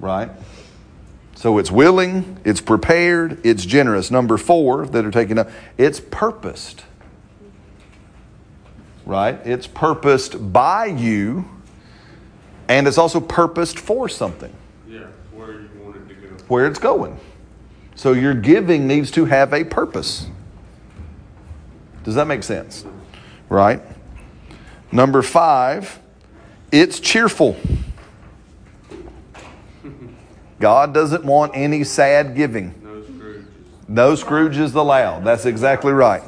Right? 0.00 0.30
So 1.36 1.58
it's 1.58 1.70
willing, 1.70 2.38
it's 2.44 2.60
prepared, 2.60 3.44
it's 3.44 3.64
generous. 3.64 4.10
Number 4.10 4.36
four 4.36 4.86
that 4.86 5.04
are 5.04 5.10
taken 5.10 5.38
up, 5.38 5.50
it's 5.78 6.00
purposed. 6.00 6.84
Right? 9.06 9.40
It's 9.44 9.66
purposed 9.66 10.52
by 10.52 10.86
you, 10.86 11.44
and 12.68 12.86
it's 12.86 12.98
also 12.98 13.20
purposed 13.20 13.78
for 13.78 14.08
something, 14.08 14.52
Yeah, 14.88 15.06
where 15.32 15.52
you 15.52 15.68
want 15.82 15.96
it 15.96 16.08
to 16.08 16.14
go. 16.14 16.28
where 16.48 16.66
it's 16.66 16.78
going. 16.78 17.18
So 17.94 18.12
your 18.12 18.34
giving 18.34 18.86
needs 18.86 19.10
to 19.12 19.24
have 19.24 19.52
a 19.52 19.64
purpose. 19.64 20.26
Does 22.04 22.14
that 22.16 22.26
make 22.26 22.42
sense? 22.42 22.84
Right? 23.48 23.80
Number 24.90 25.22
five, 25.22 25.98
it's 26.70 27.00
cheerful. 27.00 27.56
God 30.58 30.94
doesn't 30.94 31.24
want 31.24 31.52
any 31.54 31.82
sad 31.82 32.36
giving. 32.36 32.74
No 32.82 33.02
Scrooges. 33.02 33.44
No 33.88 34.12
Scrooges 34.12 34.74
allowed. 34.74 35.24
That's 35.24 35.44
exactly 35.44 35.92
right. 35.92 36.22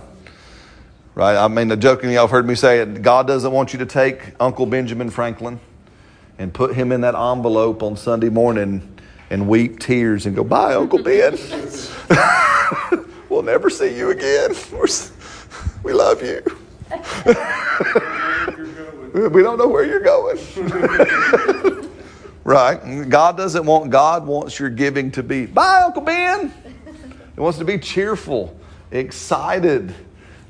Right? 1.15 1.37
I 1.37 1.47
mean, 1.47 1.69
the 1.69 1.77
joking, 1.77 2.11
y'all 2.11 2.23
have 2.23 2.31
heard 2.31 2.47
me 2.47 2.57
say 2.57 2.81
it. 2.81 3.03
God 3.03 3.29
doesn't 3.29 3.53
want 3.53 3.73
you 3.73 3.79
to 3.79 3.87
take 3.87 4.35
Uncle 4.41 4.67
Benjamin 4.67 5.11
Franklin 5.11 5.61
and 6.39 6.53
put 6.53 6.75
him 6.75 6.91
in 6.91 7.03
that 7.03 7.15
envelope 7.15 7.83
on 7.83 7.97
Sunday 7.97 8.29
morning 8.29 8.99
and 9.31 9.49
weep 9.49 9.79
tears 9.79 10.27
and 10.27 10.35
go, 10.35 10.43
Bye, 10.43 10.75
Uncle 10.75 11.03
Ben. 11.03 11.39
we'll 13.29 13.43
never 13.43 13.71
see 13.71 13.97
you 13.97 14.11
again. 14.11 14.53
We 15.85 15.93
love 15.93 16.23
you. 16.23 16.43
We 19.15 19.43
don't 19.45 19.59
know 19.59 19.69
where 19.69 19.85
you're 19.85 20.01
going. 20.01 20.39
right? 22.45 23.09
God 23.09 23.37
doesn't 23.37 23.65
want, 23.65 23.91
God 23.91 24.27
wants 24.27 24.59
your 24.59 24.71
giving 24.71 25.13
to 25.13 25.23
be, 25.23 25.47
bye, 25.47 25.83
Uncle 25.85 26.03
Ben. 26.03 26.53
He 27.35 27.41
wants 27.41 27.59
to 27.59 27.65
be 27.65 27.79
cheerful, 27.79 28.59
excited, 28.91 29.95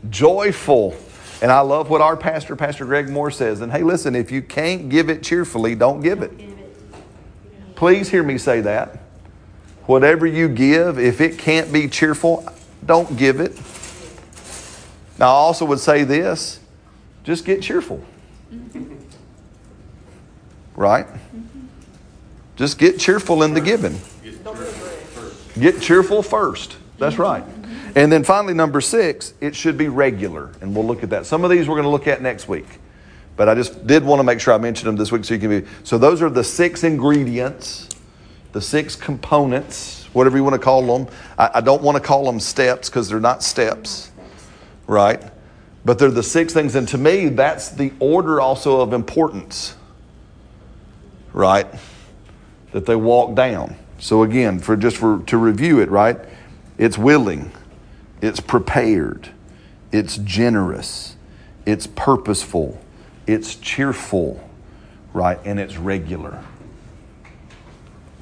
joyful. 0.08 0.96
And 1.42 1.52
I 1.52 1.60
love 1.60 1.90
what 1.90 2.00
our 2.00 2.16
pastor, 2.16 2.56
Pastor 2.56 2.86
Greg 2.86 3.10
Moore, 3.10 3.30
says. 3.30 3.60
And 3.60 3.70
hey, 3.70 3.82
listen, 3.82 4.14
if 4.14 4.30
you 4.30 4.40
can't 4.40 4.88
give 4.88 5.10
it 5.10 5.22
cheerfully, 5.22 5.74
don't 5.74 6.00
give 6.00 6.22
it. 6.22 6.32
Please 7.74 8.08
hear 8.08 8.22
me 8.22 8.38
say 8.38 8.62
that. 8.62 9.00
Whatever 9.86 10.26
you 10.26 10.48
give, 10.48 10.98
if 10.98 11.20
it 11.20 11.38
can't 11.38 11.70
be 11.70 11.88
cheerful, 11.88 12.48
don't 12.86 13.16
give 13.18 13.40
it. 13.40 13.52
Now, 15.18 15.26
I 15.26 15.30
also 15.30 15.64
would 15.64 15.80
say 15.80 16.04
this 16.04 16.60
just 17.22 17.44
get 17.44 17.62
cheerful. 17.62 18.04
Right? 20.76 21.06
Just 22.56 22.78
get 22.78 22.98
cheerful 22.98 23.42
in 23.42 23.54
the 23.54 23.60
giving. 23.60 23.98
Get 25.58 25.80
cheerful 25.80 26.22
first. 26.22 26.76
That's 26.98 27.18
right. 27.18 27.44
And 27.96 28.10
then 28.10 28.24
finally, 28.24 28.54
number 28.54 28.80
six, 28.80 29.34
it 29.40 29.54
should 29.54 29.78
be 29.78 29.88
regular. 29.88 30.50
And 30.60 30.74
we'll 30.74 30.86
look 30.86 31.02
at 31.02 31.10
that. 31.10 31.26
Some 31.26 31.44
of 31.44 31.50
these 31.50 31.68
we're 31.68 31.76
going 31.76 31.84
to 31.84 31.90
look 31.90 32.08
at 32.08 32.22
next 32.22 32.48
week. 32.48 32.66
But 33.36 33.48
I 33.48 33.54
just 33.54 33.86
did 33.86 34.04
want 34.04 34.20
to 34.20 34.24
make 34.24 34.40
sure 34.40 34.54
I 34.54 34.58
mentioned 34.58 34.88
them 34.88 34.96
this 34.96 35.10
week 35.10 35.24
so 35.24 35.34
you 35.34 35.40
can 35.40 35.62
be. 35.62 35.68
So 35.82 35.98
those 35.98 36.22
are 36.22 36.30
the 36.30 36.44
six 36.44 36.84
ingredients, 36.84 37.88
the 38.52 38.60
six 38.60 38.94
components, 38.94 40.08
whatever 40.12 40.36
you 40.36 40.44
want 40.44 40.54
to 40.54 40.60
call 40.60 40.98
them. 40.98 41.12
I, 41.38 41.50
I 41.54 41.60
don't 41.60 41.82
want 41.82 41.96
to 41.96 42.02
call 42.02 42.24
them 42.24 42.38
steps 42.38 42.88
because 42.88 43.08
they're 43.08 43.20
not 43.20 43.42
steps, 43.42 44.10
right? 44.86 45.22
But 45.84 45.98
they're 45.98 46.10
the 46.10 46.22
six 46.22 46.52
things. 46.52 46.74
And 46.74 46.88
to 46.88 46.98
me, 46.98 47.28
that's 47.28 47.70
the 47.70 47.92
order 47.98 48.40
also 48.40 48.80
of 48.80 48.92
importance, 48.92 49.76
right? 51.32 51.66
That 52.72 52.86
they 52.86 52.96
walk 52.96 53.34
down. 53.34 53.76
So 53.98 54.22
again, 54.22 54.58
for 54.58 54.76
just 54.76 54.96
for 54.96 55.22
to 55.26 55.36
review 55.36 55.80
it, 55.80 55.90
right? 55.90 56.18
It's 56.78 56.98
willing, 56.98 57.52
it's 58.20 58.40
prepared, 58.40 59.30
it's 59.92 60.16
generous, 60.18 61.16
it's 61.66 61.86
purposeful, 61.86 62.80
it's 63.26 63.54
cheerful, 63.54 64.46
right? 65.12 65.38
And 65.44 65.60
it's 65.60 65.76
regular. 65.76 66.42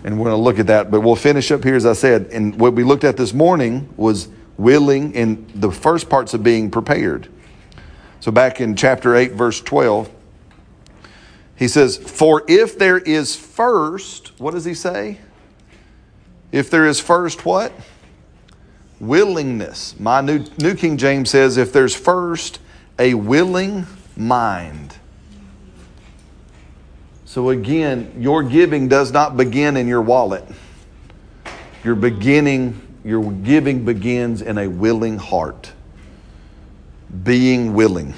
And 0.05 0.19
we're 0.19 0.25
going 0.25 0.37
to 0.37 0.43
look 0.43 0.59
at 0.59 0.67
that, 0.67 0.91
but 0.91 1.01
we'll 1.01 1.17
finish 1.17 1.51
up 1.53 1.63
here 1.63 1.77
as 1.77 1.87
I 1.87 1.93
said. 1.93 2.27
And 2.33 2.59
what 2.59 2.75
we 2.75 2.83
looked 2.83 3.05
at 3.05 3.17
this 3.17 3.33
morning 3.33 3.93
was 3.97 4.29
willing 4.57 5.15
in 5.15 5.47
the 5.55 5.71
first 5.71 6.09
parts 6.09 6.35
of 6.35 6.43
being 6.43 6.71
prepared. 6.71 7.29
So 8.21 8.31
back 8.31 8.61
in 8.61 8.77
chapter 8.77 9.17
8 9.17 9.33
verse 9.33 9.61
12, 9.61 10.11
he 11.57 11.69
says, 11.69 11.97
"For 11.97 12.45
if 12.49 12.79
there 12.79 12.99
is 12.99 13.37
first, 13.37 14.33
what 14.39 14.53
does 14.53 14.65
he 14.65 14.75
say? 14.75 15.19
If 16.53 16.71
there 16.71 16.87
is 16.87 17.01
first 17.01 17.45
what? 17.45 17.73
Willingness. 19.01 19.99
My 19.99 20.21
new, 20.21 20.45
new 20.59 20.75
King 20.75 20.97
James 20.97 21.31
says, 21.31 21.57
if 21.57 21.73
there's 21.73 21.95
first 21.95 22.61
a 22.99 23.15
willing 23.15 23.87
mind. 24.17 24.95
So 27.25 27.49
again, 27.51 28.13
your 28.19 28.43
giving 28.43 28.89
does 28.89 29.11
not 29.11 29.37
begin 29.37 29.77
in 29.77 29.89
your 29.89 30.03
wallet. 30.03 30.45
Your 31.83 31.95
beginning, 31.95 32.81
your 33.05 33.31
giving 33.33 33.85
begins 33.85 34.43
in 34.43 34.59
a 34.59 34.69
willing 34.69 35.19
heart. 35.19 35.73
Being 37.25 37.75
willing. 37.75 38.15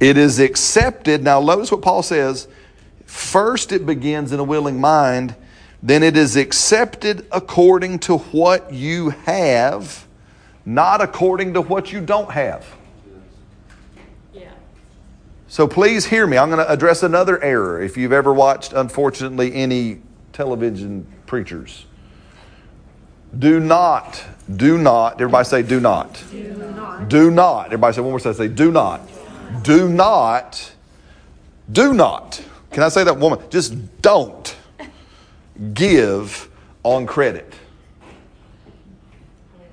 It 0.00 0.16
is 0.16 0.40
accepted. 0.40 1.22
Now, 1.22 1.40
notice 1.40 1.70
what 1.70 1.82
Paul 1.82 2.02
says. 2.02 2.48
First, 3.06 3.72
it 3.72 3.86
begins 3.86 4.32
in 4.32 4.40
a 4.40 4.44
willing 4.44 4.80
mind 4.80 5.36
then 5.86 6.02
it 6.02 6.16
is 6.16 6.34
accepted 6.34 7.26
according 7.30 7.98
to 7.98 8.16
what 8.16 8.72
you 8.72 9.10
have 9.10 10.06
not 10.66 11.02
according 11.02 11.54
to 11.54 11.60
what 11.60 11.92
you 11.92 12.00
don't 12.00 12.30
have. 12.30 12.66
Yeah. 14.32 14.50
So 15.46 15.68
please 15.68 16.06
hear 16.06 16.26
me. 16.26 16.38
I'm 16.38 16.48
going 16.48 16.64
to 16.64 16.72
address 16.72 17.02
another 17.02 17.42
error. 17.42 17.82
If 17.82 17.96
you've 17.96 18.12
ever 18.12 18.32
watched, 18.32 18.72
unfortunately, 18.72 19.54
any 19.54 20.00
television 20.32 21.06
preachers, 21.26 21.86
do 23.38 23.60
not, 23.60 24.24
do 24.56 24.78
not, 24.78 25.14
everybody 25.14 25.44
say, 25.44 25.62
do 25.62 25.80
not. 25.80 26.22
Do 26.30 26.54
not. 26.54 27.08
Do 27.08 27.30
not. 27.30 27.66
Everybody 27.66 27.94
say 27.94 28.00
one 28.00 28.10
more 28.10 28.20
time, 28.20 28.34
say, 28.34 28.48
do 28.48 28.70
not. 28.70 29.00
Do 29.62 29.88
not, 29.88 30.72
do 31.70 31.94
not. 31.94 32.42
Can 32.70 32.82
I 32.82 32.88
say 32.88 33.04
that 33.04 33.18
woman? 33.18 33.38
Just 33.50 34.02
don't 34.02 34.56
give 35.72 36.48
on 36.82 37.06
credit. 37.06 37.54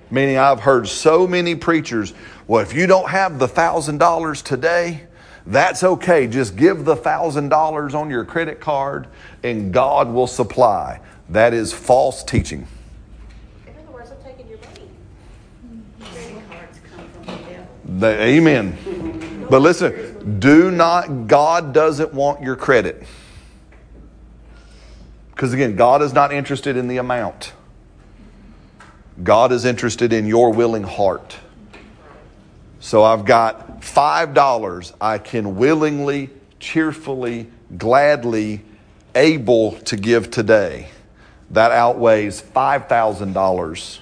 Meaning, 0.09 0.37
I've 0.37 0.59
heard 0.59 0.87
so 0.87 1.25
many 1.25 1.55
preachers, 1.55 2.13
well, 2.47 2.61
if 2.61 2.73
you 2.73 2.85
don't 2.85 3.09
have 3.09 3.39
the 3.39 3.47
thousand 3.47 3.97
dollars 3.97 4.41
today, 4.41 5.07
that's 5.47 5.83
okay. 5.83 6.27
Just 6.27 6.55
give 6.55 6.85
the 6.85 6.95
thousand 6.95 7.49
dollars 7.49 7.95
on 7.95 8.09
your 8.09 8.25
credit 8.25 8.59
card 8.59 9.07
and 9.43 9.73
God 9.73 10.09
will 10.09 10.27
supply. 10.27 10.99
That 11.29 11.53
is 11.53 11.73
false 11.73 12.23
teaching. 12.23 12.67
In 13.65 13.73
other 13.77 13.91
words, 13.91 14.11
I'm 14.11 14.21
taking 14.23 14.49
your 14.49 14.59
money. 14.59 14.89
Credit 16.11 16.49
cards 16.49 16.79
come 16.93 17.07
from 17.09 17.25
the 17.99 18.21
amen. 18.21 19.47
But 19.49 19.61
listen, 19.61 20.39
do 20.39 20.71
not, 20.71 21.27
God 21.27 21.73
doesn't 21.73 22.13
want 22.13 22.41
your 22.41 22.55
credit. 22.55 23.03
Because 25.31 25.53
again, 25.53 25.75
God 25.75 26.01
is 26.01 26.13
not 26.13 26.31
interested 26.31 26.77
in 26.77 26.87
the 26.87 26.97
amount, 26.97 27.53
God 29.23 29.51
is 29.51 29.65
interested 29.65 30.13
in 30.13 30.25
your 30.25 30.51
willing 30.53 30.83
heart. 30.83 31.37
So 32.79 33.03
I've 33.03 33.25
got 33.25 33.81
$5 33.81 34.93
I 34.99 35.17
can 35.19 35.55
willingly, 35.55 36.29
cheerfully, 36.59 37.47
gladly 37.77 38.61
able 39.13 39.73
to 39.81 39.95
give 39.97 40.31
today. 40.31 40.89
That 41.51 41.71
outweighs 41.71 42.41
$5,000 42.41 43.99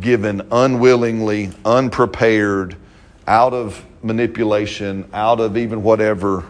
given 0.00 0.46
unwillingly, 0.52 1.50
unprepared, 1.64 2.76
out 3.26 3.52
of 3.52 3.84
manipulation, 4.02 5.08
out 5.12 5.40
of 5.40 5.56
even 5.56 5.82
whatever. 5.82 6.44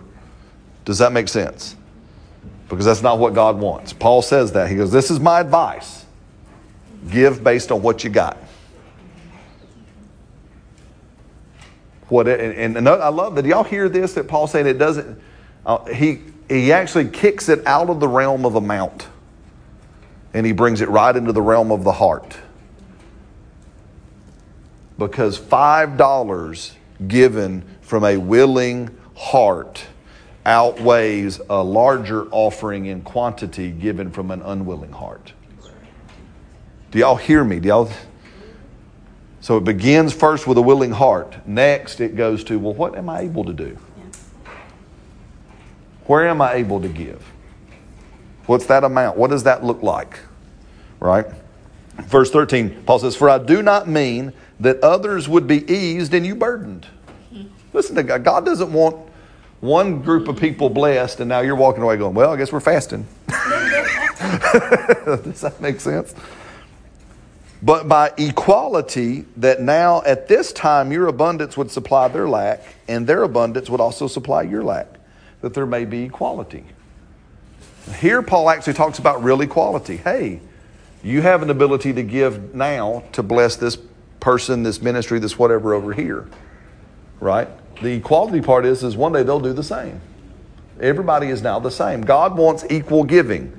Does 0.85 0.99
that 0.99 1.13
make 1.13 1.29
sense? 1.29 1.77
Because 2.69 2.85
that's 2.85 3.03
not 3.03 3.19
what 3.19 3.35
God 3.35 3.59
wants. 3.59 3.93
Paul 3.93 4.23
says 4.23 4.53
that. 4.53 4.71
He 4.71 4.77
goes, 4.77 4.91
This 4.93 5.11
is 5.11 5.21
my 5.21 5.41
advice. 5.41 6.05
Give 7.11 7.43
based 7.43 7.73
on 7.73 7.83
what 7.83 8.05
you 8.05 8.11
got. 8.11 8.37
What 12.09 12.27
and, 12.27 12.77
and 12.77 12.89
I 12.89 13.09
love 13.09 13.35
that. 13.37 13.45
Y'all 13.45 13.65
hear 13.65 13.89
this? 13.89 14.15
That 14.15 14.29
Paul 14.29 14.47
saying 14.47 14.67
it 14.67 14.79
doesn't. 14.79 15.21
Uh, 15.65 15.85
he 15.87 16.21
he 16.49 16.73
actually 16.73 17.09
kicks 17.09 17.51
it 17.51 17.67
out 17.67 17.91
of 17.91 18.01
the 18.01 18.09
realm 18.09 18.47
of 18.47 18.55
amount, 18.55 19.07
and 20.33 20.47
he 20.47 20.53
brings 20.53 20.81
it 20.81 20.89
right 20.89 21.15
into 21.15 21.33
the 21.33 21.43
realm 21.43 21.71
of 21.71 21.85
the 21.85 21.93
heart 21.93 22.39
because 24.99 25.39
$5 25.39 26.73
given 27.07 27.65
from 27.81 28.05
a 28.05 28.17
willing 28.17 28.97
heart 29.17 29.87
outweighs 30.45 31.41
a 31.49 31.63
larger 31.63 32.27
offering 32.31 32.87
in 32.87 33.03
quantity 33.03 33.71
given 33.71 34.11
from 34.11 34.31
an 34.31 34.43
unwilling 34.43 34.93
heart. 34.93 35.33
Do 36.91 36.99
y'all 36.99 37.17
hear 37.17 37.45
me? 37.45 37.61
Do 37.61 37.69
y'all? 37.69 37.91
So 39.41 39.59
it 39.59 39.65
begins 39.65 40.13
first 40.13 40.47
with 40.47 40.59
a 40.59 40.63
willing 40.63 40.91
heart. 40.91 41.47
Next, 41.47 42.01
it 42.01 42.17
goes 42.17 42.43
to, 42.45 42.59
well, 42.59 42.75
what 42.75 42.97
am 42.97 43.09
I 43.09 43.21
able 43.21 43.45
to 43.45 43.53
do? 43.53 43.79
Where 46.07 46.27
am 46.27 46.41
I 46.41 46.55
able 46.55 46.81
to 46.81 46.89
give? 46.89 47.23
What's 48.47 48.67
that 48.67 48.83
amount? 48.83 49.19
What 49.19 49.31
does 49.31 49.43
that 49.43 49.63
look 49.63 49.83
like? 49.83 50.19
Right? 50.99 51.27
Verse 51.99 52.31
13, 52.31 52.85
Paul 52.85 52.99
says, 52.99 53.15
For 53.15 53.29
I 53.29 53.39
do 53.39 53.61
not 53.61 53.87
mean 53.87 54.33
that 54.61 54.83
others 54.83 55.29
would 55.29 55.47
be 55.47 55.71
eased 55.73 56.15
and 56.15 56.27
you 56.27 56.35
burdened. 56.35 56.87
Listen 57.73 57.95
to 57.97 58.03
God. 58.03 58.25
God 58.25 58.45
doesn't 58.45 58.73
want 58.73 58.97
one 59.61 60.03
group 60.03 60.29
of 60.29 60.37
people 60.37 60.71
blessed 60.71 61.21
and 61.21 61.29
now 61.29 61.41
you're 61.41 61.57
walking 61.57 61.83
away 61.83 61.97
going, 61.97 62.15
Well, 62.15 62.33
I 62.33 62.37
guess 62.37 62.53
we're 62.53 62.61
fasting. 62.61 63.07
Does 63.29 65.41
that 65.41 65.57
make 65.61 65.81
sense? 65.81 66.15
But 67.63 67.89
by 67.89 68.13
equality, 68.17 69.25
that 69.37 69.61
now 69.61 70.03
at 70.03 70.29
this 70.29 70.53
time 70.53 70.93
your 70.93 71.09
abundance 71.09 71.57
would 71.57 71.71
supply 71.71 72.09
their 72.09 72.29
lack, 72.29 72.63
and 72.87 73.07
their 73.07 73.25
abundance 73.25 73.69
would 73.69 73.81
also 73.81 74.07
supply 74.07 74.43
your 74.43 74.63
lack, 74.63 74.87
that 75.41 75.55
there 75.55 75.67
may 75.67 75.85
be 75.85 76.05
equality. 76.05 76.65
Here, 77.99 78.23
Paul 78.23 78.51
actually 78.51 78.75
talks 78.75 78.99
about 78.99 79.25
real 79.25 79.41
equality. 79.41 79.97
Hey, 79.97 80.41
you 81.03 81.23
have 81.23 81.43
an 81.43 81.51
ability 81.51 81.93
to 81.95 82.03
give 82.03 82.55
now 82.55 83.03
to 83.13 83.23
bless 83.23 83.57
this 83.57 83.79
person, 84.21 84.63
this 84.63 84.83
ministry, 84.83 85.19
this 85.19 85.39
whatever 85.39 85.75
over 85.75 85.93
here, 85.93 86.29
right? 87.21 87.49
The 87.83 87.95
equality 87.95 88.41
part 88.41 88.65
is, 88.65 88.83
is 88.83 88.97
one 88.97 89.13
day 89.13 89.23
they'll 89.23 89.41
do 89.41 89.53
the 89.53 89.63
same. 89.63 90.01
Everybody 90.81 91.29
is 91.29 91.43
now 91.43 91.59
the 91.59 91.71
same. 91.71 92.03
God 92.03 92.37
wants 92.37 92.65
equal 92.71 93.05
giving. 93.05 93.53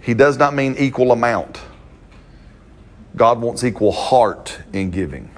He 0.00 0.14
does 0.14 0.38
not 0.38 0.54
mean 0.54 0.74
equal 0.78 1.12
amount. 1.12 1.60
God 3.16 3.40
wants 3.40 3.62
equal 3.64 3.92
heart 3.92 4.58
in 4.72 4.90
giving. 4.90 5.30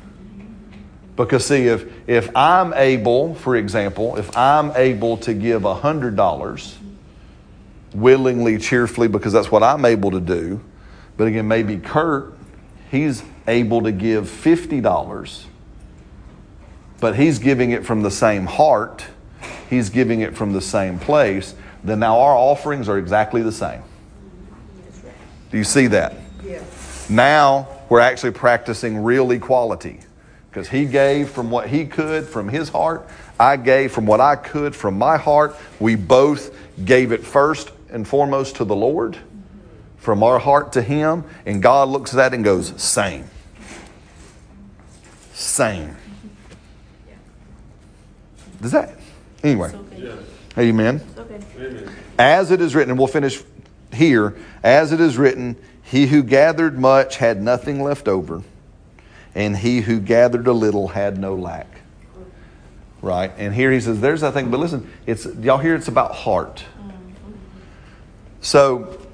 Because 1.14 1.46
see, 1.46 1.66
if 1.66 1.90
if 2.06 2.34
I'm 2.36 2.74
able, 2.74 3.34
for 3.36 3.56
example, 3.56 4.16
if 4.16 4.36
I'm 4.36 4.70
able 4.76 5.16
to 5.18 5.34
give 5.34 5.62
hundred 5.62 6.16
dollars 6.16 6.78
willingly, 7.94 8.58
cheerfully, 8.58 9.08
because 9.08 9.32
that's 9.32 9.50
what 9.50 9.62
I'm 9.62 9.84
able 9.84 10.10
to 10.10 10.20
do, 10.20 10.60
but 11.16 11.26
again, 11.26 11.48
maybe 11.48 11.78
Kurt, 11.78 12.36
he's 12.90 13.22
able 13.48 13.82
to 13.82 13.92
give 13.92 14.28
fifty 14.28 14.80
dollars, 14.80 15.46
but 17.00 17.16
he's 17.16 17.38
giving 17.38 17.70
it 17.70 17.84
from 17.84 18.02
the 18.02 18.10
same 18.10 18.46
heart, 18.46 19.04
he's 19.70 19.90
giving 19.90 20.20
it 20.20 20.36
from 20.36 20.52
the 20.52 20.60
same 20.60 20.98
place, 20.98 21.54
then 21.84 22.00
now 22.00 22.18
our 22.18 22.36
offerings 22.36 22.88
are 22.88 22.98
exactly 22.98 23.42
the 23.42 23.52
same. 23.52 23.82
Do 25.50 25.58
you 25.58 25.64
see 25.64 25.86
that? 25.88 26.14
Yeah. 26.44 26.62
Now 27.08 27.68
we're 27.88 28.00
actually 28.00 28.32
practicing 28.32 28.98
real 28.98 29.30
equality 29.30 30.00
because 30.50 30.68
he 30.68 30.86
gave 30.86 31.30
from 31.30 31.50
what 31.50 31.68
he 31.68 31.86
could 31.86 32.26
from 32.26 32.48
his 32.48 32.68
heart. 32.70 33.08
I 33.38 33.56
gave 33.56 33.92
from 33.92 34.06
what 34.06 34.20
I 34.20 34.36
could 34.36 34.74
from 34.74 34.98
my 34.98 35.18
heart. 35.18 35.54
We 35.78 35.94
both 35.94 36.56
gave 36.84 37.12
it 37.12 37.24
first 37.24 37.70
and 37.90 38.08
foremost 38.08 38.56
to 38.56 38.64
the 38.64 38.74
Lord, 38.74 39.16
from 39.98 40.22
our 40.22 40.38
heart 40.38 40.72
to 40.72 40.82
him. 40.82 41.24
And 41.44 41.62
God 41.62 41.88
looks 41.88 42.12
at 42.12 42.16
that 42.16 42.34
and 42.34 42.42
goes, 42.42 42.72
same. 42.82 43.28
Same. 45.36 45.94
Does 48.62 48.72
that? 48.72 48.94
Anyway. 49.44 49.70
Amen. 50.56 51.02
As 52.18 52.50
it 52.50 52.62
is 52.62 52.74
written, 52.74 52.90
and 52.92 52.98
we'll 52.98 53.06
finish 53.06 53.42
here. 53.92 54.34
As 54.64 54.92
it 54.92 55.00
is 55.00 55.18
written, 55.18 55.56
he 55.82 56.06
who 56.06 56.22
gathered 56.22 56.78
much 56.78 57.18
had 57.18 57.42
nothing 57.42 57.82
left 57.82 58.08
over, 58.08 58.42
and 59.34 59.58
he 59.58 59.82
who 59.82 60.00
gathered 60.00 60.46
a 60.46 60.54
little 60.54 60.88
had 60.88 61.18
no 61.18 61.34
lack. 61.34 61.82
Right? 63.02 63.30
And 63.36 63.54
here 63.54 63.70
he 63.70 63.80
says, 63.80 64.00
there's 64.00 64.22
that 64.22 64.32
thing, 64.32 64.50
but 64.50 64.58
listen, 64.58 64.90
it's 65.04 65.26
y'all 65.26 65.58
hear 65.58 65.74
it's 65.74 65.88
about 65.88 66.14
heart. 66.14 66.64
So 68.40 69.05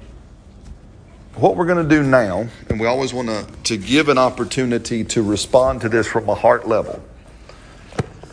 what 1.35 1.55
we're 1.55 1.65
going 1.65 1.87
to 1.87 1.95
do 1.95 2.03
now, 2.03 2.47
and 2.69 2.79
we 2.79 2.85
always 2.85 3.13
want 3.13 3.27
to, 3.27 3.45
to 3.63 3.77
give 3.77 4.09
an 4.09 4.17
opportunity 4.17 5.03
to 5.03 5.23
respond 5.23 5.81
to 5.81 5.89
this 5.89 6.07
from 6.07 6.29
a 6.29 6.35
heart 6.35 6.67
level. 6.67 7.03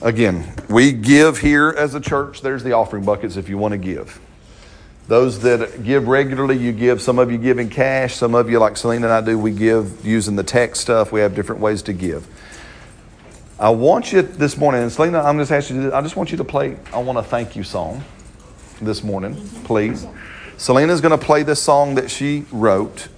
Again, 0.02 0.54
we 0.68 0.92
give 0.92 1.38
here 1.38 1.74
as 1.76 1.94
a 1.94 2.00
church. 2.00 2.42
There's 2.42 2.62
the 2.62 2.72
offering 2.72 3.04
buckets 3.04 3.36
if 3.36 3.48
you 3.48 3.58
want 3.58 3.72
to 3.72 3.78
give. 3.78 4.20
Those 5.08 5.40
that 5.40 5.82
give 5.82 6.08
regularly, 6.08 6.56
you 6.56 6.72
give. 6.72 7.02
Some 7.02 7.18
of 7.18 7.32
you 7.32 7.38
give 7.38 7.58
in 7.58 7.68
cash. 7.68 8.14
Some 8.14 8.34
of 8.34 8.48
you, 8.48 8.58
like 8.58 8.76
Selena 8.76 9.06
and 9.06 9.12
I 9.12 9.20
do, 9.20 9.38
we 9.38 9.50
give 9.50 10.06
using 10.06 10.36
the 10.36 10.44
text 10.44 10.80
stuff. 10.80 11.10
We 11.10 11.20
have 11.20 11.34
different 11.34 11.60
ways 11.60 11.82
to 11.82 11.92
give. 11.92 12.26
I 13.58 13.70
want 13.70 14.12
you 14.12 14.22
this 14.22 14.56
morning, 14.56 14.82
and 14.82 14.92
Selena, 14.92 15.20
I'm 15.20 15.36
just 15.36 15.52
asking 15.52 15.82
you, 15.82 15.92
I 15.92 16.00
just 16.00 16.16
want 16.16 16.30
you 16.30 16.38
to 16.38 16.44
play, 16.44 16.76
I 16.94 16.98
want 16.98 17.18
a 17.18 17.22
thank 17.22 17.56
you 17.56 17.62
song 17.62 18.02
this 18.80 19.02
morning, 19.02 19.36
please. 19.64 20.06
Selena's 20.60 21.00
going 21.00 21.18
to 21.18 21.26
play 21.26 21.42
this 21.42 21.62
song 21.62 21.94
that 21.94 22.10
she 22.10 22.44
wrote. 22.52 23.08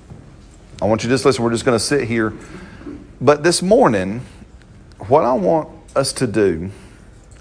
I 0.80 0.84
want 0.84 1.02
you 1.02 1.08
to 1.08 1.14
just 1.14 1.24
listen. 1.24 1.42
We're 1.42 1.50
just 1.50 1.64
going 1.64 1.76
to 1.76 1.84
sit 1.84 2.06
here. 2.06 2.32
But 3.20 3.42
this 3.42 3.62
morning, 3.62 4.20
what 5.08 5.24
I 5.24 5.32
want 5.32 5.68
us 5.96 6.12
to 6.12 6.28
do 6.28 6.70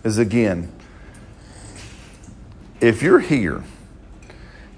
is 0.04 0.18
again, 0.18 0.74
if 2.80 3.04
you're 3.04 3.20
here 3.20 3.64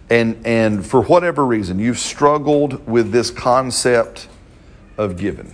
and, 0.09 0.45
and 0.45 0.85
for 0.85 1.01
whatever 1.01 1.45
reason 1.45 1.79
you've 1.79 1.99
struggled 1.99 2.85
with 2.85 3.13
this 3.13 3.31
concept 3.31 4.27
of 4.97 5.15
giving, 5.15 5.53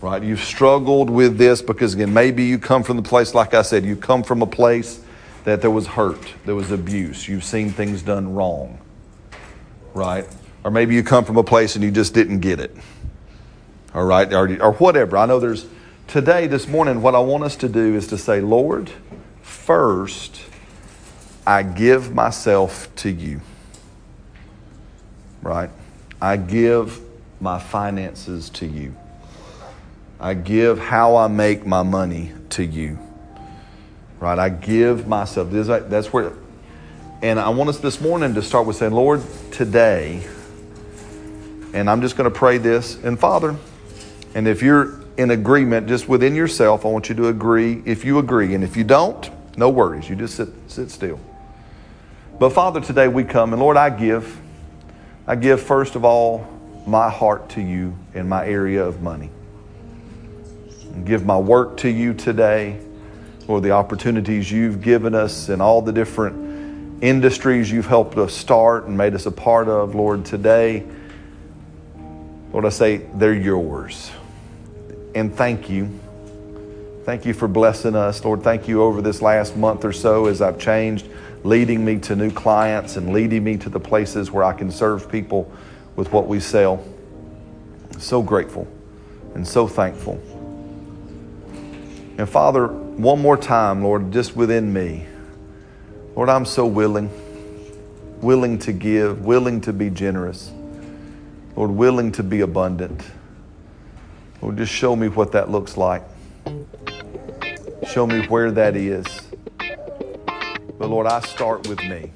right? 0.00 0.20
You've 0.20 0.42
struggled 0.42 1.10
with 1.10 1.38
this 1.38 1.62
because, 1.62 1.94
again, 1.94 2.12
maybe 2.12 2.42
you 2.42 2.58
come 2.58 2.82
from 2.82 2.96
the 2.96 3.04
place, 3.04 3.36
like 3.36 3.54
I 3.54 3.62
said, 3.62 3.84
you 3.84 3.94
come 3.94 4.24
from 4.24 4.42
a 4.42 4.48
place 4.48 5.00
that 5.44 5.60
there 5.60 5.70
was 5.70 5.86
hurt, 5.86 6.34
there 6.44 6.54
was 6.54 6.70
abuse, 6.70 7.26
you've 7.28 7.44
seen 7.44 7.70
things 7.70 8.02
done 8.02 8.34
wrong, 8.34 8.78
right? 9.94 10.26
Or 10.64 10.70
maybe 10.70 10.94
you 10.94 11.02
come 11.02 11.24
from 11.24 11.36
a 11.36 11.44
place 11.44 11.74
and 11.74 11.84
you 11.84 11.90
just 11.90 12.14
didn't 12.14 12.40
get 12.40 12.60
it, 12.60 12.74
all 13.94 14.04
right? 14.04 14.32
Or, 14.32 14.62
or 14.62 14.72
whatever. 14.74 15.16
I 15.16 15.26
know 15.26 15.40
there's, 15.40 15.66
today, 16.06 16.46
this 16.46 16.68
morning, 16.68 17.02
what 17.02 17.14
I 17.14 17.18
want 17.18 17.42
us 17.44 17.56
to 17.56 17.68
do 17.68 17.96
is 17.96 18.06
to 18.08 18.18
say, 18.18 18.40
Lord, 18.40 18.90
first, 19.42 20.40
I 21.46 21.64
give 21.64 22.14
myself 22.14 22.94
to 22.96 23.10
you, 23.10 23.40
right? 25.42 25.70
I 26.20 26.36
give 26.36 27.00
my 27.40 27.58
finances 27.58 28.48
to 28.50 28.66
you. 28.66 28.94
I 30.20 30.34
give 30.34 30.78
how 30.78 31.16
I 31.16 31.26
make 31.26 31.66
my 31.66 31.82
money 31.82 32.30
to 32.50 32.64
you. 32.64 32.96
Right? 34.22 34.38
I 34.38 34.50
give 34.50 35.08
myself. 35.08 35.50
That's 35.50 36.12
where, 36.12 36.32
and 37.22 37.40
I 37.40 37.48
want 37.48 37.70
us 37.70 37.80
this 37.80 38.00
morning 38.00 38.34
to 38.34 38.42
start 38.42 38.68
with 38.68 38.76
saying, 38.76 38.92
Lord, 38.92 39.20
today, 39.50 40.24
and 41.74 41.90
I'm 41.90 42.00
just 42.00 42.16
going 42.16 42.30
to 42.30 42.38
pray 42.38 42.58
this, 42.58 43.02
and 43.02 43.18
Father, 43.18 43.56
and 44.36 44.46
if 44.46 44.62
you're 44.62 45.00
in 45.16 45.32
agreement 45.32 45.88
just 45.88 46.08
within 46.08 46.36
yourself, 46.36 46.86
I 46.86 46.88
want 46.88 47.08
you 47.08 47.16
to 47.16 47.26
agree 47.26 47.82
if 47.84 48.04
you 48.04 48.20
agree. 48.20 48.54
And 48.54 48.62
if 48.62 48.76
you 48.76 48.84
don't, 48.84 49.28
no 49.58 49.68
worries. 49.70 50.08
You 50.08 50.14
just 50.14 50.36
sit, 50.36 50.50
sit 50.68 50.92
still. 50.92 51.18
But 52.38 52.50
Father, 52.50 52.80
today 52.80 53.08
we 53.08 53.24
come, 53.24 53.52
and 53.52 53.60
Lord, 53.60 53.76
I 53.76 53.90
give. 53.90 54.40
I 55.26 55.34
give 55.34 55.60
first 55.60 55.96
of 55.96 56.04
all 56.04 56.46
my 56.86 57.10
heart 57.10 57.48
to 57.50 57.60
you 57.60 57.98
in 58.14 58.28
my 58.28 58.46
area 58.46 58.84
of 58.84 59.02
money. 59.02 59.30
And 60.92 61.04
give 61.04 61.26
my 61.26 61.38
work 61.38 61.78
to 61.78 61.88
you 61.88 62.14
today 62.14 62.78
for 63.46 63.60
the 63.60 63.72
opportunities 63.72 64.50
you've 64.50 64.82
given 64.82 65.14
us 65.14 65.48
and 65.48 65.60
all 65.60 65.82
the 65.82 65.92
different 65.92 67.02
industries 67.02 67.70
you've 67.70 67.86
helped 67.86 68.16
us 68.16 68.32
start 68.32 68.84
and 68.84 68.96
made 68.96 69.14
us 69.14 69.26
a 69.26 69.32
part 69.32 69.68
of, 69.68 69.94
Lord, 69.94 70.24
today. 70.24 70.86
Lord, 72.52 72.64
I 72.64 72.68
say 72.68 72.98
they're 73.14 73.34
yours. 73.34 74.10
And 75.14 75.34
thank 75.34 75.68
you. 75.68 75.98
Thank 77.04 77.26
you 77.26 77.34
for 77.34 77.48
blessing 77.48 77.96
us. 77.96 78.24
Lord, 78.24 78.44
thank 78.44 78.68
you 78.68 78.82
over 78.82 79.02
this 79.02 79.20
last 79.20 79.56
month 79.56 79.84
or 79.84 79.92
so 79.92 80.26
as 80.26 80.40
I've 80.40 80.60
changed, 80.60 81.08
leading 81.42 81.84
me 81.84 81.98
to 82.00 82.14
new 82.14 82.30
clients 82.30 82.96
and 82.96 83.12
leading 83.12 83.42
me 83.42 83.56
to 83.58 83.68
the 83.68 83.80
places 83.80 84.30
where 84.30 84.44
I 84.44 84.52
can 84.52 84.70
serve 84.70 85.10
people 85.10 85.50
with 85.96 86.12
what 86.12 86.28
we 86.28 86.38
sell. 86.38 86.84
So 87.98 88.22
grateful 88.22 88.68
and 89.34 89.46
so 89.46 89.66
thankful. 89.66 90.20
And 92.22 92.30
Father, 92.30 92.68
one 92.68 93.20
more 93.20 93.36
time, 93.36 93.82
Lord, 93.82 94.12
just 94.12 94.36
within 94.36 94.72
me, 94.72 95.08
Lord, 96.14 96.28
I'm 96.28 96.44
so 96.44 96.64
willing, 96.64 97.10
willing 98.20 98.60
to 98.60 98.72
give, 98.72 99.24
willing 99.24 99.60
to 99.62 99.72
be 99.72 99.90
generous, 99.90 100.52
Lord, 101.56 101.72
willing 101.72 102.12
to 102.12 102.22
be 102.22 102.42
abundant. 102.42 103.02
Lord, 104.40 104.56
just 104.56 104.70
show 104.70 104.94
me 104.94 105.08
what 105.08 105.32
that 105.32 105.50
looks 105.50 105.76
like. 105.76 106.04
Show 107.88 108.06
me 108.06 108.24
where 108.28 108.52
that 108.52 108.76
is. 108.76 109.04
But 109.58 110.90
Lord, 110.90 111.08
I 111.08 111.18
start 111.22 111.66
with 111.66 111.80
me. 111.80 112.12